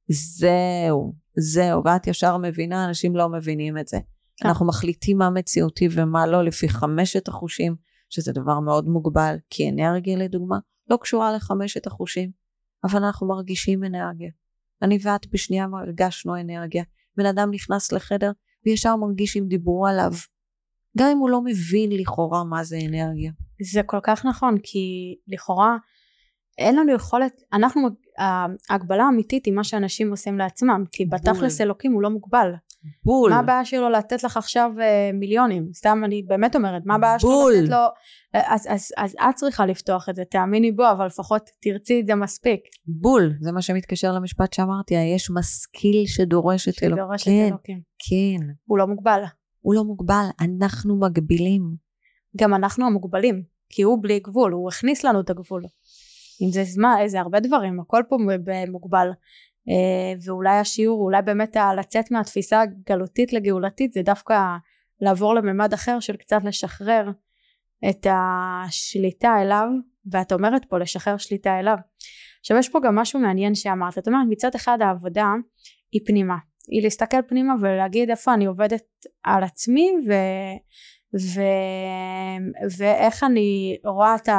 זהו, 0.10 1.14
זהו, 1.38 1.84
ואת 1.86 2.08
ישר 2.08 2.38
מבינה, 2.38 2.86
אנשים 2.86 3.16
לא 3.16 3.30
מבינים 3.30 3.78
את 3.78 3.88
זה. 3.88 3.98
כן. 4.38 4.48
אנחנו 4.48 4.68
מחליטים 4.68 5.18
מה 5.18 5.30
מציאותי 5.30 5.88
ומה 5.92 6.28
לא 6.28 6.44
לפי 6.44 6.70
חמשת 6.70 7.28
החושים, 7.28 7.76
שזה 8.10 8.32
דבר 8.34 8.60
מאוד 8.60 8.88
מוגבל, 8.88 9.36
כי 9.50 9.70
אנרגיה 9.70 10.18
לדוגמה 10.18 10.58
לא 10.90 10.98
קשורה 11.02 11.36
לחמשת 11.36 11.88
החושים, 11.88 12.32
אבל 12.84 13.04
אנחנו 13.04 13.28
מרגישים 13.28 13.84
אנרגיה. 13.84 14.30
אני 14.82 14.98
ואת 15.02 15.28
בשנייה 15.32 15.68
הרגשנו 15.74 16.40
אנרגיה. 16.40 16.84
בן 17.18 17.26
אדם 17.26 17.52
נכנס 17.52 17.92
לחדר 17.92 18.32
וישר 18.66 18.96
מרגיש 18.96 19.38
אם 19.38 19.48
דיברו 19.48 19.88
עליו. 19.88 20.12
גם 20.98 21.10
אם 21.12 21.18
הוא 21.18 21.30
לא 21.30 21.42
מבין 21.42 21.92
לכאורה 21.92 22.44
מה 22.44 22.64
זה 22.64 22.78
אנרגיה. 22.86 23.32
זה 23.72 23.84
כל 23.86 24.00
כך 24.04 24.26
נכון, 24.26 24.58
כי 24.64 25.16
לכאורה 25.28 25.78
אין 26.58 26.76
לנו 26.76 26.94
יכולת, 26.94 27.42
אנחנו, 27.54 27.90
ההגבלה 28.70 29.04
האמיתית 29.04 29.46
היא 29.46 29.54
מה 29.54 29.64
שאנשים 29.64 30.12
עושים 30.12 30.38
לעצמם, 30.38 30.84
כי 30.92 31.06
בתכלס 31.06 31.62
אלוקים 31.62 31.92
הוא 31.92 32.02
לא 32.02 32.10
מוגבל. 32.10 32.54
בול. 33.04 33.32
מה 33.32 33.40
הבעיה 33.40 33.66
שלו 33.66 33.90
לתת 33.90 34.24
לך 34.24 34.38
עכשיו 34.38 34.72
אה, 34.82 35.12
מיליונים? 35.14 35.70
סתם 35.74 36.02
אני 36.06 36.24
באמת 36.28 36.56
אומרת, 36.56 36.82
מה 36.86 36.96
הבעיה 36.96 37.20
שלו. 37.20 37.50
לתת 37.50 37.70
לו... 37.70 37.78
אה, 38.36 38.54
אז, 38.54 38.68
אז, 38.70 38.92
אז 38.98 39.16
את 39.30 39.36
צריכה 39.36 39.66
לפתוח 39.66 40.10
את 40.10 40.16
זה, 40.16 40.24
תאמיני 40.32 40.72
בו, 40.72 40.92
אבל 40.92 41.06
לפחות 41.06 41.50
תרצי 41.62 42.00
את 42.02 42.08
זה 42.08 42.16
מספיק. 42.16 42.60
בול, 42.88 43.34
זה 43.42 43.52
מה 43.52 43.62
שמתקשר 43.62 44.12
למשפט 44.12 44.54
שאמרתי, 44.54 44.94
יש 45.16 45.32
משכיל 45.32 46.06
שדורש 46.06 46.68
את 46.68 46.84
אלוקים. 46.84 47.04
שדורש 47.04 47.22
את 47.22 47.28
כן, 47.28 47.48
אלוקים. 47.48 47.82
כן. 48.00 48.46
הוא 48.66 48.78
לא 48.78 48.88
מוגבל. 48.88 49.24
הוא 49.62 49.76
לא 49.76 49.84
מוגבל, 49.84 50.26
אנחנו 50.42 51.00
מגבילים. 51.00 51.76
גם 52.38 52.54
אנחנו 52.54 52.86
המוגבלים, 52.86 53.44
כי 53.70 53.82
הוא 53.82 54.00
בלי 54.02 54.20
גבול, 54.20 54.52
הוא 54.52 54.70
הכניס 54.70 55.04
לנו 55.04 55.22
את 55.22 55.30
הגבול. 55.30 55.64
אם 56.42 56.52
זה 56.52 56.64
זמן, 56.64 56.96
זה 57.06 57.20
הרבה 57.20 57.40
דברים, 57.40 57.80
הכל 57.80 58.02
פה 58.10 58.18
מוגבל. 58.68 59.10
אה, 59.70 60.14
ואולי 60.26 60.58
השיעור, 60.58 61.04
אולי 61.04 61.22
באמת 61.22 61.58
לצאת 61.78 62.12
מהתפיסה 62.12 62.62
הגלותית 62.62 63.34
לגאולתית 63.34 63.94
זה 63.94 64.02
דווקא 64.02 64.40
לעבור 65.02 65.36
לממד 65.36 65.74
אחר 65.74 66.00
של 66.00 66.16
קצת 66.16 66.40
לשחרר 66.44 67.12
את 67.90 68.08
השליטה 68.10 69.42
אליו, 69.42 69.68
ואת 70.12 70.32
אומרת 70.32 70.66
פה 70.66 70.78
לשחרר 70.78 71.18
שליטה 71.18 71.60
אליו. 71.60 71.78
עכשיו 72.40 72.58
יש 72.58 72.70
פה 72.70 72.80
גם 72.84 72.96
משהו 72.96 73.20
מעניין 73.20 73.56
שאמרת, 73.56 73.98
את 73.98 74.08
אומרת 74.08 74.28
מצד 74.30 74.56
אחד 74.56 74.78
העבודה 74.82 75.34
היא 75.92 76.02
פנימה, 76.06 76.36
היא 76.72 76.84
להסתכל 76.84 77.22
פנימה 77.28 77.54
ולהגיד 77.62 78.10
איפה 78.10 78.34
אני 78.34 78.46
עובדת 78.46 78.86
על 79.24 79.44
עצמי 79.44 79.92
ו... 80.08 80.14
ו... 81.16 81.42
ואיך 82.78 83.24
אני 83.24 83.78
רואה 83.86 84.16
את 84.16 84.30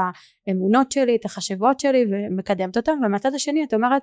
האמונות 0.48 0.92
שלי, 0.92 1.16
את 1.16 1.24
החשיבות 1.24 1.81
שלי 1.81 2.04
ומקדמת 2.11 2.76
אותן 2.76 2.92
ומהצד 3.04 3.35
השני 3.35 3.64
את 3.64 3.74
אומרת 3.74 4.02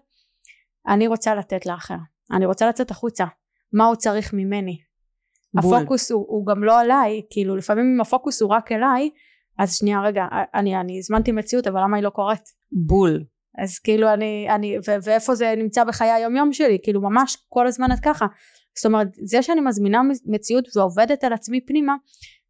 אני 0.88 1.08
רוצה 1.08 1.36
לתת 1.36 1.66
לאחר, 1.66 1.98
אני 2.32 2.46
רוצה 2.46 2.70
לצאת 2.70 2.92
החוצה, 2.92 3.26
מה 3.74 3.86
הוא 3.86 3.96
צריך 3.96 4.34
ממני? 4.34 4.78
בול. 5.62 5.76
הפוקוס 5.76 6.12
הוא, 6.12 6.26
הוא 6.28 6.46
גם 6.46 6.64
לא 6.64 6.80
עליי, 6.80 7.22
כאילו 7.30 7.56
לפעמים 7.56 7.86
אם 7.96 8.02
הפוקוס 8.02 8.42
הוא 8.42 8.50
רק 8.50 8.72
אליי, 8.72 9.10
אז 9.60 9.76
שנייה 9.76 10.02
רגע, 10.02 10.24
אני, 10.54 10.80
אני 10.80 10.98
הזמנתי 10.98 11.32
מציאות 11.32 11.68
אבל 11.68 11.82
למה 11.84 11.98
היא 11.98 12.04
לא 12.04 12.10
קורית? 12.10 12.44
בול. 12.72 13.24
אז 13.64 13.80
כאילו 13.80 14.14
אני, 14.14 14.48
אני 14.50 14.78
ו- 14.78 15.04
ואיפה 15.04 15.36
זה 15.36 15.54
נמצא 15.58 15.84
בחיי 15.84 16.12
היום 16.12 16.36
יום 16.36 16.54
שלי, 16.54 16.78
כאילו 16.84 17.02
ממש 17.02 17.38
כל 17.50 17.68
הזמן 17.68 17.92
את 17.92 18.00
ככה. 18.04 18.26
זאת 18.78 18.86
אומרת, 18.86 19.08
זה 19.24 19.42
שאני 19.42 19.62
מזמינה 19.62 20.02
מציאות 20.26 20.76
ועובדת 20.76 21.24
על 21.24 21.34
עצמי 21.34 21.62
פנימה, 21.66 21.96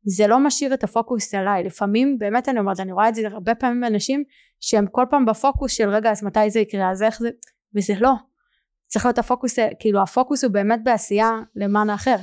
זה 0.05 0.27
לא 0.27 0.39
משאיר 0.39 0.73
את 0.73 0.83
הפוקוס 0.83 1.33
עליי. 1.33 1.63
לפעמים, 1.63 2.17
באמת 2.19 2.49
אני 2.49 2.59
אומרת, 2.59 2.79
אני 2.79 2.91
רואה 2.91 3.09
את 3.09 3.15
זה 3.15 3.27
הרבה 3.27 3.55
פעמים 3.55 3.81
באנשים 3.81 4.23
שהם 4.59 4.85
כל 4.91 5.05
פעם 5.09 5.25
בפוקוס 5.25 5.71
של 5.71 5.89
רגע, 5.89 6.11
אז 6.11 6.23
מתי 6.23 6.49
זה 6.49 6.59
יקרה, 6.59 6.91
אז 6.91 7.03
איך 7.03 7.19
זה, 7.19 7.29
וזה 7.75 7.93
לא. 7.99 8.13
צריך 8.87 9.05
להיות 9.05 9.17
הפוקוס, 9.17 9.55
כאילו 9.79 10.01
הפוקוס 10.01 10.43
הוא 10.43 10.51
באמת 10.51 10.79
בעשייה 10.83 11.29
למען 11.55 11.89
האחר. 11.89 12.15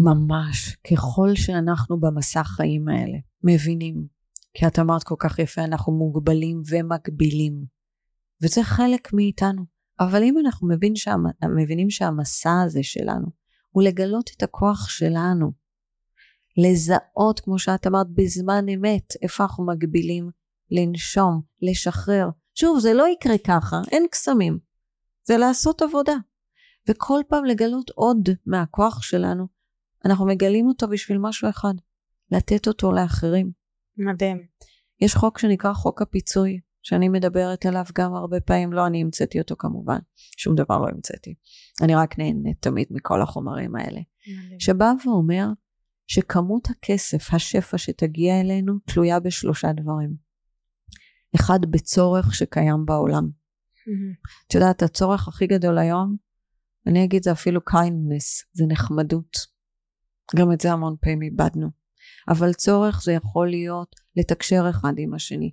ממש. 0.00 0.76
ככל 0.90 1.28
שאנחנו 1.34 2.00
במסע 2.00 2.44
חיים 2.44 2.88
האלה 2.88 3.18
מבינים, 3.44 4.06
כי 4.54 4.66
את 4.66 4.78
אמרת 4.78 5.02
כל 5.02 5.14
כך 5.18 5.38
יפה, 5.38 5.64
אנחנו 5.64 5.92
מוגבלים 5.92 6.62
ומגבילים. 6.70 7.64
וזה 8.42 8.62
חלק 8.62 9.12
מאיתנו. 9.12 9.62
אבל 10.00 10.22
אם 10.22 10.34
אנחנו 10.38 10.68
מבין 10.68 10.96
שהמ... 10.96 11.24
מבינים 11.56 11.90
שהמסע 11.90 12.62
הזה 12.64 12.82
שלנו 12.82 13.26
הוא 13.70 13.82
לגלות 13.82 14.30
את 14.36 14.42
הכוח 14.42 14.88
שלנו, 14.88 15.52
לזהות, 16.56 17.40
כמו 17.40 17.58
שאת 17.58 17.86
אמרת, 17.86 18.06
בזמן 18.14 18.68
אמת, 18.68 19.12
איפה 19.22 19.44
אנחנו 19.44 19.66
מגבילים, 19.66 20.30
לנשום, 20.70 21.42
לשחרר. 21.62 22.28
שוב, 22.54 22.78
זה 22.78 22.94
לא 22.94 23.08
יקרה 23.08 23.38
ככה, 23.38 23.80
אין 23.92 24.06
קסמים. 24.10 24.58
זה 25.24 25.36
לעשות 25.36 25.82
עבודה. 25.82 26.14
וכל 26.88 27.20
פעם 27.28 27.44
לגלות 27.44 27.90
עוד 27.90 28.28
מהכוח 28.46 29.02
שלנו, 29.02 29.46
אנחנו 30.04 30.26
מגלים 30.26 30.66
אותו 30.66 30.88
בשביל 30.88 31.18
משהו 31.18 31.48
אחד, 31.48 31.74
לתת 32.32 32.68
אותו 32.68 32.92
לאחרים. 32.92 33.50
מדהים. 33.96 34.46
יש 35.00 35.14
חוק 35.14 35.38
שנקרא 35.38 35.72
חוק 35.72 36.02
הפיצוי, 36.02 36.60
שאני 36.82 37.08
מדברת 37.08 37.66
עליו 37.66 37.84
גם 37.94 38.14
הרבה 38.14 38.40
פעמים, 38.40 38.72
לא 38.72 38.86
אני 38.86 39.02
המצאתי 39.02 39.40
אותו 39.40 39.56
כמובן, 39.58 39.98
שום 40.16 40.54
דבר 40.54 40.78
לא 40.78 40.86
המצאתי. 40.88 41.34
אני 41.82 41.94
רק 41.94 42.18
נהנית 42.18 42.56
תמיד 42.62 42.86
מכל 42.90 43.22
החומרים 43.22 43.76
האלה. 43.76 44.00
מדהים. 44.26 44.60
שבא 44.60 44.92
ואומר 45.04 45.46
שכמות 46.06 46.68
הכסף, 46.70 47.34
השפע 47.34 47.78
שתגיע 47.78 48.40
אלינו, 48.40 48.74
תלויה 48.84 49.20
בשלושה 49.20 49.72
דברים. 49.72 50.14
אחד, 51.34 51.60
בצורך 51.70 52.34
שקיים 52.34 52.86
בעולם. 52.86 53.28
מהמם. 53.86 54.12
את 54.46 54.54
יודעת, 54.54 54.82
הצורך 54.82 55.28
הכי 55.28 55.46
גדול 55.46 55.78
היום, 55.78 56.16
אני 56.86 57.04
אגיד 57.04 57.22
זה 57.22 57.32
אפילו 57.32 57.60
kindness, 57.70 58.44
זה 58.52 58.64
נחמדות. 58.68 59.36
גם 60.36 60.52
את 60.52 60.60
זה 60.60 60.72
המון 60.72 60.96
פעמים 61.00 61.22
איבדנו. 61.22 61.70
אבל 62.28 62.52
צורך 62.52 63.02
זה 63.02 63.12
יכול 63.12 63.50
להיות 63.50 63.96
לתקשר 64.16 64.66
אחד 64.70 64.92
עם 64.98 65.14
השני. 65.14 65.52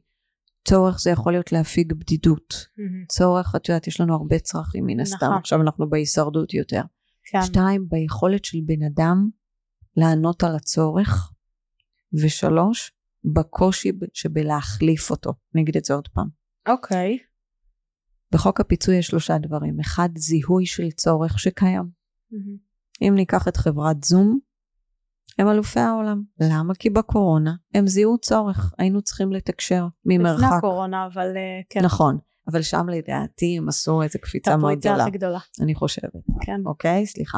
צורך 0.68 1.00
זה 1.00 1.10
יכול 1.10 1.34
להיות 1.34 1.52
להפיג 1.52 1.94
בדידות. 1.94 2.54
מהמם. 2.78 3.06
צורך, 3.06 3.56
את 3.56 3.70
יודעת, 3.70 3.88
יש 3.88 4.02
לנו 4.02 4.14
הרבה 4.14 4.40
צרכים 4.40 4.86
מן 4.86 5.00
הסתם, 5.00 5.26
נכון. 5.26 5.38
עכשיו 5.38 5.62
אנחנו 5.62 5.90
בהישרדות 5.90 6.54
יותר. 6.54 6.82
כן. 7.32 7.42
שתיים, 7.42 7.86
ביכולת 7.90 8.46
של 8.46 8.58
בן 8.66 8.84
אדם 8.84 9.30
לענות 9.98 10.44
על 10.44 10.56
הצורך. 10.56 11.34
ושלוש, 12.22 12.92
בקושי 13.34 13.92
שבלהחליף 14.14 15.12
אותו. 15.12 15.34
אני 15.56 15.62
אגיד 15.64 15.78
את 15.78 15.86
זה 15.86 15.94
עוד 15.94 16.08
פעם. 16.08 16.28
אוקיי. 16.68 17.18
בחוק 18.32 18.60
הפיצוי 18.60 18.96
יש 18.96 19.08
שלושה 19.08 19.38
דברים. 19.38 19.80
אחד, 19.80 20.10
זיהוי 20.18 20.66
של 20.66 20.92
צורך 20.92 21.40
שקיים. 21.40 21.90
מהמם. 22.32 22.58
אם 23.02 23.14
ניקח 23.16 23.48
את 23.48 23.58
חברת 23.58 24.04
זום, 24.04 24.40
הם 25.38 25.48
אלופי 25.50 25.80
העולם. 25.80 26.24
למה? 26.40 26.76
כי 26.76 26.90
בקורונה 26.90 27.56
הם 27.74 27.88
זיהו 27.88 28.18
צורך, 28.18 28.74
היינו 28.78 29.02
צריכים 29.02 29.34
לתקשר 29.34 29.88
ממרחק. 30.06 30.44
לפני 30.44 30.58
הקורונה, 30.58 31.08
אבל 31.14 31.28
אה, 31.38 31.62
כן. 31.70 31.80
נכון, 31.84 32.18
אבל 32.52 32.62
שם 32.62 32.90
לדעתי 32.90 33.58
הם 33.58 33.70
עשו 33.70 34.02
איזו 34.02 34.18
את 34.20 34.24
קפיצה 34.24 34.58
מאוד 34.58 34.72
הפריצה 34.72 34.90
גדולה, 34.90 35.04
הכי 35.04 35.12
גדולה. 35.12 35.40
אני 35.62 35.76
חושבת. 35.76 36.12
כן. 36.42 36.62
אוקיי? 36.66 37.06
סליחה. 37.06 37.38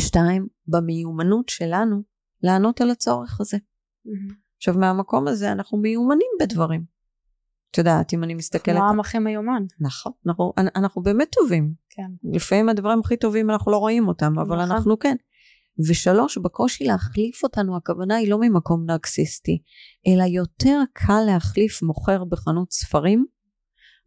שתיים, 0.00 0.46
במיומנות 0.68 1.48
שלנו 1.48 2.02
לענות 2.42 2.80
על 2.80 2.90
הצורך 2.90 3.40
הזה. 3.40 3.58
מהמם. 4.04 4.28
עכשיו, 4.56 4.74
מהמקום 4.74 5.28
הזה 5.28 5.52
אנחנו 5.52 5.78
מיומנים 5.78 6.28
בדברים. 6.40 6.84
את 7.70 7.78
יודעת, 7.78 8.14
אם 8.14 8.24
אני 8.24 8.34
מסתכלת... 8.34 8.76
כמו 8.76 8.84
העם 8.84 9.00
הכי 9.00 9.18
מיומן. 9.18 9.62
נכון, 9.80 10.12
אנחנו, 10.26 10.52
אנחנו 10.58 11.02
באמת 11.02 11.28
טובים. 11.30 11.74
כן. 11.90 12.32
לפעמים 12.32 12.68
הדברים 12.68 13.00
הכי 13.00 13.16
טובים 13.16 13.50
אנחנו 13.50 13.72
לא 13.72 13.76
רואים 13.76 14.08
אותם, 14.08 14.38
אבל 14.38 14.56
נכון. 14.56 14.76
אנחנו 14.76 14.98
כן. 14.98 15.16
ושלוש, 15.88 16.38
בקושי 16.38 16.84
להחליף 16.84 17.44
אותנו, 17.44 17.76
הכוונה 17.76 18.16
היא 18.16 18.30
לא 18.30 18.38
ממקום 18.40 18.84
נרקסיסטי, 18.86 19.62
אלא 20.06 20.24
יותר 20.24 20.80
קל 20.92 21.20
להחליף 21.26 21.82
מוכר 21.82 22.24
בחנות 22.24 22.72
ספרים, 22.72 23.26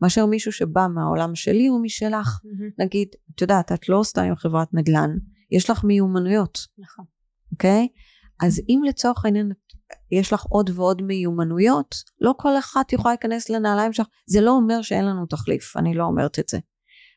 מאשר 0.01 0.25
מישהו 0.25 0.51
שבא 0.51 0.87
מהעולם 0.95 1.35
שלי 1.35 1.69
או 1.69 1.81
משלך. 1.81 2.41
מהמם. 2.43 2.69
נגיד, 2.79 3.07
את 3.35 3.41
יודעת, 3.41 3.71
את 3.71 3.89
לא 3.89 4.01
סתם 4.03 4.21
עם 4.21 4.35
חברת 4.35 4.73
נדל"ן, 4.73 5.15
יש 5.51 5.69
לך 5.69 5.83
מיומנויות, 5.83 6.59
נכון. 6.77 7.05
אוקיי? 7.51 7.87
אז 8.43 8.61
אם 8.69 8.81
לצורך 8.87 9.25
העניין 9.25 9.51
יש 10.11 10.33
לך 10.33 10.43
עוד 10.49 10.69
ועוד 10.73 11.01
מיומנויות, 11.01 11.95
לא 12.21 12.33
כל 12.37 12.57
אחת 12.57 12.93
יכולה 12.93 13.13
להיכנס 13.13 13.49
לנעליים 13.49 13.93
שלך. 13.93 14.07
זה 14.27 14.41
לא 14.41 14.51
אומר 14.51 14.81
שאין 14.81 15.05
לנו 15.05 15.25
תחליף, 15.25 15.77
אני 15.77 15.93
לא 15.93 16.03
אומרת 16.03 16.39
את 16.39 16.49
זה. 16.49 16.59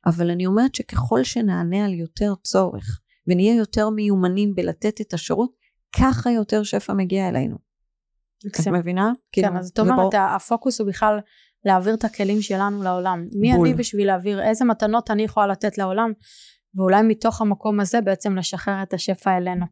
אבל 0.06 0.30
אני 0.30 0.46
אומרת 0.46 0.74
שככל 0.74 1.24
שנענה 1.24 1.84
על 1.84 1.94
יותר 1.94 2.34
צורך, 2.42 3.00
ונהיה 3.26 3.54
יותר 3.54 3.90
מיומנים 3.90 4.54
בלתת 4.54 5.00
את 5.00 5.14
השירות, 5.14 5.50
ככה 5.96 6.30
יותר 6.30 6.62
שפע 6.62 6.92
מגיע 6.92 7.28
אלינו. 7.28 7.56
את 8.38 8.44
מקסים. 8.44 8.74
מבינה? 8.74 9.12
כאילו, 9.32 9.48
כן, 9.48 9.56
אז 9.56 9.68
את 9.68 9.76
זה 9.76 9.82
ברור. 9.82 9.94
אומרת, 9.94 10.14
הפוקוס 10.36 10.80
הוא 10.80 10.88
בכלל 10.88 11.18
להעביר 11.64 11.94
את 11.94 12.04
הכלים 12.04 12.42
שלנו 12.42 12.82
לעולם. 12.82 13.28
מי 13.40 13.52
בול. 13.52 13.66
אני 13.66 13.74
בשביל 13.76 14.06
להעביר, 14.06 14.42
איזה 14.42 14.64
מתנות 14.64 15.10
אני 15.10 15.22
יכולה 15.22 15.46
לתת 15.46 15.78
לעולם, 15.78 16.12
ואולי 16.78 17.02
מתוך 17.02 17.40
המקום 17.40 17.80
הזה 17.80 18.00
בעצם 18.00 18.36
לשחרר 18.36 18.82
את 18.82 18.94
השפע 18.94 19.36
אלינו. 19.36 19.66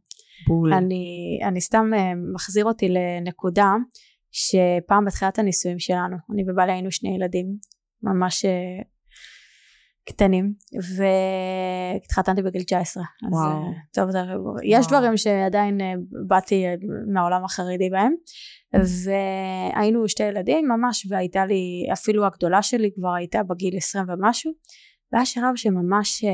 בול. 0.46 0.72
אני, 0.72 1.38
אני 1.48 1.60
סתם 1.60 1.90
אה, 1.96 2.12
מחזיר 2.34 2.64
אותי 2.64 2.88
לנקודה 2.88 3.74
שפעם 4.32 5.04
בתחילת 5.04 5.38
הנישואים 5.38 5.78
שלנו, 5.78 6.16
אני 6.32 6.50
ובעלי 6.50 6.72
היינו 6.72 6.90
שני 6.90 7.14
ילדים, 7.14 7.46
ממש 8.02 8.44
אה, 8.44 8.82
קטנים, 10.08 10.52
והתחתנתי 10.96 12.42
בגיל 12.42 12.62
19. 12.62 13.02
אז 13.02 13.32
וואו. 13.32 13.62
אה, 13.62 13.68
טוב, 13.92 14.10
זה, 14.10 14.18
יש 14.64 14.86
וואו. 14.86 14.98
דברים 14.98 15.16
שעדיין 15.16 15.80
באתי 16.28 16.64
מהעולם 17.14 17.44
החרדי 17.44 17.90
בהם, 17.90 18.12
והיינו 18.72 20.08
שתי 20.08 20.22
ילדים 20.22 20.68
ממש, 20.68 21.06
והייתה 21.10 21.46
לי, 21.46 21.88
אפילו 21.92 22.26
הגדולה 22.26 22.62
שלי 22.62 22.90
כבר 22.94 23.14
הייתה 23.14 23.42
בגיל 23.42 23.76
20 23.76 24.04
ומשהו, 24.08 24.52
והיה 25.12 25.26
שלב 25.26 25.56
שממש 25.56 26.24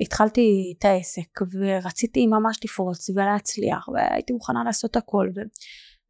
התחלתי 0.00 0.74
את 0.78 0.84
העסק 0.84 1.40
ורציתי 1.52 2.26
ממש 2.26 2.58
לפרוץ 2.64 3.10
ולהצליח 3.10 3.88
והייתי 3.88 4.32
מוכנה 4.32 4.64
לעשות 4.64 4.96
הכל 4.96 5.28
ו... 5.36 5.40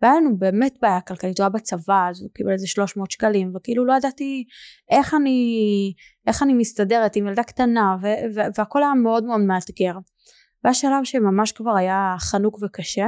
והיה 0.02 0.14
לנו 0.14 0.38
באמת 0.38 0.78
בעיה 0.82 1.00
כלכלית, 1.00 1.38
הוא 1.38 1.44
היה 1.44 1.48
בצבא 1.48 2.08
אז 2.10 2.22
הוא 2.22 2.30
קיבל 2.34 2.52
איזה 2.52 2.66
300 2.66 3.10
שקלים 3.10 3.52
וכאילו 3.54 3.84
לא 3.84 3.94
ידעתי 3.96 4.44
איך 4.90 5.14
אני, 5.14 5.92
איך 6.26 6.42
אני 6.42 6.54
מסתדרת 6.54 7.16
עם 7.16 7.26
ילדה 7.26 7.42
קטנה 7.42 7.96
ו... 8.02 8.06
והכל 8.56 8.82
היה 8.82 8.94
מאוד 8.94 9.24
מאוד 9.24 9.40
מאתגר. 9.40 9.94
והיה 10.64 10.74
שלב 10.74 11.04
שממש 11.04 11.52
כבר 11.52 11.76
היה 11.76 12.16
חנוק 12.18 12.58
וקשה 12.62 13.06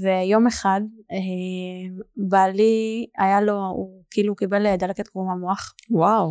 ויום 0.00 0.46
אחד 0.46 0.80
אה, 1.12 2.02
בעלי 2.16 3.06
היה 3.18 3.40
לו, 3.40 3.54
הוא 3.54 4.02
כאילו 4.10 4.36
קיבל 4.36 4.76
דלקת 4.76 5.08
קרום 5.08 5.30
המוח 5.30 5.74
וואו. 5.90 6.30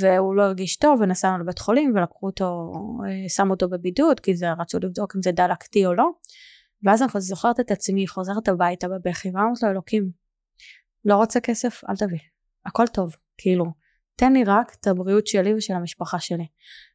והוא 0.00 0.34
לא 0.34 0.42
הרגיש 0.42 0.76
טוב 0.76 1.00
ונסענו 1.00 1.38
לבית 1.38 1.58
חולים 1.58 1.92
ולקחו 1.94 2.26
אותו, 2.26 2.72
אה, 3.06 3.28
שמו 3.28 3.52
אותו 3.52 3.68
בבידוד 3.68 4.20
כי 4.20 4.36
זה 4.36 4.52
רצו 4.52 4.78
לבדוק 4.78 5.16
אם 5.16 5.22
זה 5.22 5.32
דלקתי 5.32 5.86
או 5.86 5.94
לא. 5.94 6.10
ואז 6.82 7.02
אני 7.02 7.08
זוכרת 7.18 7.60
את 7.60 7.70
עצמי 7.70 8.08
חוזרת 8.08 8.48
הביתה 8.48 8.88
בבכי 8.88 9.30
ואמרת 9.30 9.62
לו 9.62 9.70
אלוקים 9.70 10.10
לא 11.04 11.16
רוצה 11.16 11.40
כסף 11.40 11.80
אל 11.88 11.96
תביא 11.96 12.18
הכל 12.66 12.86
טוב 12.86 13.16
כאילו 13.38 13.64
תן 14.16 14.32
לי 14.32 14.44
רק 14.44 14.76
את 14.80 14.86
הבריאות 14.86 15.26
שלי 15.26 15.54
ושל 15.54 15.74
המשפחה 15.74 16.18
שלי. 16.18 16.46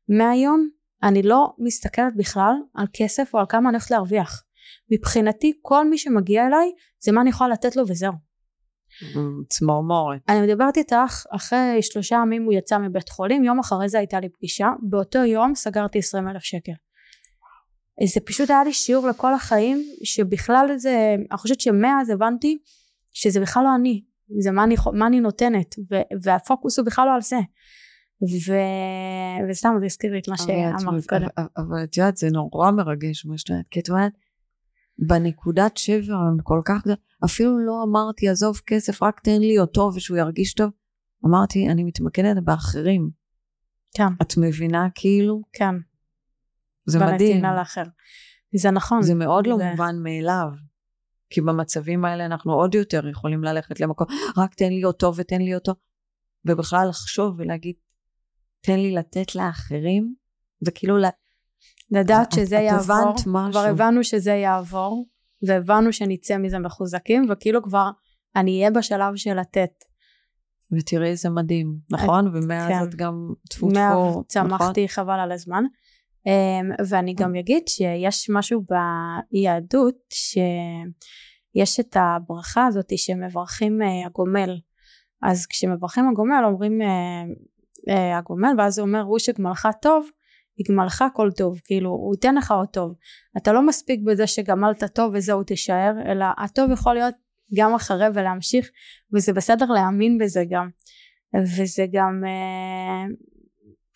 מהיום 0.09 0.69
אני 1.03 1.23
לא 1.23 1.53
מסתכלת 1.57 2.15
בכלל 2.15 2.53
על 2.75 2.85
כסף 2.93 3.33
או 3.33 3.39
על 3.39 3.45
כמה 3.49 3.69
אני 3.69 3.75
הולכת 3.75 3.91
להרוויח. 3.91 4.43
מבחינתי 4.91 5.53
כל 5.61 5.89
מי 5.89 5.97
שמגיע 5.97 6.47
אליי 6.47 6.71
זה 6.99 7.11
מה 7.11 7.21
אני 7.21 7.29
יכולה 7.29 7.49
לתת 7.49 7.75
לו 7.75 7.83
וזהו 7.87 8.13
צמרמורת. 9.49 10.19
אני 10.29 10.41
מדברת 10.41 10.77
איתך 10.77 11.25
אחרי 11.29 11.81
שלושה 11.81 12.15
ימים 12.15 12.43
הוא 12.43 12.53
יצא 12.53 12.77
מבית 12.77 13.09
חולים 13.09 13.43
יום 13.43 13.59
אחרי 13.59 13.89
זה 13.89 13.97
הייתה 13.97 14.19
לי 14.19 14.29
פגישה 14.29 14.69
באותו 14.81 15.19
יום 15.19 15.55
סגרתי 15.55 15.99
20 15.99 16.27
אלף 16.27 16.43
שקל. 16.43 16.71
זה 18.13 18.19
פשוט 18.25 18.49
היה 18.49 18.63
לי 18.63 18.73
שיעור 18.73 19.07
לכל 19.07 19.33
החיים 19.33 19.83
שבכלל 20.03 20.77
זה 20.77 21.15
אני 21.31 21.37
חושבת 21.37 21.61
שמאז 21.61 22.09
הבנתי 22.09 22.57
שזה 23.13 23.39
בכלל 23.39 23.63
לא 23.63 23.75
אני 23.75 24.03
זה 24.37 24.51
מה 24.51 24.63
אני, 24.63 24.75
מה 24.93 25.07
אני 25.07 25.19
נותנת 25.19 25.75
ו, 25.91 25.95
והפוקוס 26.23 26.79
הוא 26.79 26.85
בכלל 26.85 27.05
לא 27.05 27.15
על 27.15 27.21
זה. 27.21 27.39
ו... 28.47 28.53
וסתם 29.49 29.75
זה 29.79 29.85
הזכיר 29.85 30.11
לי 30.11 30.19
את 30.19 30.27
מה 30.27 30.37
שאמרת 30.37 31.05
קודם. 31.05 31.27
אבל 31.57 31.83
את 31.83 31.97
יודעת, 31.97 32.17
זה 32.17 32.27
נורא 32.29 32.71
מרגש 32.71 33.25
מה 33.25 33.37
שאת 33.37 33.49
אומרת, 33.49 33.65
כי 33.71 33.79
את 33.79 33.89
אומרת, 33.89 34.11
בנקודת 35.07 35.77
שבר 35.77 36.15
כל 36.43 36.61
כך, 36.65 36.81
אפילו 37.25 37.57
לא 37.65 37.83
אמרתי 37.89 38.29
עזוב 38.29 38.61
כסף, 38.65 39.03
רק 39.03 39.19
תן 39.19 39.39
לי 39.39 39.59
אותו 39.59 39.91
ושהוא 39.95 40.17
ירגיש 40.17 40.53
טוב. 40.53 40.71
אמרתי, 41.25 41.69
אני 41.69 41.83
מתמקדת 41.83 42.43
באחרים. 42.43 43.09
כן 43.93 44.07
את 44.21 44.33
מבינה 44.37 44.87
כאילו? 44.95 45.41
כן 45.53 45.75
זה 46.85 46.99
מדהים. 46.99 47.45
לאחר 47.45 47.83
זה 48.55 48.71
נכון 48.71 49.01
זה 49.01 49.15
מאוד 49.15 49.47
לא 49.47 49.57
זה- 49.57 49.69
מובן 49.71 49.95
מאליו. 50.03 50.47
כי 51.29 51.41
במצבים 51.41 52.05
האלה 52.05 52.25
אנחנו 52.25 52.53
עוד 52.53 52.75
יותר 52.75 53.07
יכולים 53.07 53.43
ללכת 53.43 53.79
למקום, 53.79 54.07
רק 54.37 54.53
תן 54.53 54.69
לי 54.69 54.83
אותו 54.85 55.15
ותן 55.15 55.41
לי 55.41 55.55
אותו. 55.55 55.73
ובכלל 56.45 56.87
לחשוב 56.89 57.35
ולהגיד, 57.37 57.75
תן 58.61 58.79
לי 58.79 58.91
לתת 58.95 59.35
לאחרים, 59.35 60.15
וכאילו, 60.67 60.97
לה- 60.97 61.09
לדעת 61.91 62.27
את- 62.27 62.33
שזה 62.33 62.57
את 62.57 62.63
יעבור 62.63 62.95
הבנת 62.95 63.23
משהו. 63.27 63.51
כבר 63.51 63.65
הבנו 63.69 64.03
שזה 64.03 64.31
יעבור 64.31 65.05
והבנו 65.47 65.93
שנצא 65.93 66.37
מזה 66.37 66.59
מחוזקים 66.59 67.25
וכאילו 67.29 67.63
כבר 67.63 67.89
אני 68.35 68.59
אהיה 68.59 68.71
בשלב 68.71 69.15
של 69.15 69.39
לתת 69.39 69.71
ותראי 70.71 71.07
איזה 71.07 71.29
מדהים, 71.29 71.75
נכון? 71.91 72.27
ומאז 72.27 72.67
כן. 72.69 72.83
את 72.83 72.95
גם 72.95 73.33
טפו 73.49 73.67
טפו, 73.69 73.79
מאז 73.79 73.97
נכון? 74.09 74.23
צמחתי 74.27 74.87
חבל 74.89 75.19
על 75.19 75.31
הזמן 75.31 75.63
אמ, 76.25 76.71
ואני 76.89 77.13
גם 77.13 77.35
אגיד 77.35 77.67
שיש 77.67 78.29
משהו 78.29 78.63
ביהדות 79.31 79.95
שיש 80.09 81.79
את 81.79 81.97
הברכה 81.99 82.65
הזאת 82.65 82.97
שמברכים 82.97 83.81
אה, 83.81 84.05
הגומל 84.05 84.57
אז 85.23 85.45
כשמברכים 85.45 86.09
הגומל 86.09 86.43
אומרים 86.45 86.81
אה, 86.81 86.87
אה, 87.89 88.17
הגומל 88.17 88.49
ואז 88.57 88.73
זה 88.73 88.81
אומר 88.81 89.01
הוא 89.01 89.19
שגמלך 89.19 89.67
טוב 89.81 90.09
יגמלך 90.59 91.03
כל 91.13 91.29
טוב 91.31 91.59
כאילו 91.63 91.89
הוא 91.89 92.15
ייתן 92.15 92.35
לך 92.35 92.51
עוד 92.51 92.67
טוב 92.67 92.93
אתה 93.37 93.53
לא 93.53 93.67
מספיק 93.67 93.99
בזה 94.05 94.27
שגמלת 94.27 94.83
טוב 94.93 95.13
וזהו 95.15 95.43
תישאר 95.43 95.91
אלא 96.05 96.25
הטוב 96.37 96.71
יכול 96.71 96.93
להיות 96.93 97.15
גם 97.55 97.73
אחרי 97.75 98.07
ולהמשיך 98.13 98.69
וזה 99.13 99.33
בסדר 99.33 99.65
להאמין 99.65 100.17
בזה 100.17 100.43
גם 100.49 100.69
וזה 101.35 101.85
גם 101.91 102.23
אה, 102.25 103.05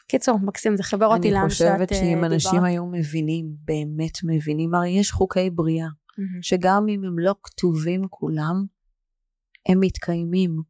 קיצור 0.08 0.40
מקסים 0.40 0.78
זה 0.78 0.84
חיבר 0.84 1.06
אותי 1.06 1.28
אני 1.28 1.34
לאן 1.36 1.50
שאת 1.50 1.68
חושבת 1.68 1.92
אה, 1.92 1.98
שאם 1.98 2.24
אנשים 2.24 2.52
דיברת. 2.52 2.70
היו 2.70 2.86
מבינים, 2.86 3.46
באמת 3.66 4.18
מבינים, 4.24 4.76
הרי 4.76 4.90
יש 4.90 5.12
חוקי 5.12 5.50
בריאה, 5.50 5.88
מהמם. 6.18 6.42
שגם 6.42 6.86
אם 6.90 7.04
הם 7.04 7.20
לא 7.20 7.36
כתובים 7.44 8.02
כולם, 8.10 8.66
הם 9.70 9.80
מתקיימים. 9.80 10.62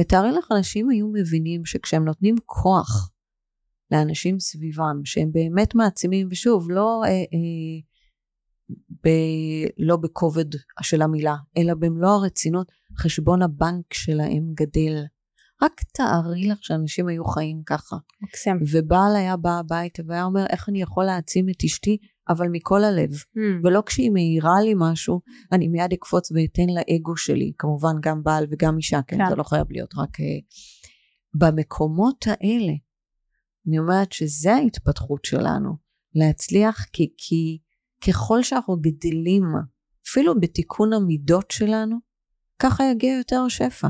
ותארי 0.00 0.32
לך, 0.32 0.48
אנשים 0.56 0.90
היו 0.90 1.08
מבינים 1.08 1.64
שכשהם 1.64 2.04
נותנים 2.04 2.34
כוח 2.46 3.10
לאנשים 3.90 4.40
סביבם, 4.40 5.00
שהם 5.04 5.32
באמת 5.32 5.74
מעצימים, 5.74 6.28
ושוב, 6.30 6.70
לא 6.70 7.02
אה, 7.04 7.10
אה, 7.10 7.80
ב- 9.04 9.70
לא 9.78 9.96
בכובד 9.96 10.44
של 10.82 11.02
המילה, 11.02 11.36
אלא 11.56 11.74
במלוא 11.74 12.10
הרצינות, 12.10 12.72
חשבון 12.98 13.42
הבנק 13.42 13.94
שלהם 13.94 14.42
גדל. 14.54 15.04
רק 15.62 15.80
תארי 15.94 16.48
לך 16.48 16.58
שאנשים 16.60 17.08
היו 17.08 17.24
חיים 17.24 17.62
ככה. 17.66 17.96
מקסים. 18.22 18.56
ובעל 18.72 19.16
היה 19.16 19.36
בא 19.36 19.58
הביתה 19.58 20.02
והיה 20.06 20.24
אומר, 20.24 20.46
איך 20.50 20.68
אני 20.68 20.82
יכול 20.82 21.04
להעצים 21.04 21.48
את 21.48 21.64
אשתי, 21.64 21.96
אבל 22.28 22.46
מכל 22.52 22.84
הלב. 22.84 23.10
Hmm. 23.10 23.38
ולא 23.64 23.82
כשהיא 23.86 24.10
מעירה 24.10 24.60
לי 24.64 24.74
משהו, 24.76 25.20
אני 25.52 25.68
מיד 25.68 25.92
אקפוץ 25.92 26.32
ואתן 26.32 26.66
לאגו 26.74 27.16
שלי, 27.16 27.52
כמובן 27.58 27.94
גם 28.02 28.22
בעל 28.22 28.46
וגם 28.50 28.76
אישה, 28.76 29.00
כן, 29.06 29.18
כן. 29.18 29.28
זה 29.28 29.36
לא 29.36 29.42
חייב 29.42 29.66
להיות 29.70 29.94
רק... 29.96 30.20
אה, 30.20 30.38
במקומות 31.34 32.24
האלה, 32.26 32.72
אני 33.68 33.78
אומרת 33.78 34.12
שזה 34.12 34.54
ההתפתחות 34.54 35.24
שלנו, 35.24 35.70
להצליח 36.14 36.86
כי, 36.92 37.14
כי 37.16 37.58
ככל 38.06 38.42
שאנחנו 38.42 38.76
גדלים, 38.80 39.44
אפילו 40.08 40.40
בתיקון 40.40 40.92
המידות 40.92 41.50
שלנו, 41.50 41.96
ככה 42.58 42.84
יגיע 42.84 43.16
יותר 43.18 43.48
שפע. 43.48 43.88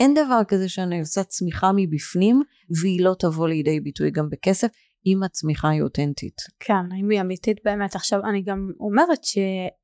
אין 0.00 0.14
דבר 0.14 0.40
כזה 0.48 0.68
שאני 0.68 1.00
עושה 1.00 1.24
צמיחה 1.24 1.70
מבפנים 1.76 2.42
והיא 2.80 3.04
לא 3.04 3.14
תבוא 3.18 3.48
לידי 3.48 3.80
ביטוי 3.80 4.10
גם 4.10 4.30
בכסף, 4.30 4.68
אם 5.06 5.22
הצמיחה 5.22 5.68
היא 5.68 5.82
אותנטית. 5.82 6.36
כן, 6.60 6.92
האם 6.92 7.10
היא 7.10 7.20
אמיתית 7.20 7.56
באמת. 7.64 7.94
עכשיו, 7.94 8.20
אני 8.30 8.42
גם 8.42 8.70
אומרת 8.80 9.24
ש... 9.24 9.38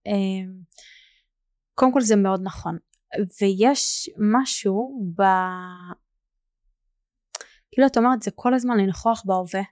אה, 0.06 0.52
קודם 1.74 1.92
כל 1.92 2.00
זה 2.00 2.16
מאוד 2.16 2.40
נכון. 2.42 2.78
ויש 3.40 4.10
משהו 4.18 5.12
ב... 5.18 5.22
כאילו 7.76 7.86
את 7.86 7.96
אומרת 7.96 8.22
זה 8.22 8.30
כל 8.30 8.54
הזמן 8.54 8.76
לנכוח 8.76 9.22
בהווה. 9.26 9.62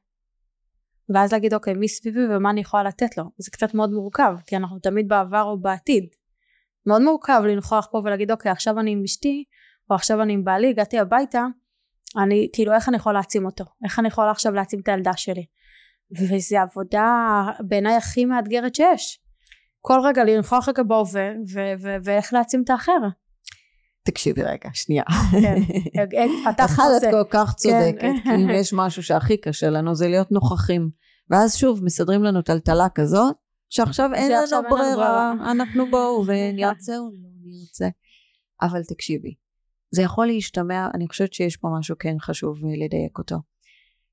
ואז 1.15 1.33
להגיד 1.33 1.55
אוקיי 1.55 1.75
מי 1.75 1.89
סביבי 1.89 2.21
ומה 2.31 2.51
אני 2.51 2.61
יכולה 2.61 2.83
לתת 2.83 3.19
לו. 3.19 3.25
זה 3.39 3.51
קצת 3.51 3.75
מאוד 3.75 3.91
מורכב 3.91 4.37
כי 4.47 4.57
אנחנו 4.57 4.79
תמיד 4.79 5.09
בעבר 5.09 5.43
או 5.43 5.61
בעתיד. 5.61 6.05
מאוד 6.87 7.03
מורכב 7.03 7.43
לנכוח 7.47 7.89
פה 7.91 7.99
ולהגיד 8.05 8.31
אוקיי 8.31 8.53
עכשיו 8.53 8.81
אני 8.81 8.91
עם 8.91 9.03
אשתי 9.05 9.45
או 9.91 9.95
עכשיו 9.95 10.23
אני 10.23 10.33
עם 10.33 10.45
בעלי 10.45 10.71
הגעתי 10.71 10.99
הביתה 10.99 11.47
אני 12.17 12.49
כאילו 12.53 12.73
איך 12.73 12.89
אני 12.89 12.97
יכולה 12.97 13.13
להעצים 13.13 13.47
אותו 13.47 13.65
איך 13.85 13.99
אני 13.99 14.09
יכולה 14.09 14.31
עכשיו 14.31 14.53
להעצים 14.53 14.81
את 14.81 14.89
הילדה 14.89 15.13
שלי 15.17 15.47
וזה 16.11 16.63
עבודה 16.63 17.45
בעיניי 17.61 17.97
הכי 17.97 18.25
מאתגרת 18.25 18.75
שיש 18.75 19.21
כל 19.81 20.01
רגע 20.05 20.25
לנכוח 20.25 20.69
רגע 20.69 20.83
בהווה 20.83 21.31
ואיך 22.05 22.33
להעצים 22.33 22.63
את 22.65 22.71
האחר 22.71 22.99
תקשיבי 24.05 24.43
רגע, 24.43 24.69
שנייה. 24.73 25.05
כן. 25.31 25.63
את 26.51 26.61
כל 27.11 27.25
כך 27.31 27.55
צודקת, 27.55 28.01
כן. 28.01 28.17
כי 28.25 28.35
אם 28.35 28.51
יש 28.51 28.73
משהו 28.73 29.03
שהכי 29.03 29.37
קשה 29.37 29.71
לנו 29.71 29.95
זה 29.95 30.09
להיות 30.09 30.33
נוכחים. 30.33 30.91
ואז 31.31 31.57
שוב 31.57 31.85
מסדרים 31.85 32.25
לנו 32.25 32.43
טלטלה 32.43 32.89
כזאת, 32.95 33.37
שעכשיו 33.71 34.11
אין 34.15 34.33
לנו 34.33 34.69
ברירה. 34.71 35.33
אנחנו 35.51 35.91
בואו 35.91 36.25
ונרצה 36.27 36.99
או 36.99 37.11
לא 37.13 37.29
נרצה. 37.45 37.89
אבל 38.63 38.83
תקשיבי, 38.89 39.35
זה 39.91 40.03
יכול 40.03 40.27
להשתמע, 40.27 40.89
אני 40.95 41.09
חושבת 41.09 41.33
שיש 41.33 41.57
פה 41.57 41.69
משהו 41.79 41.97
כן 41.99 42.17
חשוב 42.21 42.59
לדייק 42.85 43.19
אותו. 43.19 43.37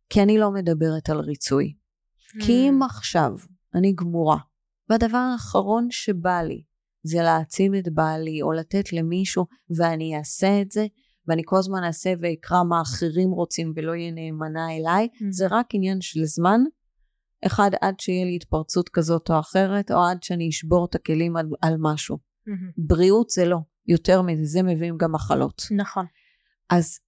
כי 0.10 0.22
אני 0.24 0.38
לא 0.38 0.52
מדברת 0.52 1.10
על 1.10 1.20
ריצוי. 1.20 1.74
כי 2.40 2.70
אם 2.70 2.80
עכשיו 2.84 3.32
אני 3.76 3.94
גמורה, 3.94 4.38
והדבר 4.90 5.18
האחרון 5.18 5.88
שבא 5.92 6.42
לי 6.42 6.64
זה 7.04 7.22
להעצים 7.22 7.76
את 7.76 7.94
בעלי 7.94 8.42
או 8.42 8.52
לתת 8.52 8.94
למישהו 8.94 9.46
ואני 9.78 10.18
אעשה 10.18 10.62
את 10.62 10.72
זה, 10.72 10.86
ואני 11.28 11.42
כל 11.46 11.58
הזמן 11.58 11.84
אעשה 11.84 12.14
ואקרא 12.20 12.64
מה 12.64 12.82
אחרים 12.82 13.30
רוצים 13.30 13.74
ולא 13.76 13.96
יהיה 13.96 14.12
נאמנה 14.12 14.78
אליי, 14.78 15.08
זה 15.30 15.48
רק 15.50 15.66
עניין 15.74 16.02
של 16.02 16.24
זמן. 16.24 16.62
אחד, 17.46 17.72
עד 17.82 18.00
שיהיה 18.00 18.26
לי 18.26 18.36
התפרצות 18.36 18.90
כזאת 18.90 19.30
או 19.30 19.40
אחרת, 19.40 19.92
או 19.92 20.04
עד 20.04 20.24
שאני 20.24 20.50
אשבור 20.50 20.86
את 20.90 20.96
הכלים 20.96 21.38
על, 21.38 21.50
על 21.62 21.76
משהו. 21.80 22.18
מהמם. 22.48 22.72
בריאות 22.78 23.30
זה 23.30 23.46
לא, 23.46 23.58
יותר 23.88 24.22
מזה, 24.22 24.44
זה 24.44 24.64
מביאים 24.64 24.98
גם 24.98 25.12
מחלות. 25.12 25.62
נכון 25.78 26.06
אז 26.72 27.00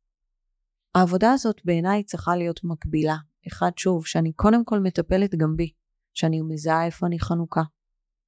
העבודה 0.95 1.31
הזאת 1.31 1.61
בעיניי 1.65 2.03
צריכה 2.03 2.35
להיות 2.35 2.59
מקבילה. 2.63 3.15
אחד, 3.47 3.71
שוב, 3.77 4.05
שאני 4.05 4.33
קודם 4.33 4.65
כל 4.65 4.79
מטפלת 4.79 5.35
גם 5.35 5.55
בי, 5.55 5.71
שאני 6.13 6.41
מזהה 6.41 6.85
איפה 6.85 7.07
אני 7.07 7.19
חנוכה. 7.19 7.61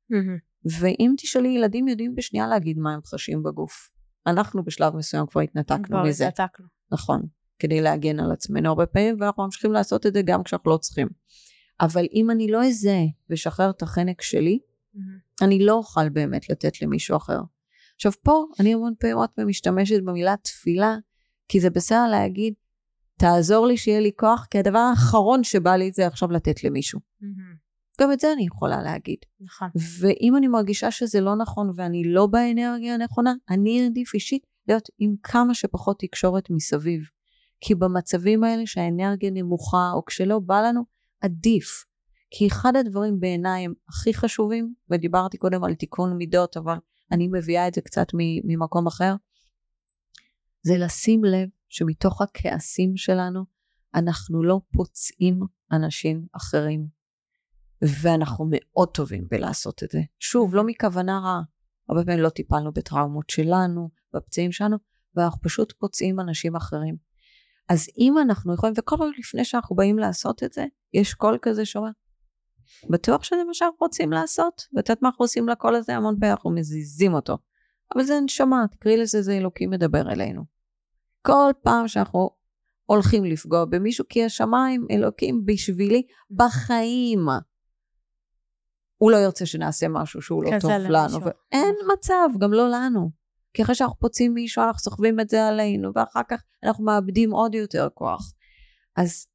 מהמם. 0.10 0.38
ואם 0.80 1.14
תשאלי, 1.18 1.50
ילדים 1.50 1.88
יודעים 1.88 2.16
בשנייה 2.16 2.48
להגיד 2.48 2.78
מה 2.78 2.94
הם 2.94 3.00
חשים 3.06 3.44
בגוף. 3.44 3.90
אנחנו 4.28 4.64
בשלב 4.64 4.96
מסוים 4.96 5.26
כבר 5.26 5.42
התנתקנו 5.42 5.84
כבר 5.84 6.04
מזה, 6.04 6.28
התנתקנו. 6.28 6.66
נכון, 6.92 7.22
כדי 7.60 7.82
להגן 7.82 8.20
על 8.20 8.32
עצמנו 8.32 8.70
הרבה 8.70 8.86
פעמים, 8.86 9.16
ואנחנו 9.20 9.44
ממשיכים 9.44 9.72
לעשות 9.72 10.06
את 10.06 10.14
זה 10.14 10.22
גם 10.22 10.44
כשאנחנו 10.44 10.72
לא 10.72 10.78
צריכים. 10.78 11.08
אבל 11.82 12.06
אם 12.14 12.32
אני 12.32 12.48
לא 12.48 12.66
אזהה 12.66 13.04
ואשחרר 13.30 13.70
את 13.70 13.82
החנק 13.82 14.22
שלי, 14.22 14.60
מהמם. 14.94 15.18
אני 15.42 15.66
לא 15.66 15.74
אוכל 15.74 16.10
באמת 16.10 16.50
לתת 16.50 16.82
למישהו 16.82 17.18
אחר. 17.18 17.40
עכשיו 17.96 18.12
פה 18.24 18.46
אני 18.60 18.74
המון 18.74 18.94
פעמים 19.00 19.18
עוד 19.18 19.30
פעם 19.30 19.48
משתמשת 19.48 20.04
במילה 20.04 20.36
תפילה, 20.44 20.96
כי 21.48 21.60
זה 21.60 21.70
בסדר 21.70 22.08
להגיד, 22.12 22.54
תעזור 23.18 23.68
לי 23.68 23.78
שיהיה 23.78 24.00
לי 24.00 24.12
כוח, 24.16 24.48
כי 24.52 24.60
הדבר 24.60 24.80
האחרון 24.80 25.44
שבא 25.44 25.76
לי 25.76 25.92
זה 25.92 26.08
עכשיו 26.08 26.32
לתת 26.32 26.64
למישהו. 26.64 27.00
מהמם. 27.22 27.35
גם 28.02 28.12
את 28.12 28.20
זה 28.20 28.34
אני 28.34 28.46
יכולה 28.46 28.82
להגיד. 28.82 29.18
נכון 29.42 29.68
ואם 30.00 30.36
אני 30.38 30.48
מרגישה 30.48 30.92
שזה 30.92 31.22
לא 31.22 31.36
נכון 31.36 31.72
ואני 31.76 32.04
לא 32.06 32.28
באנרגיה 32.28 32.94
הנכונה, 32.94 33.34
אני 33.50 33.84
אעדיף 33.84 34.14
אישית 34.14 34.48
להיות 34.68 34.90
עם 35.00 35.16
כמה 35.24 35.54
שפחות 35.54 36.00
תקשורת 36.00 36.50
מסביב. 36.50 37.02
כי 37.62 37.76
במצבים 37.76 38.44
האלה 38.44 38.66
שהאנרגיה 38.66 39.32
נמוכה 39.32 39.92
או 39.94 40.06
כשלא 40.06 40.40
בא 40.40 40.62
לנו, 40.62 40.82
עדיף. 41.22 41.86
כי 42.32 42.48
אחד 42.48 42.76
הדברים 42.76 43.20
בעיניי 43.20 43.66
הם 43.66 43.74
הכי 43.90 44.14
חשובים, 44.14 44.74
ודיברתי 44.90 45.38
קודם 45.38 45.64
על 45.64 45.76
תיקון 45.76 46.18
מידות, 46.18 46.58
אבל 46.58 46.76
אני 47.12 47.28
מביאה 47.32 47.68
את 47.68 47.74
זה 47.74 47.82
קצת 47.82 48.08
ממקום 48.44 48.88
אחר, 48.88 49.16
זה 50.62 50.78
לשים 50.78 51.24
לב 51.24 51.50
שמתוך 51.70 52.22
הכעסים 52.22 52.98
שלנו, 52.98 53.44
אנחנו 53.96 54.44
לא 54.44 54.60
פוצעים 54.74 55.40
אנשים 55.72 56.26
אחרים. 56.32 56.95
ואנחנו 58.02 58.46
מאוד 58.50 58.90
טובים 58.90 59.28
בלעשות 59.32 59.84
את 59.84 59.92
זה. 59.92 60.00
שוב, 60.20 60.56
לא 60.56 60.64
מכוונה 60.64 61.20
רעה. 61.20 61.42
הרבה 61.90 62.06
פעמים 62.06 62.20
לא 62.20 62.30
טיפלנו 62.30 62.72
בטראומות 62.72 63.30
שלנו, 63.30 63.90
בפצעים 64.14 64.52
שלנו, 64.52 64.78
ואנחנו 65.16 65.42
פשוט 65.42 65.74
פוצעים 65.80 66.20
אנשים 66.20 66.56
אחרים. 66.56 66.96
אז 67.70 67.88
אם 67.98 68.18
אנחנו 68.18 68.54
יכולים, 68.54 68.74
וכל 68.78 68.96
פעם 68.98 69.12
לפני 69.20 69.46
שאנחנו 69.46 69.76
באים 69.76 70.00
לעשות 70.00 70.44
את 70.44 70.54
זה, 70.54 70.66
יש 70.94 71.14
קול 71.14 71.38
כזה 71.42 71.66
שאומר, 71.66 71.90
בטוח 72.90 73.24
שזה 73.24 73.44
מה 73.48 73.54
שאנחנו 73.54 73.78
רוצים 73.80 74.12
לעשות? 74.12 74.62
ואת 74.76 74.90
יודעת 74.90 75.02
מה 75.02 75.10
אנחנו 75.10 75.24
עושים 75.24 75.50
לקול 75.50 75.76
הזה? 75.76 75.96
המון 75.96 76.16
פעמים 76.20 76.32
אנחנו 76.32 76.52
מזיזים 76.52 77.14
אותו. 77.14 77.38
אבל 77.96 78.04
זה 78.04 78.20
נשמה, 78.20 78.66
תקראי 78.72 78.98
לזה, 78.98 79.22
זה 79.22 79.38
אלוקים 79.38 79.70
מדבר 79.70 80.12
אלינו. 80.12 80.46
כל 81.22 81.52
פעם 81.64 81.88
שאנחנו 81.88 82.30
הולכים 82.86 83.26
לפגוע 83.26 83.66
במישהו, 83.66 84.06
כי 84.10 84.26
השמיים, 84.26 84.88
אלוקים 84.92 85.46
בשבילי, 85.46 86.04
בחיים. 86.32 87.26
הוא 89.06 89.12
לא 89.12 89.18
ירצה 89.18 89.46
שנעשה 89.46 89.88
משהו 89.88 90.22
שהוא 90.22 90.44
לא 90.44 90.60
טוב 90.60 90.72
למישהו. 90.72 90.94
לנו. 90.94 91.20
ואין 91.26 91.76
מצב, 91.94 92.30
גם 92.40 92.54
לא 92.54 92.70
לנו. 92.70 93.12
כי 93.54 93.64
אחרי 93.64 93.76
שאנחנו 93.76 94.00
פוצעים 94.00 94.34
מישהו, 94.34 94.64
אנחנו 94.64 94.80
סוחבים 94.80 95.20
את 95.20 95.30
זה 95.30 95.48
עלינו, 95.48 95.92
ואחר 95.96 96.22
כך 96.30 96.44
אנחנו 96.64 96.84
מאבדים 96.84 97.32
עוד 97.32 97.56
יותר 97.56 97.88
כוח. 97.94 98.34
אז 98.96 99.28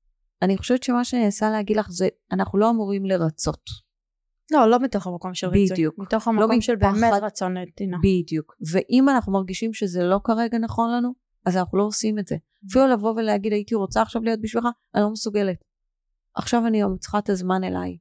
אני 0.42 0.58
חושבת 0.58 0.82
שמה 0.82 1.04
שאני 1.04 1.24
מנסה 1.24 1.50
להגיד 1.50 1.76
לך 1.76 1.90
זה, 1.90 2.08
אנחנו 2.32 2.58
לא 2.58 2.70
אמורים 2.70 3.04
לרצות. 3.04 3.62
לא, 4.52 4.70
לא 4.70 4.78
מתוך 4.78 5.06
המקום 5.06 5.34
של 5.34 5.46
ריצוי. 5.46 5.74
בדיוק. 5.74 5.94
לא 5.98 6.04
מתוך 6.04 6.28
המקום 6.28 6.60
של 6.60 6.76
מפחד. 6.76 6.92
באמת 6.92 7.22
רצון 7.22 7.54
לנתינה. 7.54 7.96
בדיוק. 7.98 8.54
ואם 8.72 9.08
אנחנו 9.08 9.32
מרגישים 9.32 9.72
שזה 9.72 10.02
לא 10.02 10.20
כרגע 10.24 10.58
נכון 10.58 10.90
לנו, 10.96 11.12
אז 11.46 11.56
אנחנו 11.56 11.78
לא 11.78 11.82
עושים 11.82 12.18
את 12.18 12.26
זה. 12.26 12.36
אפילו 12.70 12.86
לבוא 12.86 13.10
ולהגיד, 13.10 13.52
הייתי 13.52 13.74
רוצה 13.74 14.02
עכשיו 14.02 14.22
להיות 14.22 14.40
בשבילך, 14.40 14.66
אני 14.94 15.02
לא 15.02 15.10
מסוגלת. 15.10 15.56
עכשיו 16.34 16.66
אני 16.66 16.82
צריכה 17.00 17.18
את 17.18 17.30
הזמן 17.30 17.64
אליי. 17.64 17.96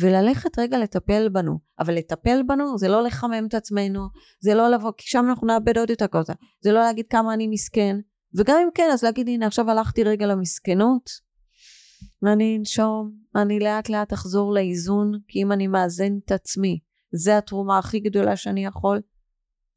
וללכת 0.00 0.58
רגע 0.58 0.78
לטפל 0.78 1.28
בנו. 1.28 1.58
אבל 1.78 1.94
לטפל 1.94 2.42
בנו 2.46 2.78
זה 2.78 2.88
לא 2.88 3.02
לחמם 3.02 3.46
את 3.48 3.54
עצמנו, 3.54 4.08
זה 4.40 4.54
לא 4.54 4.70
לבוא, 4.70 4.92
כי 4.96 5.08
שם 5.08 5.26
אנחנו 5.28 5.46
נאבד 5.46 5.78
עוד 5.78 5.90
יותר 5.90 6.06
כזה. 6.06 6.32
זה 6.60 6.72
לא 6.72 6.80
להגיד 6.80 7.06
כמה 7.10 7.34
אני 7.34 7.46
מסכן. 7.46 7.96
וגם 8.34 8.56
אם 8.62 8.68
כן, 8.74 8.88
אז 8.92 9.04
להגיד, 9.04 9.28
הנה, 9.28 9.46
עכשיו 9.46 9.70
הלכתי 9.70 10.02
רגע 10.02 10.26
למסכנות, 10.26 11.10
ואני 12.22 12.56
אנשום, 12.58 13.12
אני 13.36 13.58
לאט 13.58 13.88
לאט 13.88 14.12
אחזור 14.12 14.54
לאיזון, 14.54 15.12
כי 15.28 15.42
אם 15.42 15.52
אני 15.52 15.66
מאזן 15.66 16.18
את 16.24 16.32
עצמי, 16.32 16.78
זה 17.12 17.38
התרומה 17.38 17.78
הכי 17.78 18.00
גדולה 18.00 18.36
שאני 18.36 18.64
יכול. 18.64 19.00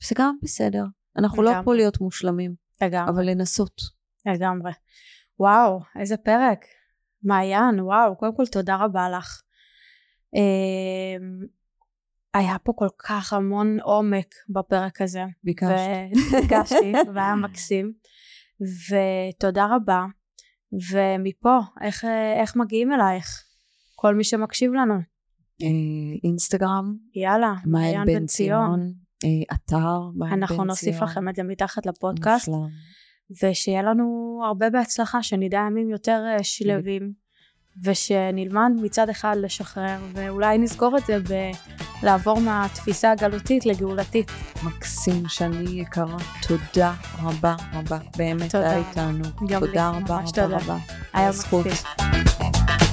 זה 0.09 0.15
גם 0.17 0.35
בסדר. 0.43 0.83
אנחנו 1.17 1.43
לא 1.43 1.51
לגמרי. 1.51 1.65
פה 1.65 1.75
להיות 1.75 2.01
מושלמים, 2.01 2.55
לגמרי. 2.81 3.09
אבל 3.09 3.29
לנסות. 3.29 3.81
לגמרי. 4.25 4.71
וואו, 5.39 5.79
איזה 5.99 6.17
פרק. 6.17 6.59
מעיין, 7.23 7.79
וואו, 7.79 8.17
קודם 8.17 8.35
כל 8.35 8.45
תודה 8.45 8.75
רבה 8.75 9.09
לך. 9.09 9.41
אמ, 10.33 11.45
היה 12.33 12.55
פה 12.63 12.73
כל 12.75 12.87
כך 12.97 13.33
המון 13.33 13.79
עומק 13.79 14.35
בפרק 14.49 15.01
הזה. 15.01 15.23
ביקשת. 15.43 15.71
וביקשתי, 16.31 16.93
והיה 17.13 17.35
מקסים. 17.35 17.93
ותודה 18.61 19.67
רבה. 19.75 20.05
ומפה, 20.91 21.57
איך, 21.81 22.05
איך 22.41 22.55
מגיעים 22.55 22.91
אלייך? 22.91 23.43
כל 23.95 24.15
מי 24.15 24.23
שמקשיב 24.23 24.73
לנו. 24.73 24.95
אינסטגרם, 26.23 26.95
יאללה, 27.15 27.53
מעיין 27.65 28.05
בן 28.05 28.25
ציון, 28.25 28.93
אה, 29.23 29.55
אתר 29.55 29.99
מעיין 30.15 30.39
בן 30.39 30.45
ציון. 30.45 30.59
אנחנו 30.59 30.63
נוסיף 30.63 31.01
לכם 31.01 31.29
את 31.29 31.35
זה 31.35 31.43
מתחת 31.43 31.85
לפודקאסט. 31.85 32.47
מושלם. 32.47 32.69
ושיהיה 33.43 33.81
לנו 33.81 34.39
הרבה 34.45 34.69
בהצלחה, 34.69 35.23
שנדע 35.23 35.59
ימים 35.67 35.89
יותר 35.89 36.23
אה, 36.27 36.43
שלווים, 36.43 37.13
ושנלמד 37.83 38.71
מצד 38.81 39.09
אחד 39.09 39.35
לשחרר, 39.39 39.97
ואולי 40.13 40.57
נסגור 40.57 40.97
את 40.97 41.05
זה 41.05 41.17
בלעבור 42.01 42.39
מהתפיסה 42.41 43.11
הגלותית 43.11 43.65
לגאולתית. 43.65 44.31
מקסים, 44.63 45.23
שני 45.27 45.81
יקרה, 45.81 46.17
תודה 46.47 46.93
רבה 47.21 47.55
רבה, 47.73 47.97
באמת. 48.17 48.55
היה 48.55 48.77
איתנו. 48.77 49.23
תודה 49.59 49.89
רבה 49.89 50.19
רבה. 50.37 50.45
רבה. 50.45 50.77
היה. 51.13 51.29
מקסים. 51.29 52.88